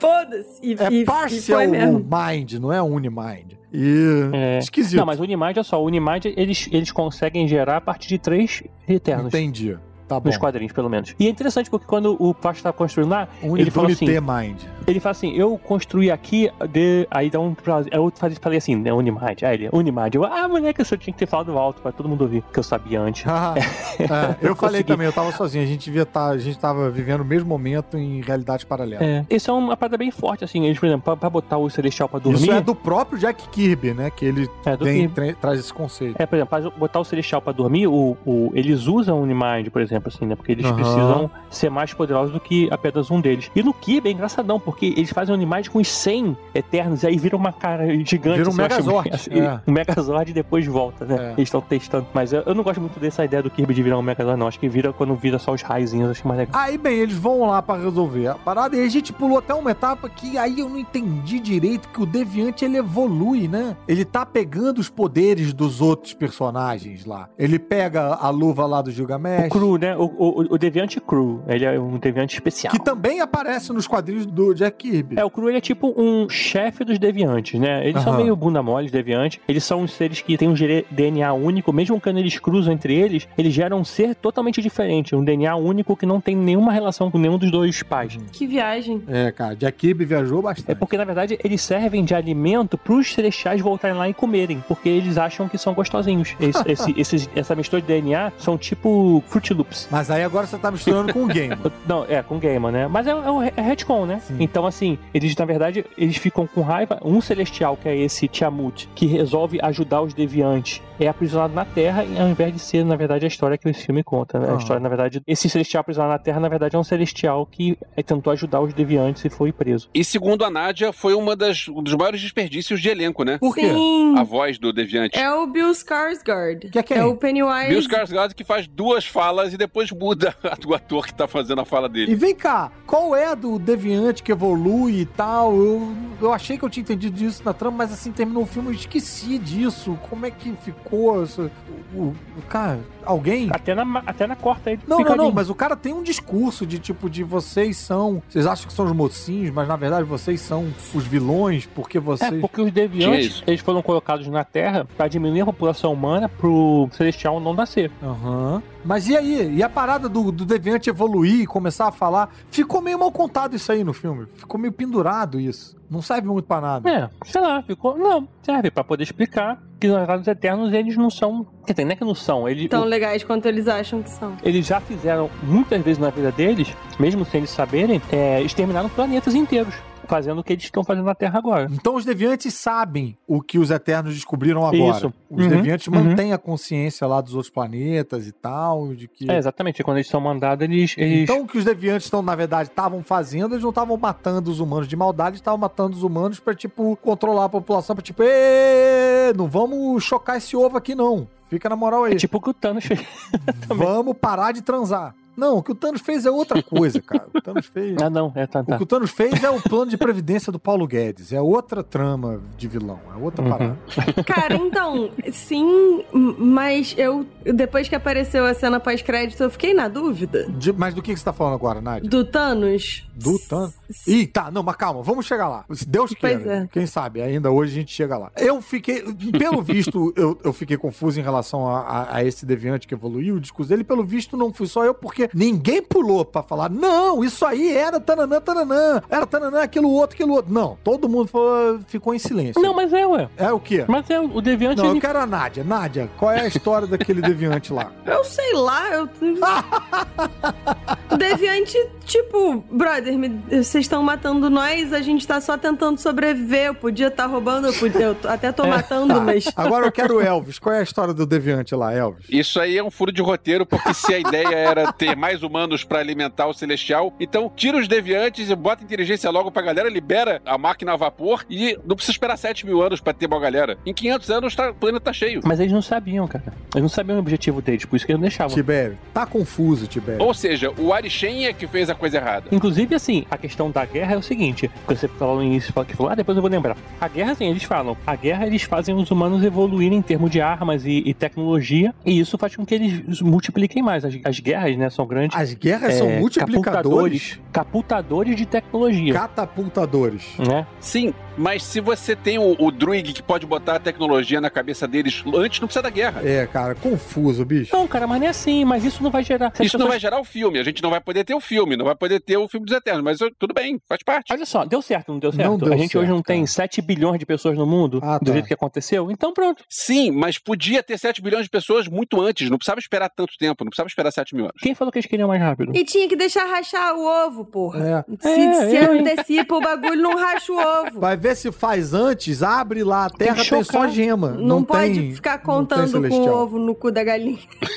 [0.00, 0.58] foda-se.
[0.62, 1.98] E, É e, e partial foi mesmo.
[2.10, 3.52] mind, não é unimind.
[3.72, 4.58] E É.
[4.58, 4.98] esquisito.
[4.98, 8.18] Não, mas o Unimind, olha só, o Unimind, eles, eles conseguem gerar a partir de
[8.18, 9.28] três Eternos.
[9.28, 9.78] Entendi.
[10.20, 10.28] Tá.
[10.28, 11.14] Nos quadrinhos, pelo menos.
[11.18, 14.62] E é interessante porque quando o Pasto tá construindo lá, Uni, ele falou assim, mind.
[14.86, 17.06] ele fala assim, eu construí aqui, de...
[17.10, 17.54] aí dá um...
[17.90, 19.42] Eu fazia- falei assim, né, Unimind.
[19.42, 20.14] Aí ele, Unimind.
[20.14, 22.62] Eu, ah, moleque, eu tinha que ter falado alto pra todo mundo ouvir, que eu
[22.62, 23.24] sabia antes.
[23.26, 23.54] Ah,
[23.98, 25.64] é, eu Eu falei também, eu tava sozinho.
[25.64, 29.02] A gente devia estar, a gente tava vivendo o mesmo momento em realidade paralela.
[29.04, 29.24] É.
[29.30, 30.64] Isso é uma parada bem forte, assim.
[30.66, 32.42] Eles, por exemplo, pra, pra botar o Celestial pra dormir...
[32.42, 34.10] Isso é do próprio Jack Kirby, né?
[34.10, 36.16] Que ele é, tem, tra- traz esse conceito.
[36.20, 39.68] É, por exemplo, pra botar o Celestial pra dormir, o, o- eles usam o Unimind,
[39.70, 40.34] por exemplo, assim, né?
[40.36, 40.74] Porque eles Aham.
[40.74, 43.50] precisam ser mais poderosos do que apenas um deles.
[43.54, 47.16] E no Kirby é engraçadão, porque eles fazem Unimind com os 100 Eternos, e aí
[47.18, 48.38] vira uma cara gigante.
[48.38, 49.60] Vira um assim, Megazord, acho- é.
[49.66, 51.16] Um Megazord e depois volta, né?
[51.18, 51.32] É.
[51.32, 52.06] Eles estão testando.
[52.14, 54.46] Mas eu, eu não gosto muito dessa ideia do Kirby de virar um Megazord, não.
[54.48, 56.60] Acho que vira quando vira só os raizinhos, acho mais legal.
[56.60, 59.70] Aí, bem, eles vão lá pra resolver a parada e a gente pulou até uma
[59.70, 63.76] etapa que aí eu não entendi direito que o Deviante ele evolui, né?
[63.88, 67.28] Ele tá pegando os poderes dos outros personagens lá.
[67.38, 69.46] Ele pega a luva lá do Gilgamesh.
[69.46, 69.96] O Crew, né?
[69.96, 71.42] O, o, o Deviante Crew.
[71.46, 72.72] Ele é um Deviante especial.
[72.72, 75.18] Que também aparece nos quadrinhos do Jack Kirby.
[75.18, 77.86] É, o Cru ele é tipo um chefe dos deviantes, né?
[77.86, 78.22] Eles são Aham.
[78.22, 79.40] meio bunda mole, os deviantes.
[79.46, 80.54] Eles são os seres que têm um
[80.90, 85.24] DNA único, mesmo quando eles cruzam entre eles, eles geram um ser totalmente diferente, um
[85.24, 88.18] DNA único que não tem nenhuma relação com nenhum dos dois pais.
[88.32, 89.02] Que viagem.
[89.08, 90.78] É, cara, Jack Kirby viajou É bastante.
[90.78, 95.18] porque, na verdade, eles servem de alimento pros celestiais voltarem lá e comerem, porque eles
[95.18, 96.34] acham que são gostosinhos.
[96.40, 99.71] Esse- esse- esses- essa mistura de DNA são tipo Fruit Loops.
[99.90, 101.56] Mas aí agora você tá misturando com o game.
[101.86, 102.88] Não, é, com Gamer, né?
[102.88, 104.20] Mas é, é, o- é retcon, né?
[104.26, 104.36] Sim.
[104.40, 106.98] Então, assim, eles, na verdade, eles ficam com raiva.
[107.04, 112.04] Um celestial, que é esse Tiamut, que resolve ajudar os deviantes, é aprisionado na Terra,
[112.20, 114.46] ao invés de ser, na verdade, a história que esse filme conta, né?
[114.46, 114.54] Aham.
[114.56, 117.76] A história, na verdade, esse celestial aprisionado na Terra, na verdade, é um celestial que
[117.96, 119.88] eh, tentou ajudar os deviantes e foi preso.
[119.94, 123.38] E segundo a Nádia, foi uma das, um dos maiores desperdícios de elenco, né?
[123.38, 123.68] Por quê?
[123.72, 124.14] Sim.
[124.18, 125.18] A voz do Deviante.
[125.18, 126.70] É o Bill Skarsgård.
[126.70, 126.96] Que é quem?
[126.98, 127.68] É o Pennywise.
[127.68, 130.34] Bill Skarsgård que faz duas falas e depois muda
[130.66, 132.12] o ator que tá fazendo a fala dele.
[132.12, 135.54] E vem cá, qual é do Deviante que evolui e tal?
[135.56, 138.68] Eu, eu achei que eu tinha entendido disso na trama, mas assim, terminou o filme,
[138.68, 139.98] eu esqueci disso.
[140.10, 141.22] Como é que ficou?
[141.22, 141.50] Isso?
[141.94, 143.48] O, o- cara, alguém?
[143.52, 144.78] Até na, até na corta aí.
[144.86, 145.24] Não, não, picadinho.
[145.26, 148.22] não, mas o cara tem um discurso de tipo, de vocês são.
[148.28, 152.00] Vocês acham que são os mocinhos, mas na verdade vocês são os vilões, porque É,
[152.00, 152.40] vocês.
[152.40, 157.38] porque os deviantes, eles foram colocados na Terra pra diminuir a população humana pro celestial
[157.40, 157.90] não nascer.
[158.02, 158.62] Aham.
[158.84, 159.54] Mas e aí?
[159.56, 162.30] E a parada do, do Deviante evoluir, começar a falar?
[162.50, 164.26] Ficou meio mal contado isso aí no filme.
[164.36, 165.76] Ficou meio pendurado isso.
[165.92, 166.88] Não serve muito pra nada.
[166.90, 167.98] É, sei lá, ficou.
[167.98, 171.46] Não, serve pra poder explicar que os Eternos eles não são.
[171.66, 172.48] Quer dizer, não é que não são.
[172.48, 174.32] Eles, Tão legais quanto eles acham que são.
[174.42, 179.34] eles já fizeram muitas vezes na vida deles, mesmo sem eles saberem, é, exterminaram planetas
[179.34, 179.74] inteiros.
[180.06, 181.68] Fazendo o que eles estão fazendo na Terra agora.
[181.70, 184.96] Então os deviantes sabem o que os Eternos descobriram agora.
[184.96, 185.12] Isso.
[185.30, 185.94] Os Uhum, deviantes uhum.
[186.04, 189.30] mantêm a consciência lá dos outros planetas e tal, de que...
[189.30, 189.82] É, exatamente.
[189.82, 190.94] Quando eles são mandados, eles.
[190.98, 191.22] eles...
[191.22, 194.60] Então o que os deviantes estão, na verdade, estavam fazendo, eles não estavam matando os
[194.60, 199.32] humanos de maldade, estavam matando os humanos pra, tipo, controlar a população, pra, tipo, "Ê,
[199.36, 201.26] não vamos chocar esse ovo aqui, não.
[201.48, 202.14] Fica na moral aí.
[202.14, 203.00] É tipo o que o Thanos fez.
[203.68, 205.14] Vamos parar de transar.
[205.36, 207.26] Não, o que o Thanos fez é outra coisa, cara.
[207.34, 207.96] O Thanos fez.
[208.02, 208.76] Ah, não, é, tá, O tá.
[208.76, 211.32] que o Thanos fez é o plano de previdência do Paulo Guedes.
[211.32, 213.00] É outra trama de vilão.
[213.14, 213.50] É outra Uhum.
[213.50, 213.78] parada.
[214.26, 216.04] Cara, então, sim,
[216.38, 220.46] mas eu, depois que apareceu a cena pós-crédito, eu fiquei na dúvida.
[220.50, 222.08] De- mas do que que você tá falando agora, Nádia?
[222.08, 223.08] Do Thanos.
[223.14, 223.74] Do Thanos?
[224.06, 225.64] Ih, tá, não, mas calma, vamos chegar lá.
[225.72, 226.54] Se Deus Pois queira.
[226.64, 226.66] é.
[226.72, 228.30] Quem sabe, ainda hoje a gente chega lá.
[228.36, 229.02] Eu fiquei,
[229.38, 233.36] pelo visto, eu, eu fiquei confuso em relação a, a- a esse deviante que evoluiu,
[233.36, 233.84] o discurso dele.
[233.84, 238.00] Pelo visto, não fui só eu, porque ninguém pulou pra falar, não, isso aí era
[238.00, 240.52] tananã, tananã, era tananã, aquilo outro, aquilo outro.
[240.52, 242.60] Não, todo mundo falou- ficou em silêncio.
[242.62, 243.28] Não, mas é, ué.
[243.36, 243.84] É o quê?
[243.88, 244.78] Mas é, o Deviante.
[244.78, 245.00] Não, eu ele...
[245.00, 245.64] quero a Nádia.
[245.64, 247.90] Nádia, qual é a história daquele deviante lá?
[248.06, 249.08] Eu sei lá, eu.
[251.16, 256.66] Deviante, tipo, brother, me- vocês estão matando nós, a gente tá só tentando sobreviver.
[256.66, 259.44] Eu podia estar roubando, eu, podia, eu até tô matando, Tá, mas.
[259.56, 260.58] Agora eu quero o Elvis.
[260.58, 262.26] Qual é a história do deviante lá, Elvis?
[262.28, 265.84] Isso aí é um furo de roteiro, porque se a ideia era ter mais humanos
[265.84, 270.40] pra alimentar o Celestial, então tira os deviantes e bota inteligência logo pra galera, libera
[270.44, 273.78] a máquina a vapor e não precisa esperar 7 mil anos pra ter uma galera.
[273.84, 275.40] Em 500 anos tá, o planeta tá cheio.
[275.44, 276.44] Mas eles não sabiam, cara.
[276.74, 278.54] Eles não sabiam o objetivo deles, por isso que eles não deixavam.
[278.54, 280.22] Tibério, tá confuso, Tibério.
[280.22, 282.46] Ou seja, o Arishem é que fez a coisa errada.
[282.50, 285.96] Inclusive, assim, a questão da guerra é o seguinte: você falou no início, falou que
[285.96, 286.76] falou, ah, depois eu vou lembrar.
[287.00, 290.40] A guerra, assim, eles falam, a guerra eles fazem os humanos evoluírem em termos de
[290.40, 294.04] armas e, e tecnologia, e isso faz com que eles multipliquem mais.
[294.04, 295.36] As, as guerras, né, são grandes.
[295.38, 299.12] As guerras são é, multiplicadores, Capultadores, capultadores de tecnologia.
[299.14, 300.24] catapultadores.
[300.38, 300.66] Né?
[300.80, 304.86] Sim, mas se você tem o, o Druig que pode botar a tecnologia na cabeça
[304.86, 306.20] deles antes, não precisa da guerra.
[306.24, 307.74] É, cara, confuso, bicho.
[307.74, 309.52] Não, cara, mas não é assim, mas isso não vai gerar.
[309.60, 310.58] Isso não vai pessoas- gerar o filme.
[310.58, 312.74] A gente não vai poder ter o filme, não vai poder ter o filme dos
[312.76, 314.32] Eternos, mas tudo bem, faz parte.
[314.32, 315.48] Olha só, deu certo, não deu certo?
[315.48, 316.46] Não deu a gente hoje certo, não tem cara.
[316.52, 318.32] 7 bilhões de pessoas no mundo, Ah, do tá.
[318.32, 319.64] jeito que aconteceu, então pronto.
[319.68, 322.50] Sim, mas podia ter 7 bilhões de pessoas muito antes.
[322.50, 324.56] Não precisava esperar tanto tempo, não precisava esperar 7 mil anos.
[324.60, 325.72] Quem falou que eles queriam mais rápido?
[325.74, 328.04] E tinha que deixar rachar o ovo, porra.
[328.08, 328.16] É.
[328.20, 329.00] Se, É, se hein?
[329.00, 331.00] antecipa o bagulho, não racha o ovo.
[331.00, 334.32] Vai ver se faz antes, abre lá, a terra que tem, só gema.
[334.32, 337.38] Não, Não, pode tem- ficar tem contando com o ovo no cu da galinha.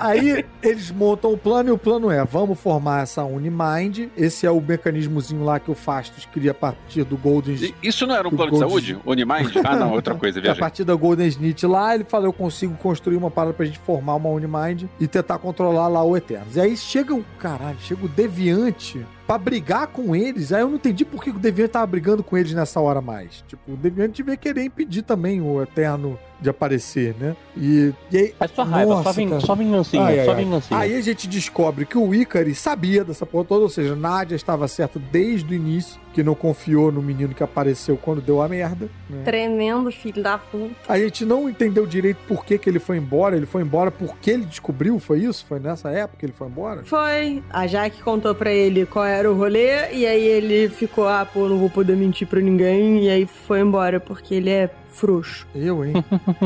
[0.00, 4.08] Aí eles montam o plano e o plano é: vamos formar essa Unimind.
[4.16, 8.06] Esse é o mecanismozinho lá que o Fastos cria a partir do Golden E Isso
[8.06, 8.98] não era um plano de Gold- saúde?
[9.04, 9.52] Unimind?
[9.64, 10.60] Ah, não, outra coisa, A viajei.
[10.60, 14.14] partir da Golden Snitch lá, ele fala: Eu consigo construir uma parada pra gente formar
[14.14, 16.56] uma Unimind e tentar controlar lá o Eternos.
[16.56, 20.52] E aí chega o caralho, chega o Deviante pra brigar com eles.
[20.52, 23.44] Aí eu não entendi por que o Deviante tava brigando com eles nessa hora mais.
[23.46, 27.36] Tipo, o Deviante devia querer impedir também o Eterno de aparecer, né?
[27.56, 28.34] E, e aí.
[28.38, 29.40] É só raiva, Nossa, só, cara.
[29.40, 30.80] só vingancinha, Ai, ai, só vingancinha.
[30.80, 34.68] Aí a gente descobre que o Ikari sabia dessa porra toda, ou seja, Nádia estava
[34.68, 38.88] certa desde o início, que não confiou no menino que apareceu quando deu a merda.
[39.08, 39.22] Né?
[39.24, 40.74] Tremendo filho da puta.
[40.88, 43.36] A gente não entendeu direito por que, que ele foi embora.
[43.36, 45.44] Ele foi embora porque ele descobriu, foi isso?
[45.46, 46.84] Foi nessa época que ele foi embora?
[46.84, 47.42] Foi.
[47.50, 51.48] A Jaque contou pra ele qual era o rolê, e aí ele ficou, ah, pô,
[51.48, 55.46] não vou poder mentir pra ninguém, e aí foi embora, porque ele é frouxo.
[55.54, 55.92] Eu, hein?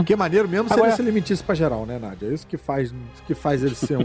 [0.04, 2.26] que maneiro mesmo seria Agora- se ele mentisse pra geral, né, Nádia?
[2.28, 2.92] É isso que faz,
[3.26, 4.02] que faz ele ser um,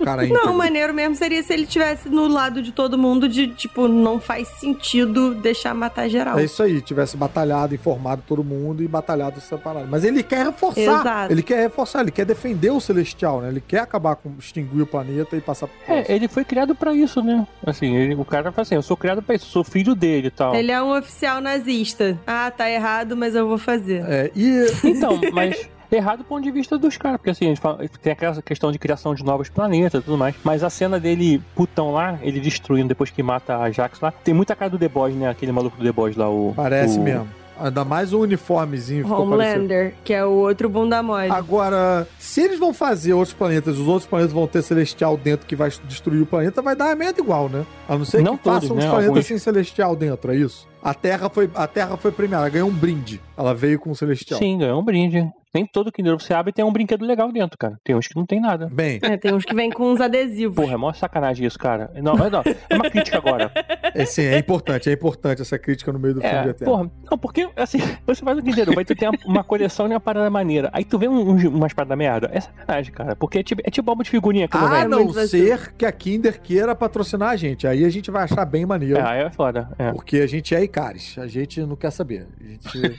[0.00, 0.44] um cara íntegro.
[0.46, 4.20] Não, maneiro mesmo seria se ele tivesse no lado de todo mundo de, tipo, não
[4.20, 6.38] faz sentido deixar matar geral.
[6.38, 9.86] É isso aí, tivesse batalhado, informado todo mundo e batalhado separado.
[9.88, 10.80] Mas ele quer reforçar.
[10.80, 11.32] Exato.
[11.32, 13.48] Ele quer reforçar, ele quer defender o Celestial, né?
[13.48, 16.06] Ele quer acabar com, extinguir o planeta e passar pro próximo.
[16.08, 17.46] É, ele foi criado pra isso, né?
[17.66, 20.30] Assim, ele- o cara fala assim, eu sou criado pra isso, sou filho dele e
[20.30, 20.54] tal.
[20.54, 22.18] Ele é um oficial nazista.
[22.26, 23.83] Ah, tá errado, mas eu vou fazer.
[23.92, 27.60] É, e Então, mas errado do ponto de vista dos caras, porque assim, a gente
[27.60, 30.98] fala- tem aquela questão de criação de novos planetas e tudo mais, mas a cena
[30.98, 34.78] dele, putão lá, ele destruindo depois que mata a Jax lá, tem muita cara do
[34.78, 35.28] The Boys, né?
[35.28, 36.52] Aquele maluco do The Boys lá, o...
[36.56, 37.28] parece o- mesmo.
[37.58, 39.10] Ainda mais o uniformezinho.
[39.12, 41.30] Homelander, que é o outro bunda mole.
[41.30, 45.54] Agora, se eles vão fazer outros planetas, os outros planetas vão ter celestial dentro que
[45.54, 47.64] vai destruir o planeta, vai dar a merda igual, né?
[47.88, 48.90] A não ser Não que todos, façam os né?
[48.90, 49.26] planetas Alguns.
[49.26, 50.66] sem celestial dentro, é isso?
[50.82, 53.20] A Terra foi, a Terra foi premiada, ela ganhou um brinde.
[53.36, 54.38] Ela veio com o celestial.
[54.38, 55.26] Sim, ganhou um brinde.
[55.54, 57.78] Nem todo Kinder você abre tem um brinquedo legal dentro, cara.
[57.84, 58.68] Tem uns que não tem nada.
[58.72, 60.56] Bem, É, tem uns que vem com uns adesivos.
[60.56, 61.90] Porra, é mó sacanagem isso, cara.
[62.02, 63.52] Não, é, não, é uma crítica agora.
[63.94, 66.72] é, sim, é importante, é importante essa crítica no meio do filme de É, Eterno.
[66.72, 69.90] porra, não, porque, assim, você faz o Kinder Ovo, aí tu tem uma, coleção e
[69.90, 70.70] uma parada maneira.
[70.72, 72.30] Aí tu vê um, um, umas paradas merda.
[72.32, 73.14] É sacanagem, cara.
[73.14, 75.92] Porque é tipo, é tipo álbum de figurinha que não A não ser que a
[75.92, 77.66] Kinder queira patrocinar a gente.
[77.66, 78.98] Aí a gente vai achar bem maneiro.
[78.98, 79.68] É, aí é foda.
[79.78, 79.92] É.
[79.92, 81.16] Porque a gente é Icaris.
[81.18, 82.26] A gente não quer saber.
[82.40, 82.98] A gente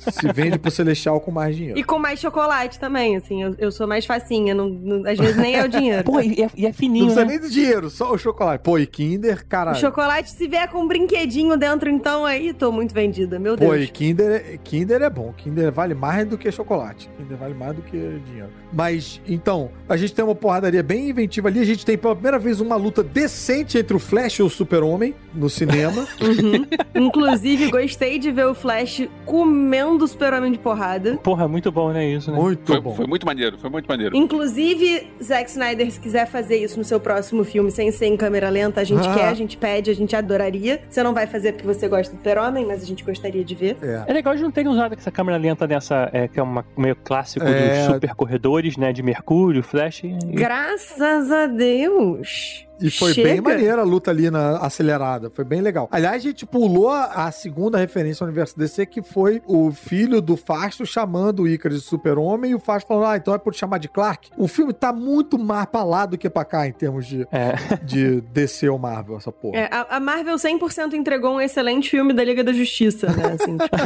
[0.10, 1.78] se vende pro Celestial com mais dinheiro.
[1.78, 3.42] E com mais chocolate também, assim.
[3.42, 4.54] Eu, eu sou mais facinha.
[4.54, 6.04] Não, não- às vezes nem é o dinheiro.
[6.04, 7.32] Pô, e é, e é Não fininho, precisa né?
[7.32, 8.62] nem de dinheiro, só o chocolate.
[8.62, 9.76] Pô, e Kinder, O caralho.
[9.78, 13.38] chocolate, se vier com um brinquedinho dentro, então aí tô muito vendida.
[13.38, 13.84] Meu Pô, Deus.
[13.84, 15.32] e Kinder, Kinder é bom.
[15.36, 17.08] Kinder vale mais do que chocolate.
[17.18, 17.96] Kinder vale mais do que
[18.26, 18.50] dinheiro.
[18.72, 21.60] Mas, então, a gente tem uma porradaria bem inventiva ali.
[21.60, 25.14] A gente tem pela primeira vez uma luta decente entre o Flash e o Super-Homem
[25.34, 26.06] no cinema.
[26.24, 26.66] Uhum.
[26.94, 31.16] Inclusive, gostei de ver o Flash comendo o super-homem de porrada.
[31.22, 32.06] Porra, muito bom, né?
[32.06, 32.38] Isso, né?
[32.38, 32.94] Muito Foi, bom.
[32.94, 34.16] foi muito maneiro, foi muito maneiro.
[34.16, 38.48] Inclusive, Zack Snyder, se quiser fazer isso no seu próximo filme sem ser em câmera
[38.48, 39.14] lenta, a gente Ah.
[39.14, 40.80] quer, a gente pede, a gente adoraria.
[40.88, 43.76] Você não vai fazer porque você gosta do super-homem, mas a gente gostaria de ver.
[43.82, 44.04] É.
[44.06, 46.96] É legal de não terem usado essa câmera lenta nessa, é, que é uma meio
[46.96, 47.84] clássico É.
[47.86, 48.92] dos super corredores, né?
[48.92, 50.04] De Mercúrio, Flash.
[50.04, 50.16] E...
[50.32, 52.66] Graças a Deus.
[52.80, 53.28] E foi Chega.
[53.28, 55.30] bem maneira a luta ali na acelerada.
[55.30, 55.88] Foi bem legal.
[55.90, 60.36] Aliás, a gente pulou a, segunda referência ao universo DC, que foi o filho do
[60.36, 63.78] Fasto chamando o Icarus de super-homem e o Fasto falando, ah, então é por chamar
[63.78, 64.30] de Clark.
[64.36, 67.54] O filme tá muito mais pra lá do que pra cá em termos de, É.
[67.84, 69.56] de DC ou Marvel, essa porra.
[69.56, 73.36] É, a, a Marvel 100% entregou um excelente filme da Liga da Justiça, né?
[73.40, 73.76] Assim, tipo,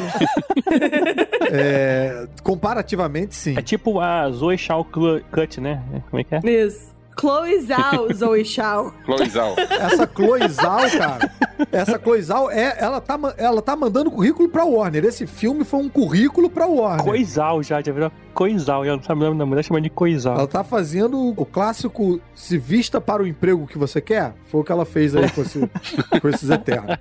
[1.51, 3.57] É, comparativamente, sim.
[3.57, 5.83] É tipo a Zoe Shaw Cut, né?
[6.11, 6.65] Como é que é?
[6.65, 6.98] isso.
[7.19, 8.95] Chloe Zhao, Zoe Shao.
[9.05, 9.57] Chloizal.
[9.59, 11.31] Essa Cloizal, cara,
[11.73, 15.05] essa Cloizal, é, ela, tá, ela tá mandando currículo pra Warner.
[15.05, 17.05] Esse filme foi um currículo pra Warner.
[17.05, 18.13] Coisal já, já virou
[18.43, 18.85] Coisal.
[18.85, 20.37] Eu não sabe o nome da mulher, chama de Coisal.
[20.39, 24.33] Ela tá fazendo o clássico se vista para o emprego que você quer.
[24.49, 25.69] Foi o que ela fez aí com, esse-
[26.23, 26.97] com esses Eternos.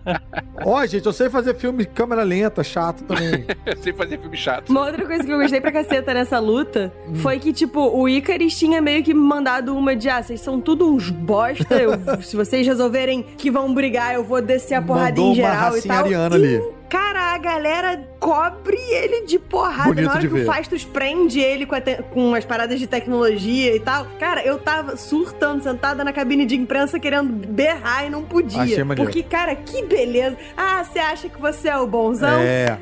[0.66, 3.46] Ó, gente, eu sei fazer filme de câmera lenta, chato também.
[3.84, 4.70] Sem fazer filme chato.
[4.72, 8.58] Uma outra coisa que eu gostei pra caceta nessa luta foi que, tipo, o Icarus
[8.58, 11.92] tinha meio que mandado uma de, ah, vocês são tudo uns bosta, eu-
[12.24, 15.54] se vocês resolverem que vão brigar, eu vou descer a porrada Mandou em uma geral
[15.54, 16.04] e racinha tal.
[16.04, 16.64] ariana E, ali.
[16.90, 19.90] Cara, a galera cobre ele de porrada.
[19.90, 20.44] Bonito Na hora de que ver.
[20.44, 24.08] o Fastos prende ele com, te- com as paradas de tecnologia e tal.
[24.20, 28.62] Cara, eu tava surtando, sentada na cabine de imprensa, querendo berrar e não podia.
[28.62, 29.04] Achei maneiro.
[29.12, 30.38] Porque, cara, que beleza.
[30.56, 32.40] Ah, você acha que você é o bonzão?
[32.40, 32.78] É.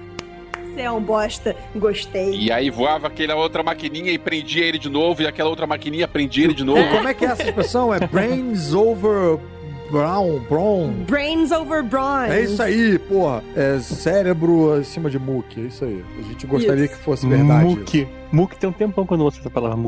[0.74, 1.56] Você é um bosta.
[1.76, 2.36] Gostei.
[2.38, 6.08] E aí voava aquela outra maquininha e prendia ele de novo, e aquela outra maquininha
[6.08, 6.80] prendia ele de novo.
[6.82, 7.94] E como é que é essa expressão?
[7.94, 9.40] É brains over
[9.92, 10.92] brown, brown.
[11.08, 12.32] Brains over bronze.
[12.32, 13.44] É isso aí, porra.
[13.56, 15.62] É cérebro acima de muque.
[15.62, 16.04] É isso aí.
[16.20, 16.96] A gente gostaria Isso.
[16.96, 17.66] que fosse verdade.
[17.66, 18.08] Muque.
[18.36, 19.80] Muque tem um tempão quando eu ouço essa palavra.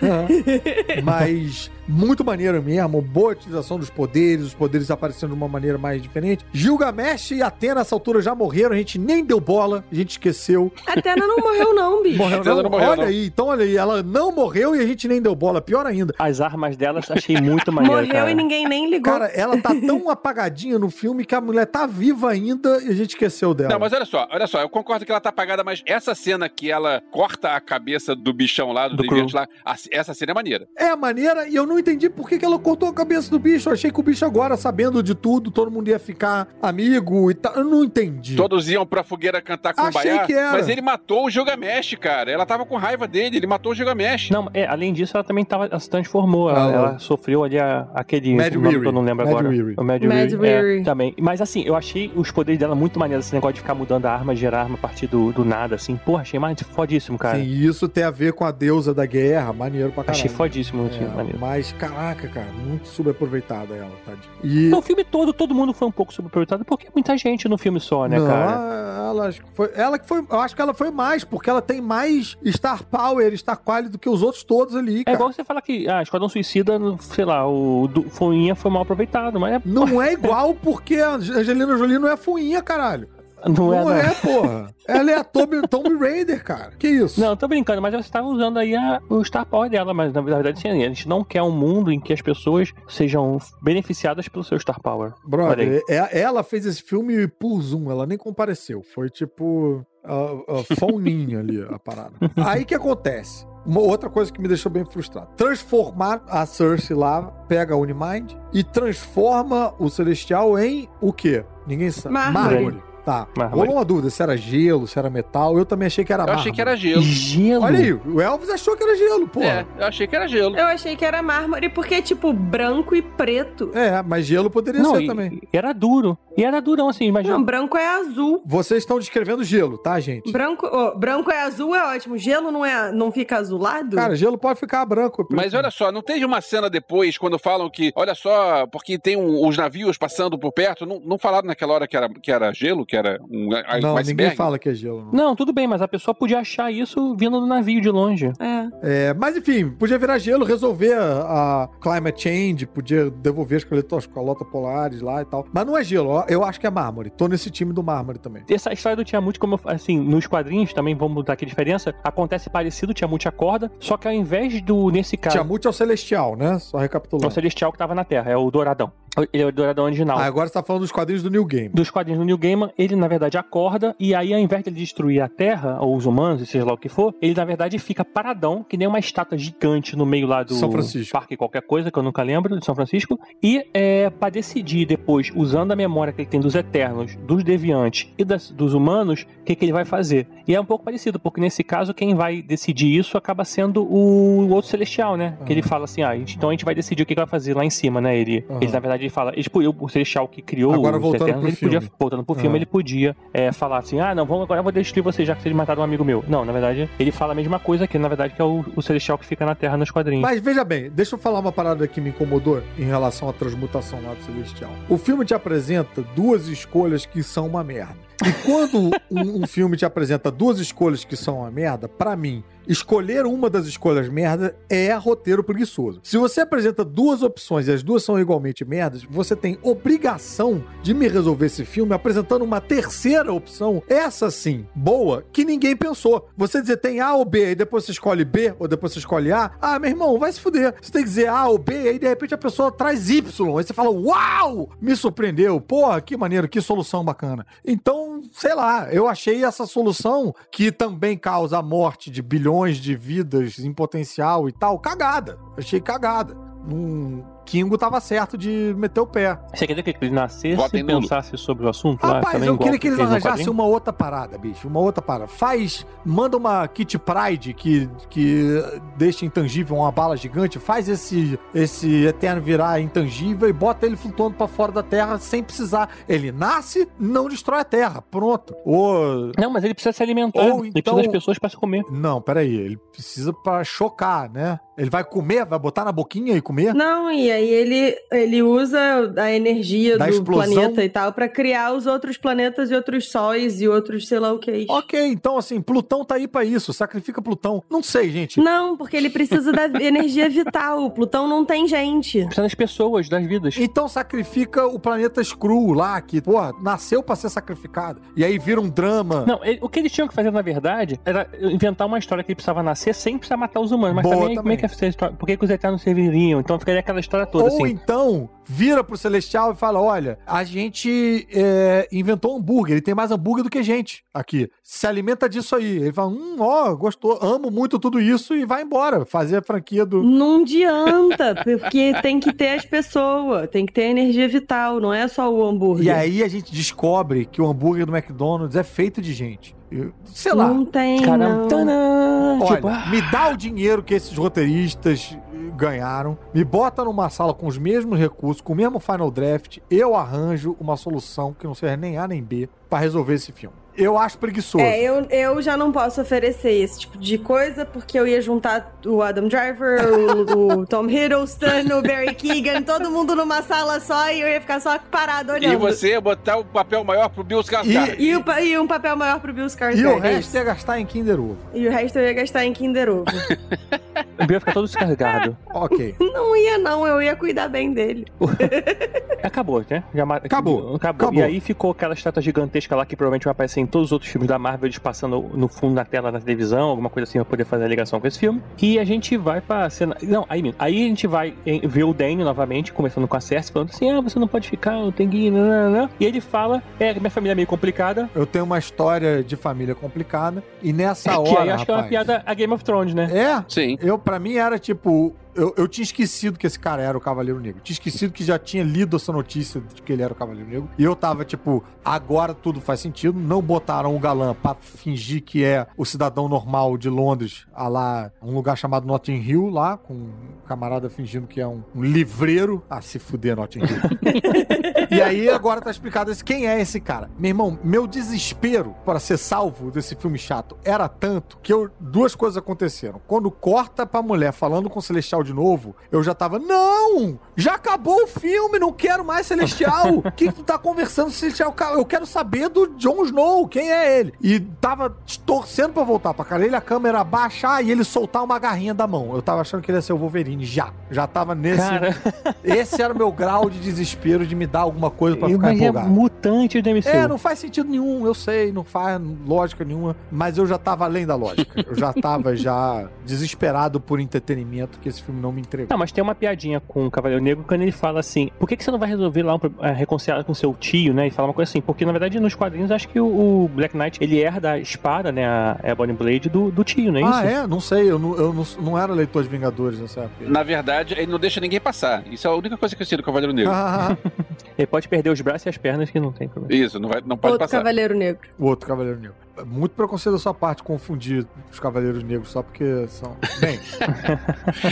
[0.00, 1.02] É.
[1.02, 6.02] Mas muito maneiro mesmo, boa utilização dos poderes, os poderes aparecendo de uma maneira mais
[6.02, 6.44] diferente.
[6.52, 10.70] Gilgamesh e Atena nessa altura já morreram, a gente nem deu bola, a gente esqueceu.
[10.86, 12.18] A Atena não morreu, não, bicho.
[12.18, 12.62] Morreu, não?
[12.62, 13.08] não morreu, olha não.
[13.08, 16.14] aí, então olha aí, ela não morreu e a gente nem deu bola, pior ainda.
[16.18, 18.30] As armas delas achei muito maneiro, Morreu cara.
[18.30, 19.12] e ninguém nem ligou.
[19.12, 22.94] Cara, ela tá tão apagadinha no filme que a mulher tá viva ainda e a
[22.94, 23.70] gente esqueceu dela.
[23.70, 26.48] Não, mas olha só, olha só, eu concordo que ela tá apagada, mas essa cena
[26.48, 29.46] que ela corta a cabeça do bichão lá, do, Do deviante lá,
[29.90, 30.68] essa cena é maneira.
[30.76, 33.68] É maneira e eu não entendi por que, que ela cortou a cabeça do bicho.
[33.68, 37.34] Eu achei que o bicho agora, sabendo de tudo, todo mundo ia ficar amigo e
[37.34, 37.54] tal.
[37.54, 38.36] Eu não entendi.
[38.36, 40.52] Todos iam pra fogueira cantar com Achei o Baiá, que era.
[40.52, 42.30] mas ele matou o Gilgamesh, cara.
[42.30, 44.30] Ela tava com raiva dele, ele matou o Gilgamesh.
[44.30, 46.50] Não, é, além disso, ela também tava, ela se transformou.
[46.50, 48.80] Ela, Ah, ela sofreu ali a- aquele Mad nome Weary.
[48.82, 49.48] que eu não lembro Mad agora.
[49.48, 49.74] Weary.
[49.76, 50.34] O Mad, Mad Weary.
[50.34, 50.82] é, Weary.
[50.84, 51.14] também.
[51.20, 54.12] Mas assim, eu achei os poderes dela muito maneiros, esse negócio de ficar mudando a
[54.12, 55.96] arma, gerar arma a partir do, do nada, assim.
[55.96, 57.37] Porra, achei mais fodíssimo, cara.
[57.44, 60.18] E isso tem a ver com a deusa da guerra, maneiro pra caralho.
[60.24, 61.38] achei fodíssimo, assim, É, maneiro.
[61.38, 64.22] mas, caraca, cara, muito subaproveitada ela, tadinha.
[64.42, 64.68] E.
[64.68, 67.80] No filme todo, todo mundo foi um pouco subaproveitado, porque é muita gente no filme
[67.80, 69.08] só, né, não, cara?
[69.08, 70.24] ela, foi, ela que foi.
[70.30, 73.98] Eu acho que ela foi mais, porque ela tem mais Star Power, Star Quality do
[73.98, 75.14] que os outros todos ali, É cara.
[75.16, 79.38] igual você falar que, ah, Esquadrão Suicida, sei lá, o do, Foinha foi mal aproveitado,
[79.40, 83.08] mas é, Não é igual porque a Angelina Jolie não é fuinha, caralho.
[83.46, 83.92] Não, é, Não não.
[83.94, 84.74] é, porra.
[84.86, 86.72] Ela é a Tomb, Tomb Raider, cara.
[86.78, 87.20] Que isso?
[87.20, 90.20] Não, tô brincando, mas você tá usando aí a- o Star Power dela, mas na
[90.22, 94.42] verdade sim, a gente não quer um mundo em que as pessoas sejam beneficiadas pelo
[94.44, 95.12] seu Star Power.
[95.26, 98.82] Brother, é- ela fez esse filme por Zoom, ela nem compareceu.
[98.94, 99.84] Foi tipo.
[100.04, 102.12] A, a foninha ali, a parada.
[102.46, 103.46] Aí que acontece?
[103.66, 105.28] Uma outra coisa que me deixou bem frustrado.
[105.36, 111.44] Transformar a Cersei lá, pega a Unimind e transforma o Celestial em o quê?
[111.66, 112.14] Ninguém sabe.
[112.14, 112.82] Mármore.
[113.08, 113.26] Tá.
[113.34, 113.60] Mármore.
[113.60, 115.56] Rolou uma dúvida se era gelo, se era metal.
[115.56, 116.40] Eu também achei que era Eu mármore.
[116.42, 117.00] achei que era gelo.
[117.02, 117.64] Gelo.
[117.64, 119.40] Olha aí, o Elvis achou que era gelo, pô.
[119.40, 120.54] É, eu achei que era gelo.
[120.56, 123.70] Eu achei que era mármore porque é tipo branco e preto.
[123.74, 125.40] É, mas gelo poderia Não, ser e, também.
[125.50, 126.18] e era duro.
[126.36, 127.34] E era durão, assim, imagina.
[127.34, 128.42] Não, branco é azul.
[128.46, 130.30] Vocês estão descrevendo gelo, tá, gente?
[130.30, 132.16] Branco, ô, branco é azul, é ótimo.
[132.18, 133.96] Gelo não, é, não fica azulado?
[133.96, 135.26] Cara, gelo pode ficar branco.
[135.30, 139.16] Mas olha só, não teve uma cena depois, quando falam que, olha só, porque tem
[139.16, 142.52] um- os navios passando por perto, não, não falaram naquela hora que era, que era
[142.52, 144.08] gelo, que era um, i- Não, iceberg?
[144.08, 145.08] ninguém fala que é gelo.
[145.12, 145.28] Não.
[145.28, 148.32] Não, tudo bem, mas a pessoa podia achar isso vindo do navio de longe.
[148.40, 149.08] É.
[149.10, 153.58] É, mas enfim, podia virar gelo, resolver a, a climate change, podia devolver
[153.96, 155.46] as calotas polares lá e tal.
[155.52, 157.10] Mas não é gelo, eu acho que é mármore.
[157.10, 158.42] Tô nesse time do mármore também.
[158.48, 161.94] Essa história do Tiamut, como eu, assim, nos quadrinhos também, vamos botar aqui a diferença,
[162.02, 165.72] acontece parecido, o Tiamut acorda, só que ao invés do, nesse caso, Tiamut é o
[165.72, 166.58] celestial, né?
[166.58, 167.32] Só é o recapitulando.
[167.32, 168.90] Celestial que tava na Terra, é o Douradão.
[169.32, 170.18] Ele é o Douradão original.
[170.18, 171.68] Ah, agora você tá falando dos quadrinhos do New Game.
[171.70, 174.76] Dos quadrinhos do New Gaiman, ele na verdade acorda e aí ao invés de ele
[174.78, 178.04] destruir a Terra, ou os humanos, seja lá o que for, ele na verdade fica
[178.04, 181.12] paradão, que nem uma estátua gigante no meio lá do São Francisco.
[181.12, 183.18] parque qualquer coisa, que eu nunca lembro, de São Francisco.
[183.42, 188.12] E é, para decidir depois, usando a memória que ele tem dos Eternos, dos Deviantes
[188.16, 190.26] e das- dos humanos, o que, que ele vai fazer.
[190.46, 194.48] E é um pouco parecido, porque nesse caso quem vai decidir isso acaba sendo o
[194.50, 195.36] outro Celestial, né?
[195.46, 197.54] Que ele fala assim, ah, então a gente vai decidir o que, que vai fazer
[197.54, 198.16] lá em cima, né?
[198.18, 198.58] Ele, Aham.
[198.62, 201.48] ele na verdade ele fala, ele, tipo, o Celestial que criou Agora voltando Eternos, pro
[201.48, 201.94] ele podia, filme.
[201.98, 202.56] voltando pro filme, Aham.
[202.56, 205.42] ele podia é, falar assim, ah, não, vamos, agora eu vou destruir você já que
[205.42, 206.24] vocês mataram um amigo meu.
[206.28, 208.82] Não, na verdade, ele fala a mesma coisa que, na verdade, que é o, o
[208.82, 210.22] Celestial que fica na Terra nos quadrinhos.
[210.22, 214.00] Mas veja bem, deixa eu falar uma parada que me incomodou em relação à transmutação
[214.02, 214.70] lá do Celestial.
[214.88, 218.07] O filme te apresenta duas escolhas que são uma merda.
[218.26, 222.42] E quando um, um filme te apresenta duas escolhas que são uma merda, pra mim,
[222.66, 226.00] escolher uma das escolhas merda é roteiro preguiçoso.
[226.02, 230.92] Se você apresenta duas opções e as duas são igualmente merdas, você tem obrigação de
[230.92, 236.28] me resolver esse filme apresentando uma terceira opção, essa sim, boa, que ninguém pensou.
[236.36, 239.32] Você dizer tem A ou B, e depois você escolhe B, ou depois você escolhe
[239.32, 240.74] A, ah, meu irmão, vai se fuder.
[240.80, 243.24] Você tem que dizer A ou B, e aí de repente a pessoa traz Y,
[243.56, 247.46] aí você fala, uau, me surpreendeu, porra, que maneiro, que solução bacana.
[247.64, 252.94] Então, sei lá, eu achei essa solução que também causa a morte de bilhões de
[252.94, 255.38] vidas em potencial e tal, cagada.
[255.56, 256.34] Achei cagada.
[256.66, 257.24] Num...
[257.48, 259.38] Kingo tava certo de meter o pé.
[259.54, 262.14] Você quer dizer que ele nascesse Vota e pensasse sobre o assunto lá?
[262.16, 264.68] Rapaz, também, eu queria que eles arranjassem uma outra parada, bicho.
[264.68, 265.26] Uma outra parada.
[265.26, 268.62] Faz, manda uma Kit Pride que, que
[268.98, 270.58] deixa intangível uma bala gigante.
[270.58, 275.42] Faz esse, esse Eterno virar intangível e bota ele flutuando pra fora da Terra sem
[275.42, 275.88] precisar.
[276.06, 278.02] Ele nasce, não destrói a Terra.
[278.02, 278.54] Pronto.
[278.62, 279.32] Ou.
[279.38, 280.42] Não, mas ele precisa se alimentar.
[280.42, 281.82] Ou Ele então- precisa das pessoas pra se comer.
[281.90, 282.54] Não, peraí.
[282.54, 284.60] Ele precisa pra chocar, né?
[284.76, 286.72] Ele vai comer, vai botar na boquinha e comer?
[286.72, 288.78] Não, e aí ele, ele usa
[289.16, 290.52] a energia Da do explosão?
[290.54, 294.32] planeta e tal pra criar os outros planetas e outros sóis e outros sei lá
[294.32, 294.66] o que.
[294.68, 296.72] Ok, então assim, Plutão tá aí pra isso.
[296.72, 297.62] Sacrifica Plutão.
[297.70, 298.40] Não sei, gente.
[298.40, 300.90] Não, porque ele precisa da energia vital.
[300.90, 302.24] Plutão não tem gente.
[302.24, 303.56] Precisa das pessoas, das vidas.
[303.58, 308.00] Então sacrifica o planeta Screw lá, que, porra, nasceu pra ser sacrificado.
[308.16, 309.24] E aí vira um drama.
[309.26, 312.30] Não, ele- o que eles tinham que fazer, na verdade, era inventar uma história que
[312.30, 313.96] ele precisava nascer sem precisar matar os humanos.
[313.96, 314.56] Mas Boa também, como é também.
[314.56, 315.16] que é essa história?
[315.16, 316.40] Por que, que os Eternos serviriam?
[316.40, 317.72] Então ficaria aquela história toda, Ou assim.
[317.72, 323.10] então vira pro Celestial e fala: olha, a gente é, inventou hambúrguer, ele tem mais
[323.10, 324.50] hambúrguer do que gente aqui.
[324.62, 325.76] Se alimenta disso aí.
[325.78, 329.04] Ele fala: hum, ó, gostou, amo muito tudo isso e vai embora.
[329.04, 330.02] Fazer a franquia do.
[330.02, 334.92] Não adianta, porque tem que ter as pessoas, tem que ter a energia vital, não
[334.92, 335.84] é só o hambúrguer.
[335.86, 339.54] E aí a gente descobre que o hambúrguer do McDonald's é feito de gente.
[339.70, 340.48] Eu- sei lá.
[340.48, 342.40] Não tem, Caramba, não.
[342.40, 345.14] Olha, tipo, ah, me dá o dinheiro que esses roteiristas
[345.58, 349.96] ganharam, me bota numa sala com os mesmos recursos, com o mesmo Final Draft, eu
[349.96, 353.56] arranjo uma solução que não seja nem A nem B pra resolver esse filme.
[353.78, 354.64] Eu acho preguiçoso.
[354.64, 358.76] É, eu, eu já não posso oferecer esse tipo de coisa, porque eu ia juntar
[358.84, 364.10] o Adam Driver, o, o Tom Hiddleston, o Barry Keegan, todo mundo numa sala só
[364.10, 365.52] e eu ia ficar só parado olhando.
[365.52, 367.96] E você ia botar o papel maior pro Bill Skarsgård.
[367.98, 369.78] E, o pa- e um papel maior pro Bill Skarsgård.
[369.80, 371.36] E o é resto ia gastar em Kinder Ovo.
[371.54, 373.04] E o resto eu ia gastar em Kinder Ovo.
[374.20, 375.36] o Bill ia ficar todo descarregado.
[375.54, 375.96] Ok.
[375.98, 376.86] não ia, não.
[376.86, 378.06] Eu ia cuidar bem dele.
[379.22, 379.82] Acabou, né?
[379.94, 380.76] Já Acabou, acabou.
[380.76, 381.14] acabou.
[381.14, 384.10] E aí ficou aquela estátua gigantesca lá que provavelmente vai aparecer em todos os outros
[384.10, 387.24] filmes da Marvel, eles passando no fundo da tela da televisão, alguma coisa assim pra
[387.24, 388.42] poder fazer a ligação com esse filme.
[388.60, 389.96] E a gente vai pra cena.
[390.02, 391.34] Não, aí, aí a gente vai
[391.64, 394.78] ver o Danny novamente, começando com a Cersei, falando assim: ah, você não pode ficar,
[394.78, 395.30] eu tenho que ir.
[395.30, 398.08] nananã." E ele fala: é, minha família é meio complicada.
[398.14, 401.74] Eu tenho uma história de família complicada e nessa que hora, aí acho que é
[401.74, 403.08] uma rapaz, piada a Game of Thrones, né?
[403.12, 403.76] É, Sim.
[403.80, 407.38] eu para mim era tipo eu, eu tinha esquecido que esse cara era o Cavaleiro
[407.38, 407.60] Negro.
[407.62, 410.68] Tinha esquecido que já tinha lido essa notícia de que ele era o Cavaleiro Negro.
[410.76, 413.18] E eu tava, tipo, agora tudo faz sentido.
[413.18, 418.10] Não botaram o galã pra fingir que é o cidadão normal de Londres, a lá,
[418.20, 420.10] um lugar chamado Notting Hill, lá, com um
[420.46, 422.64] camarada fingindo que é um, um livreiro.
[422.68, 424.88] Ah, se fuder, Notting Hill.
[424.90, 427.08] e aí agora tá explicado esse, quem é esse cara.
[427.16, 432.16] Meu irmão, meu desespero para ser salvo desse filme chato era tanto que eu, duas
[432.16, 433.00] coisas aconteceram.
[433.06, 437.18] Quando corta pra mulher falando com o Celestial de novo, eu já tava, não!
[437.36, 439.98] Já acabou o filme, não quero mais Celestial!
[440.08, 441.54] O que, tu tá conversando Celestial?
[441.74, 444.14] Eu quero saber do Jon Snow, quem é ele?
[444.22, 444.96] E tava
[445.26, 446.44] torcendo pra voltar pra cara.
[446.44, 449.14] Ele a câmera baixar e ele soltar uma garrinha da mão.
[449.14, 450.72] Eu tava achando que ele ia ser o Wolverine já.
[450.90, 451.58] Já tava nesse.
[451.58, 451.96] Cara,
[452.42, 455.54] Esse era o meu grau de desespero de me dar alguma coisa pra ficar é
[455.54, 455.88] empolgado.
[455.88, 456.88] mutante do MCU.
[456.88, 460.84] É, não faz sentido nenhum, eu sei, não faz lógica nenhuma, mas eu já tava
[460.84, 461.64] além da lógica.
[461.66, 465.68] Eu já tava já desesperado por entretenimento que esse filme não me entregou.
[465.70, 468.56] Não, mas tem uma piadinha com o Cavaleiro Negro quando ele fala assim: por que,
[468.56, 471.08] que você não vai resolver lá um, é, reconciliar com seu tio, né?
[471.08, 473.06] E fala uma coisa assim, porque na verdade nos quadrinhos acho que o,
[473.44, 475.26] o Black Knight ele herda a espada, né?
[475.26, 477.12] A Ebony Blade do, do tio, não é isso?
[477.12, 477.46] ah, é?
[477.46, 480.28] Não sei, eu, não, eu não, não era leitor de Vingadores nessa época.
[480.28, 482.02] Na verdade, ele não deixa ninguém passar.
[482.10, 483.52] Isso é a única coisa que eu sei do Cavaleiro Negro.
[483.52, 483.96] Ah,
[484.56, 486.64] Ele pode perder os braços e as pernas que não tem problema.
[486.64, 487.58] Isso, não, vai, não pode Outro passar.
[487.58, 488.28] Cavaleiro Negro.
[488.38, 489.16] o outro Cavaleiro Negro.
[489.46, 493.16] Muito preconceito da sua parte confundir os Cavaleiros Negros só porque são.
[493.40, 493.60] Bem,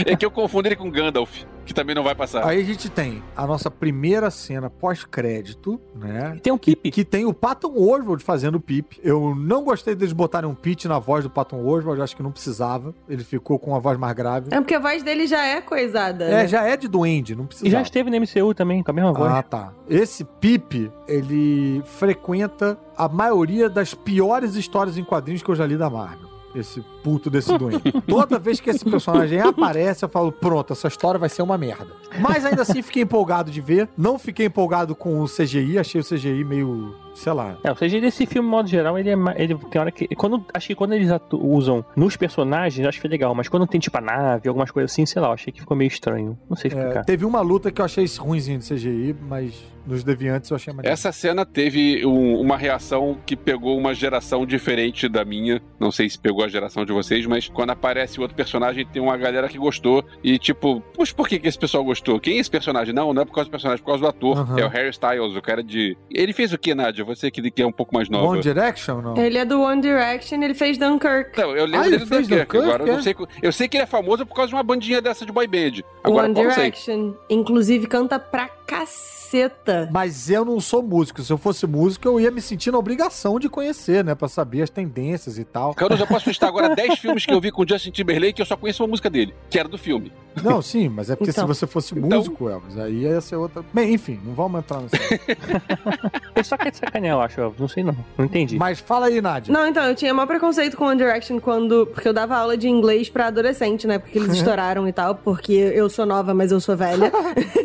[0.05, 2.45] É que eu confundo ele com Gandalf, que também não vai passar.
[2.47, 6.39] aí a gente tem a nossa primeira cena pós-crédito, né?
[6.41, 6.89] Tem um Pip.
[6.89, 8.99] Que tem o Patton Oswald fazendo o Pip.
[9.03, 12.31] Eu não gostei deles botarem um pitch na voz do Patton Oswald, acho que não
[12.31, 12.95] precisava.
[13.07, 14.47] Ele ficou com uma voz mais grave.
[14.51, 16.25] É porque a voz dele já é coisada.
[16.25, 16.47] É, né?
[16.47, 17.69] já é de duende, não E precisa.
[17.69, 19.31] já esteve no MCU também, com a mesma voz.
[19.31, 19.73] Ah, tá.
[19.89, 25.75] Esse Pip, ele frequenta a maioria das piores histórias em quadrinhos que eu já li
[25.77, 26.27] da Marvel.
[26.55, 27.89] Esse puto desse duende.
[28.05, 31.87] Toda vez que esse personagem aparece, eu falo, pronto, essa história vai ser uma merda.
[32.19, 33.87] Mas ainda assim fiquei empolgado de ver.
[33.97, 37.55] Não fiquei empolgado com o CGI, achei o CGI meio, sei lá.
[37.63, 40.67] É, ou seja, desse filme, modo geral, ele é ele tem hora que quando acho
[40.67, 43.79] que quando eles atu- usam nos personagens, eu acho que foi legal, mas quando tem
[43.79, 46.37] tipo a nave, algumas coisas assim, sei lá, eu achei que ficou meio estranho.
[46.49, 47.05] Não sei É, explicar.
[47.05, 49.53] teve uma luta que eu achei ruimzinho de CGI, mas
[49.85, 50.91] nos Deviantes eu achei maneiro.
[50.93, 55.61] Essa cena teve um- uma reação que pegou uma geração diferente da minha.
[55.79, 59.15] Não sei se pegou a geração de vocês, mas quando aparece outro personagem, tem uma
[59.17, 60.03] galera que gostou.
[60.23, 62.19] E tipo, puxa, por que, que esse pessoal gostou?
[62.19, 62.93] Quem é esse personagem?
[62.93, 64.37] Não, não é por causa do personagem, é por causa do ator.
[64.39, 64.59] Aham.
[64.59, 65.97] É o Harry Styles, o cara de.
[66.11, 67.03] Ele fez o que, Nádia?
[67.05, 68.27] Você que, é um pouco mais nova.
[68.27, 69.17] One Direction, não?
[69.17, 71.37] Ele é do One Direction, ele fez Dunkirk.
[71.37, 72.51] Não, eu lembro Ah, ele dele do fez Dunkirk.
[72.53, 72.95] Dunkirk, Agora eu é?
[72.97, 73.13] não sei.
[73.13, 75.47] co- Eu sei que ele é famoso por causa de uma bandinha dessa de boy
[75.47, 75.81] band.
[76.03, 76.63] Agora One eu sei.
[76.71, 77.13] Direction.
[77.29, 79.89] Inclusive canta pra caceta.
[79.91, 81.21] Mas eu não sou músico.
[81.21, 84.13] Se eu fosse músico, eu ia me sentir na obrigação de conhecer, né?
[84.15, 85.73] Pra saber as tendências e tal.
[85.73, 88.41] Caruso, eu posso listar agora 10 filmes que eu vi com o Justin Timberlake e
[88.41, 90.11] eu só conheço uma música dele, que era do filme.
[90.43, 91.45] Não, sim, mas é porque Então.
[91.47, 93.63] se você fosse Então- músico, Elvis, aí ia ser outra.
[93.73, 94.95] Bem, enfim, não vamos entrar nessa.
[96.35, 97.41] Ele só quer te sacanear, eu acho.
[97.41, 97.59] Elvis.
[97.59, 97.95] Não sei não.
[98.17, 98.55] Não entendi.
[98.57, 99.51] mas fala aí, Nádia.
[99.51, 101.87] Não, então, eu tinha maior preconceito com One Direction quando.
[101.87, 103.97] Porque eu dava aula de inglês pra adolescente, né?
[103.97, 107.11] Porque eles estouraram e tal, porque eu sou nova, mas eu sou velha.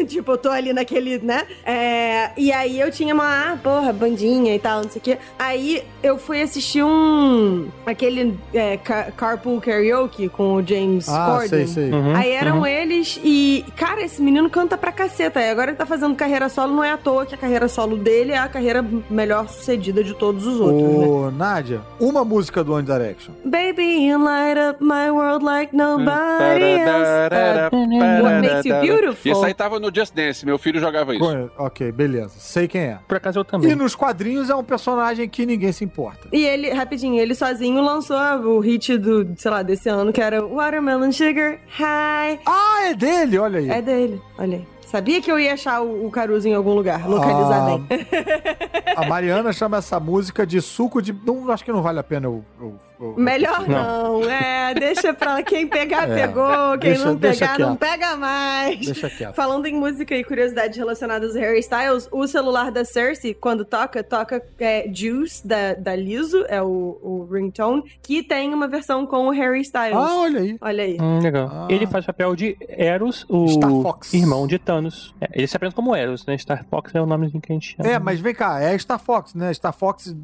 [0.08, 0.91] tipo, eu tô ali naquele,
[1.22, 1.46] né?
[1.64, 5.18] É, e aí eu tinha uma, ah, porra, bandinha e tal, não sei o quê.
[5.38, 7.68] Aí eu fui assistir um.
[7.86, 11.48] aquele é, Car- Carpool Karaoke com o James ah, Corden.
[11.48, 11.92] sei, sei.
[11.92, 12.66] Uhum, Aí eram uhum.
[12.66, 15.40] eles e, cara, esse menino canta pra caceta.
[15.40, 17.96] E agora ele tá fazendo carreira solo, não é à toa que a carreira solo
[17.96, 21.06] dele é a carreira melhor sucedida de todos os outros, né?
[21.06, 23.32] Ô, Nádia, uma música do One Direction.
[23.44, 27.72] Baby, you light up my world like nobody else.
[27.72, 29.32] Uh, What makes you beautiful?
[29.32, 31.24] Isso aí tava no Just Dance, meu filho jogava isso.
[31.24, 32.34] Conhe- Ok, beleza.
[32.38, 32.98] Sei quem é.
[33.08, 33.74] Por acaso eu E também.
[33.74, 36.28] nos quadrinhos é um personagem que ninguém se importa.
[36.32, 40.44] E ele, rapidinho, ele sozinho lançou o hit do, sei lá, desse ano, que era
[40.44, 42.40] Watermelon Sugar High.
[42.46, 43.70] Ah, é dele, olha aí.
[43.70, 44.66] É dele, olha aí.
[44.86, 48.06] Sabia que eu ia achar o, Caruso em algum lugar, localizar Ah, bem.
[48.94, 51.14] A Mariana chama essa música de suco de.
[51.24, 52.74] Não, acho que não vale a pena eu- eu-
[53.16, 54.22] Melhor não.
[54.30, 55.42] é, deixa pra lá.
[55.42, 56.78] Quem pegar, É, pegou.
[56.78, 58.78] Quem deixa- não pegar, não pega mais.
[58.86, 59.34] Deixa quieto.
[59.34, 64.02] Falando em música e curiosidades relacionadas a Harry Styles, o celular da Cersei, quando toca,
[64.02, 69.26] toca é, Juice, da, da Liso, é o, o ringtone, que tem uma versão com
[69.26, 69.94] o Harry Styles.
[69.96, 70.56] Ah, olha aí.
[70.60, 70.96] Olha aí.
[71.00, 71.48] Hum, legal.
[71.52, 71.66] Ah.
[71.68, 74.14] Ele faz o papel de Eros, o Star Fox.
[74.14, 75.14] irmão de Thanos.
[75.20, 76.36] É, ele se apresenta como Eros, né?
[76.38, 77.88] Star Fox é o nomezinho que a gente chama.
[77.88, 79.52] É, mas vem cá, é Star Fox, né?
[79.52, 80.14] Star Fox.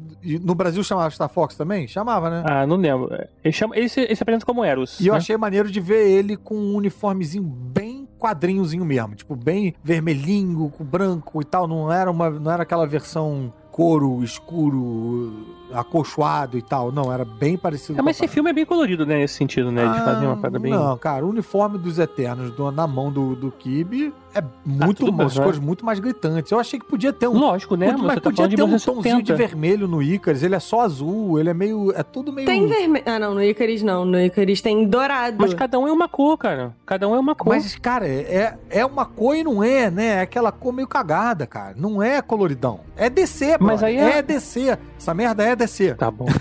[0.41, 1.87] No Brasil chamava Star Fox também?
[1.87, 2.43] Chamava, né?
[2.45, 3.09] Ah, não lembro.
[3.43, 4.99] Ele, chama, ele, se, ele se apresenta como Eros.
[4.99, 5.17] E eu né?
[5.17, 9.15] achei maneiro de ver ele com um uniformezinho bem quadrinhozinho mesmo.
[9.15, 11.67] Tipo, bem vermelhinho, com branco e tal.
[11.67, 16.91] Não era, uma, não era aquela versão couro escuro, acolchoado e tal.
[16.91, 19.17] Não, era bem parecido É, mas esse filme é bem colorido, né?
[19.19, 19.87] Nesse sentido, né?
[19.87, 20.73] De fazer uma parada bem.
[20.73, 24.97] Ah, Não, cara, o uniforme dos Eternos do- na mão do, do Kibe é muito,
[24.99, 25.43] tudo bem, umas né?
[25.43, 26.51] cores muito mais gritantes.
[26.51, 27.33] Eu achei que podia ter um.
[27.37, 27.87] Lógico, né?
[27.87, 29.35] Muito- Mas mas você tá podia de ter um tonzinho de 1970.
[29.35, 30.43] vermelho no Icarus.
[30.43, 31.91] Ele é só azul, ele é meio.
[31.95, 32.45] É tudo meio.
[32.47, 33.03] Tem vermelho.
[33.07, 34.05] Ah, não, no Icaris não.
[34.05, 35.37] No Icaris tem dourado.
[35.39, 36.75] Mas cada um é uma cor, cara.
[36.85, 37.49] Cada um é uma cor.
[37.49, 40.05] Mas, cara, é, é uma cor e não é, né?
[40.17, 41.73] É aquela cor meio cagada, cara.
[41.75, 42.81] Não é coloridão.
[42.95, 43.85] É DC, Mas brother.
[43.87, 44.77] aí é- é DC.
[44.97, 45.95] Essa merda é DC.
[45.95, 46.25] Tá bom.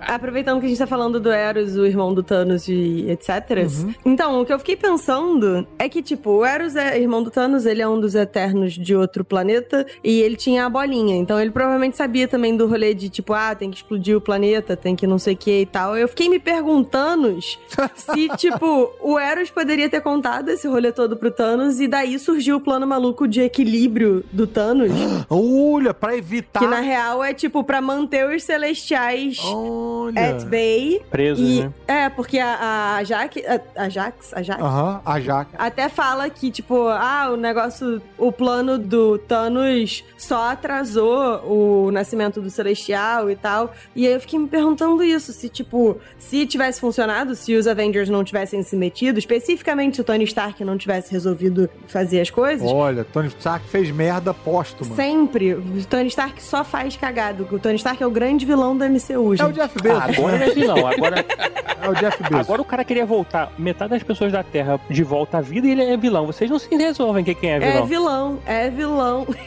[0.00, 3.30] Aproveitando que a gente tá falando do Eros, o irmão do Thanos e etc.
[3.68, 3.94] Uhum.
[4.04, 7.66] Então, o que eu fiquei pensando é que, tipo, o Eros é irmão do Thanos,
[7.66, 11.16] ele é um dos Eternos de outro planeta e ele tinha a bolinha.
[11.16, 14.76] Então, ele provavelmente sabia também do rolê de, tipo, ah, tem que explodir o planeta,
[14.76, 15.96] tem que não sei o que e tal.
[15.96, 17.38] Eu fiquei me perguntando
[17.94, 22.56] se, tipo, o Eros poderia ter contado esse rolê todo pro Thanos e daí surgiu
[22.56, 24.90] o plano maluco de equilíbrio do Thanos.
[25.28, 26.60] Olha, pra evitar.
[26.60, 30.30] Que na real é tipo pra manter os celestiais Olha.
[30.30, 31.00] at bay.
[31.10, 31.72] Preso, E, né?
[31.86, 33.44] é, porque a, a Jaque.
[33.46, 34.32] A, a Jax?
[34.34, 34.62] A Jax?
[34.62, 35.52] Aham, a Jaque.
[35.58, 42.40] Até fala que, tipo, ah, o negócio, o plano do Thanos só atrasou o nascimento
[42.40, 43.72] do Celestial e tal.
[43.94, 48.08] E aí eu fiquei me perguntando isso, se, tipo, se tivesse funcionado, se os Avengers
[48.08, 52.68] não tivessem se metido, especificamente se o Tony Stark não tivesse resolvido fazer as coisas.
[52.70, 54.94] Olha, Tony Stark fez merda póstuma.
[54.94, 55.54] Sempre.
[55.54, 57.46] O Tony Stark só faz cagado.
[57.50, 59.42] O Tony Stark é o grande vilão da MCU, gente.
[59.42, 59.98] É o Jeff Bezos.
[60.00, 60.86] Ah, agora não é vilão.
[60.86, 61.24] Agora,
[61.80, 62.40] É o Jeff Bezos.
[62.40, 65.70] agora o cara queria voltar metade das pessoas da Terra de volta à vida e
[65.70, 66.26] ele é vilão.
[66.26, 67.86] Vocês não se resolvem quem quem é É vilão.
[67.86, 69.26] vilão, é vilão.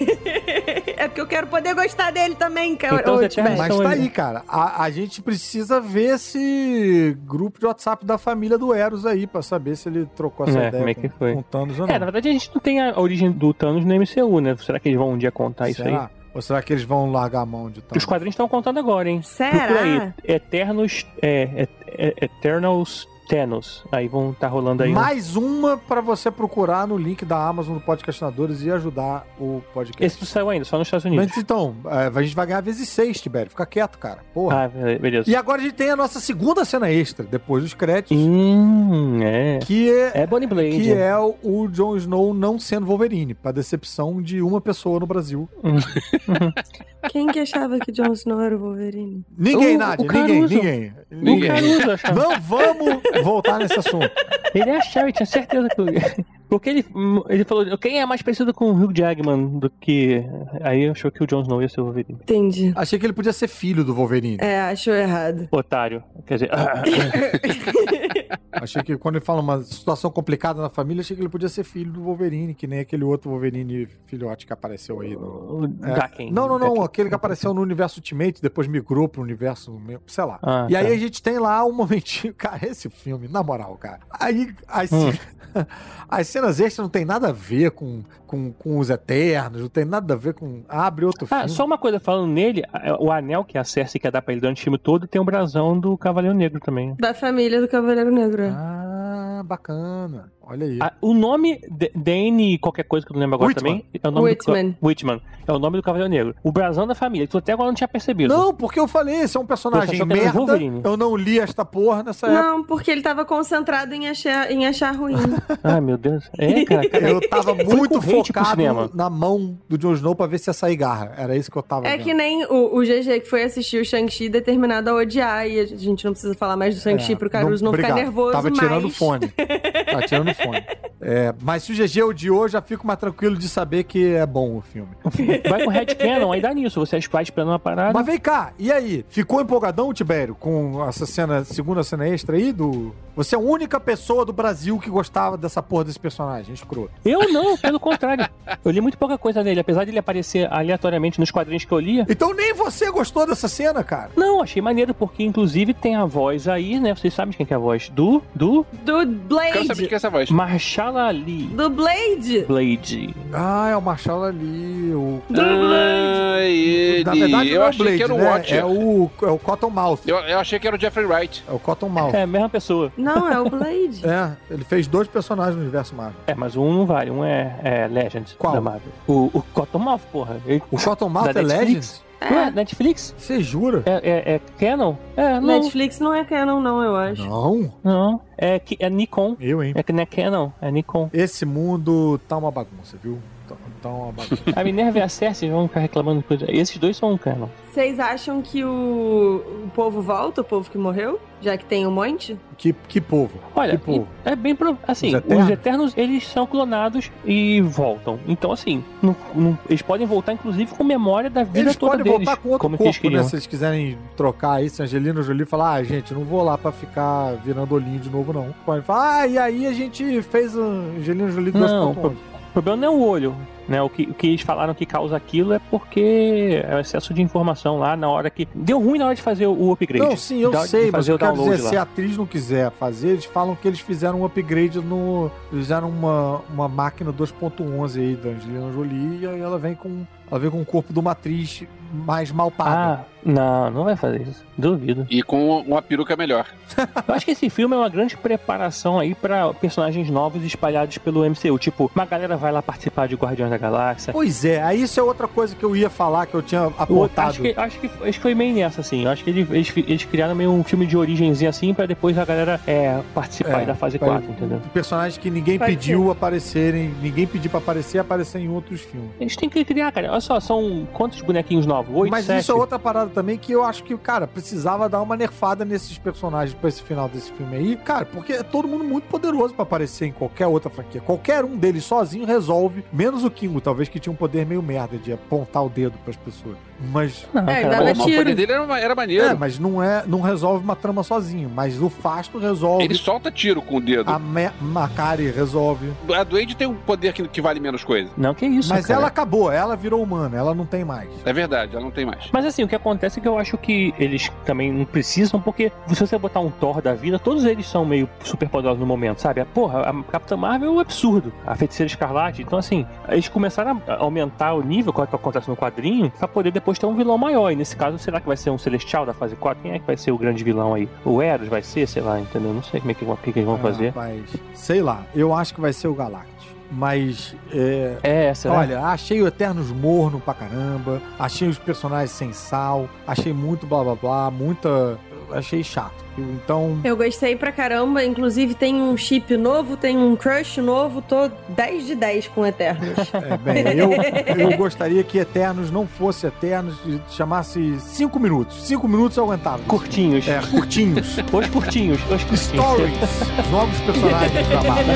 [0.97, 2.95] é porque eu quero poder gostar dele também, cara.
[3.01, 3.57] Então, Eternos Tibete.
[3.57, 4.43] Mas tá aí, cara.
[4.47, 9.41] A, a gente precisa ver esse grupo de WhatsApp da família do Eros aí, pra
[9.41, 11.33] saber se ele trocou essa É, ideia como é com, que foi?
[11.33, 11.93] com o Thanos ou não.
[11.93, 14.55] É, na verdade a gente não tem a origem do Thanos no MCU, né?
[14.57, 15.97] Será que eles vão um dia contar isso aí?
[16.33, 18.03] Ou será que eles vão largar a mão de Thanos?
[18.03, 19.21] Os quadrinhos estão contando agora, hein?
[19.21, 19.51] Será?
[19.67, 20.13] Procura aí.
[20.35, 21.05] Eternos.
[21.21, 23.85] É, é, é- Eternals Thanos.
[23.91, 24.91] Aí vão estar rolando aí.
[24.91, 29.61] um- Mais uma pra você procurar no link da Amazon do Podcastinadores e ajudar o
[29.73, 30.03] podcast.
[30.05, 31.27] Esse não saiu ainda, só nos Estados Unidos.
[31.27, 33.49] Mas então, é, a gente vai ganhar vezes seis, Tibério.
[33.49, 34.19] Fica quieto, cara.
[34.33, 34.65] Porra.
[34.65, 35.29] Ah, be- beleza.
[35.31, 39.59] E agora a gente tem a nossa segunda cena extra, depois dos créditos, Hum, é.
[39.59, 40.71] que é, É Bonnie Blade.
[40.81, 45.07] que é o, o Jon Snow não sendo Wolverine, pra decepção de uma pessoa no
[45.07, 45.47] Brasil.
[47.09, 49.25] Quem que achava que Jon Snow era o Wolverine?
[49.37, 50.53] Ninguém, O- Nádia, o ninguém, Caruso.
[50.55, 50.93] ninguém.
[51.11, 51.49] O Ninguém.
[51.49, 52.19] Caruso achava.
[52.21, 54.09] Não vamos voltar nesse assunto.
[54.53, 55.81] Ele é a Sherry, tinha certeza que.
[56.51, 56.85] Porque ele,
[57.29, 60.21] ele falou, quem é mais parecido com o Hugh Jackman do que.
[60.61, 62.19] Aí achou que o Jon Snow ia ser o Wolverine.
[62.21, 62.73] Entendi.
[62.75, 64.37] Achei que ele podia ser filho do Wolverine.
[64.41, 65.47] É, achou errado.
[65.49, 66.03] Otário.
[66.25, 66.49] Quer dizer.
[68.51, 71.63] Achei que quando ele fala uma situação complicada na família, achei que ele podia ser
[71.63, 75.61] filho do Wolverine, que nem aquele outro Wolverine filhote que apareceu aí no.
[75.61, 76.29] o É.
[76.31, 76.83] Não, não, não.
[76.83, 80.37] Aquele que apareceu no universo Ultimate, depois migrou pro universo, meu- sei lá.
[80.43, 80.93] Ah, e aí tá.
[80.93, 82.33] a gente tem lá um momentinho.
[82.37, 83.99] Cara, esse filme, na moral, cara.
[84.19, 85.11] Aí as, Hum.
[86.09, 89.83] as cenas extras não tem nada a ver com, com, com os Eternos, não tem
[89.85, 90.63] nada a ver com.
[90.69, 91.49] Abre outro Ah, filme.
[91.49, 92.63] só uma coisa, falando nele,
[92.99, 95.25] o anel que a Cersei quer dar pra ele durante o filme todo tem o
[95.25, 96.95] brasão do Cavaleiro Negro também.
[96.99, 98.43] Da família do Cavaleiro Negro.
[98.43, 98.49] é.
[98.49, 100.31] Ah, bacana.
[100.51, 100.77] Olha aí.
[100.81, 101.61] Ah, o nome
[101.95, 103.79] Dane qualquer coisa que eu não lembro agora Whitman.
[103.79, 104.69] também é o nome Whitman.
[104.81, 105.21] do Whitman.
[105.47, 106.35] É o nome do Cavaleiro Negro.
[106.43, 108.33] O brasão da família, que tu até agora não tinha percebido.
[108.33, 110.57] Não, porque eu falei, esse é um personagem o merda.
[110.83, 112.41] Eu não li esta porra nessa época.
[112.43, 115.15] Não, porque ele tava concentrado em achar, em achar ruim.
[115.63, 116.29] Ai, meu Deus.
[116.37, 116.89] É, cara.
[116.89, 120.75] cara Eu tava muito focado na mão do Jon Snow pra ver se ia sair
[120.75, 121.13] garra.
[121.17, 122.03] Era isso que eu tava É vendo.
[122.03, 125.47] que nem o, o GG que foi assistir o Shang-Chi determinado a odiar.
[125.47, 128.05] E a gente não precisa falar mais do Shang-Chi É, pro Caruso não, ficar obrigado.
[128.05, 128.59] nervoso Tava mais.
[128.59, 129.27] tirando o fone.
[129.27, 130.35] Tava tirando o
[131.03, 134.57] É, mas se o GG odiou, já fico mais tranquilo de saber que é bom
[134.57, 134.91] o filme.
[135.49, 136.79] Vai com Red Cannon, aí dá nisso.
[136.79, 137.91] Você vai esperando uma parada.
[137.91, 139.03] Mas vem cá, e aí?
[139.09, 142.93] Ficou empolgadão, Tibério, com essa cena, segunda cena extra aí do.
[143.15, 146.91] Você é a única pessoa do Brasil que gostava dessa porra desse personagem, escroto.
[147.03, 148.29] Eu não, pelo contrário.
[148.63, 151.79] Eu li muito pouca coisa dele, apesar de ele aparecer aleatoriamente nos quadrinhos que eu
[151.79, 152.05] lia.
[152.07, 154.11] Então nem você gostou dessa cena, cara.
[154.15, 156.93] Não, achei maneiro, porque inclusive tem a voz aí, né?
[156.93, 157.89] Vocês sabem quem que é a voz?
[157.89, 158.21] Do.
[158.35, 158.67] Do.
[158.85, 159.87] Do Quero saber de Blade.
[159.87, 160.20] quem é essa voz.
[160.29, 161.43] Marshala Ali.
[161.43, 162.45] Do Blade.
[162.47, 163.15] Blade.
[163.33, 165.21] Ah, é o Marshall ali, o.
[165.37, 167.03] Ah, ele.
[167.03, 168.29] Na verdade, eu não é o achei Blade, que era o né?
[168.29, 168.57] Watcher.
[168.59, 169.99] É o, é o Cottonmouth.
[170.05, 171.43] Eu, eu achei que era o Jeffrey Wright.
[171.47, 172.13] É o Cottonmouth.
[172.13, 172.91] É a mesma pessoa.
[172.97, 174.01] Não, é o Blade.
[174.11, 176.19] É, ele fez dois personagens no universo Marvel.
[176.27, 178.53] É, mas um não vale, um é, é Legend Qual?
[178.53, 178.91] da Marvel.
[179.07, 180.37] O, o Cottonmouth, porra.
[180.45, 182.03] Ele, O Cottonmouth Da é Netflix?
[182.21, 183.15] É Netflix?
[183.17, 183.81] Você jura?
[183.85, 184.95] É, é, é Canon?
[185.17, 185.47] É, não.
[185.47, 187.25] Netflix não é canon, não, eu acho.
[187.25, 187.73] Não.
[187.83, 188.21] Não.
[188.37, 189.35] É, que- é Nikon.
[189.39, 189.73] Eu, hein?
[189.75, 191.09] É que não é Canon, é Nikon.
[191.11, 193.17] Esse mundo tá uma bagunça, viu?
[193.51, 194.41] Então, então uma bagunça.
[194.55, 196.45] A Minerva e a Cersei vão ficar reclamando coisa.
[196.49, 197.47] Esses dois são um canon.
[197.71, 201.19] Vocês acham que o, o povo volta, o povo que morreu?
[201.41, 202.37] Já que tem um monte?
[202.57, 203.39] que, que povo?
[203.55, 204.07] Olha, que povo?
[204.23, 204.77] é bem pro...
[204.87, 205.49] assim, Os os Eternos?
[205.49, 205.93] eternos?
[205.97, 208.19] eles são clonados e voltam.
[208.27, 212.03] Então assim, não- não- eles podem voltar inclusive com memória da vida Eles toda podem
[212.03, 213.23] deles, voltar com outro como que eles corpo, né?
[213.23, 216.71] Se eles quiserem trocar aí, se Angelina Jolie falar, ah, gente, não vou lá pra
[216.71, 218.53] ficar virando olhinho de novo, não.
[218.63, 222.13] Pode falar, ah, e aí a gente fez a Angelina Jolie Não, 2.11.
[222.51, 223.33] O problema não é o olho,
[223.65, 223.81] né?
[223.81, 227.21] O que, o que eles falaram que causa aquilo é porque é o excesso de
[227.21, 230.03] informação lá na hora que deu ruim na hora de fazer o, upgrade.
[230.03, 231.69] Não, sim, eu Da sei, mas eu quero dizer, lá.
[231.69, 235.31] se a atriz não quiser fazer, eles falam que eles fizeram um upgrade no.
[235.49, 240.05] Fizeram uma, uma máquina 2.11 aí da Angelina Jolie e aí ela vem com.
[240.31, 241.63] Ela vem com o corpo de uma atriz
[241.93, 242.71] mais mal paga.
[242.71, 244.41] Ah, não, não vai fazer isso.
[244.57, 245.05] Duvido.
[245.09, 246.45] E com uma peruca melhor.
[247.05, 251.25] Eu acho que esse filme é uma grande preparação aí pra personagens novos espalhados pelo
[251.29, 251.59] MCU.
[251.59, 254.13] Tipo, uma galera vai lá participar de Guardiões da Galáxia.
[254.13, 257.29] Pois é, aí isso é outra coisa que eu ia falar, que eu tinha apontado.
[257.29, 259.03] acho, que, acho, que, acho que foi meio nessa, assim.
[259.03, 262.17] Eu acho que eles, eles, eles criaram meio um filme de origenzinha assim pra depois
[262.17, 264.61] a galera é, participar É, da fase pra- 4, entendeu?
[264.73, 269.09] Personagens que ninguém pediu aparecerem, ninguém pediu pra aparecer, aparecer em outros filmes.
[269.19, 270.07] Eles têm que criar, cara.
[270.21, 271.95] Olha só, são quantos bonequinhos novos?
[271.95, 272.41] Oito, Mas sete?
[272.41, 275.97] isso é outra parada também que eu acho que, cara, precisava dar uma nerfada nesses
[275.97, 277.75] personagens pra esse final desse filme aí.
[277.75, 281.01] Cara, porque é todo mundo muito poderoso pra aparecer em qualquer outra franquia.
[281.01, 284.97] Qualquer um deles sozinho resolve, menos o Kingo, talvez que tinha um poder meio merda
[284.97, 286.55] de apontar o dedo pras pessoas.
[286.91, 287.27] Mas.
[287.33, 289.25] Não, É, cara, o poder dele era, era maneiro.
[289.25, 291.49] É, mas não é, não resolve uma trama sozinho.
[291.53, 292.83] Mas o Fasto resolve.
[292.83, 294.09] Ele solta tiro com o dedo.
[294.09, 295.91] A Me- Macari resolve.
[296.15, 298.09] A Duende tem um poder que, que vale menos coisa.
[298.17, 298.99] Não, que isso, Mas cara.
[298.99, 301.09] ela acabou, ela virou humana, ela não tem mais.
[301.25, 302.29] É verdade, ela não tem mais.
[302.31, 305.71] Mas assim, o que acontece é que eu acho que eles também não precisam, porque
[305.87, 309.19] se você botar um Thor da vida, todos eles são meio super poderosos no momento,
[309.19, 309.41] sabe?
[309.41, 311.31] A, porra, a Capitã Marvel é um absurdo.
[311.45, 312.41] A Feiticeira Escarlate.
[312.41, 316.77] Então, assim, eles começaram a aumentar o nível, que acontece no quadrinho, pra poder depois
[316.77, 317.51] ter um vilão maior.
[317.51, 319.61] E nesse caso, será que vai ser um Celestial da fase 4?
[319.63, 320.87] Quem é que vai ser o grande vilão aí?
[321.05, 322.53] O Eros vai ser, sei lá, entendeu?
[322.53, 323.87] Não sei como é que, o que, eles vão Ah, fazer.
[323.87, 324.21] Rapaz,
[324.53, 326.30] sei lá, eu acho que vai ser o Galactus.
[326.71, 328.53] Mas, é, É, será?
[328.55, 333.83] olha, achei o Eternos morno pra caramba, achei os personagens sem sal, achei muito blá
[333.83, 334.97] blá blá, muita.
[335.33, 336.01] Achei chato.
[336.17, 341.29] Então, Eu gostei pra caramba, inclusive tem um chip novo, tem um crush novo, tô
[341.49, 343.11] 10 de 10 com Eternos.
[343.13, 343.91] é, bem, eu,
[344.37, 348.67] eu gostaria que Eternos não fosse Eternos e chamasse cinco minutos.
[348.67, 349.63] Cinco minutos eu aguentava.
[349.63, 350.27] Curtinhos.
[350.27, 351.17] É, curtinhos.
[351.31, 351.99] Os curtinhos.
[352.03, 352.41] Os curtinhos.
[352.41, 353.49] Stories.
[353.49, 354.95] Novos personagens da Marvel.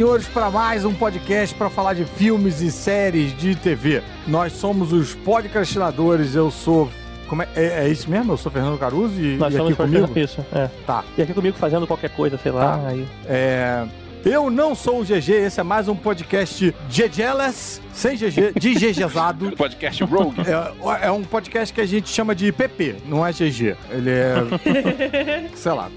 [0.00, 4.02] senhores, para mais um podcast para falar de filmes e séries de TV.
[4.26, 6.88] Nós somos os podcastinadores, eu sou.
[7.28, 8.32] Como é, é, é isso mesmo?
[8.32, 10.18] Eu sou Fernando Caruso e, Nós e aqui comigo.
[10.18, 10.70] Isso, é.
[10.86, 11.04] Tá.
[11.18, 12.78] E aqui comigo fazendo qualquer coisa, sei lá.
[12.78, 12.88] Tá.
[12.88, 13.06] Aí.
[13.26, 13.86] É,
[14.24, 19.52] eu não sou o GG, esse é mais um podcast GGless, sem GG, de GGzado.
[19.54, 20.40] Podcast Rogue.
[20.40, 23.76] É, é um podcast que a gente chama de PP, não é GG.
[23.90, 25.50] Ele é.
[25.54, 25.90] sei lá.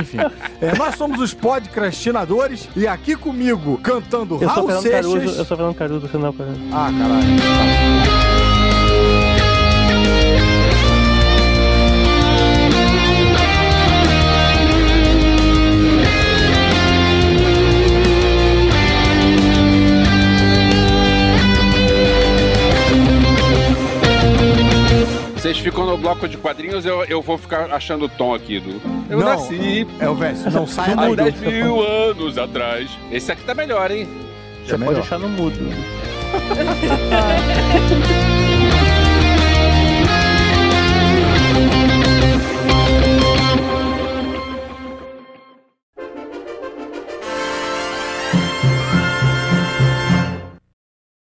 [0.00, 0.18] Enfim.
[0.60, 5.38] É, nós somos os podcastinadores e aqui comigo, cantando Eu Raul Fernando Caruso, Seixas.
[5.38, 6.60] eu sou Fernando Caruso, você não é Fernando.
[6.72, 8.25] Ah, caralho.
[25.70, 28.80] Ficam no bloco de quadrinhos, eu, eu vou ficar achando o tom aqui do.
[29.10, 31.32] Eu Não, nasci É o verso, não saia há daí.
[31.32, 32.88] 10 mil anos atrás.
[33.10, 34.06] Esse aqui tá melhor, hein?
[34.64, 35.00] Você É pode melhor.
[35.00, 35.56] deixar no mudo.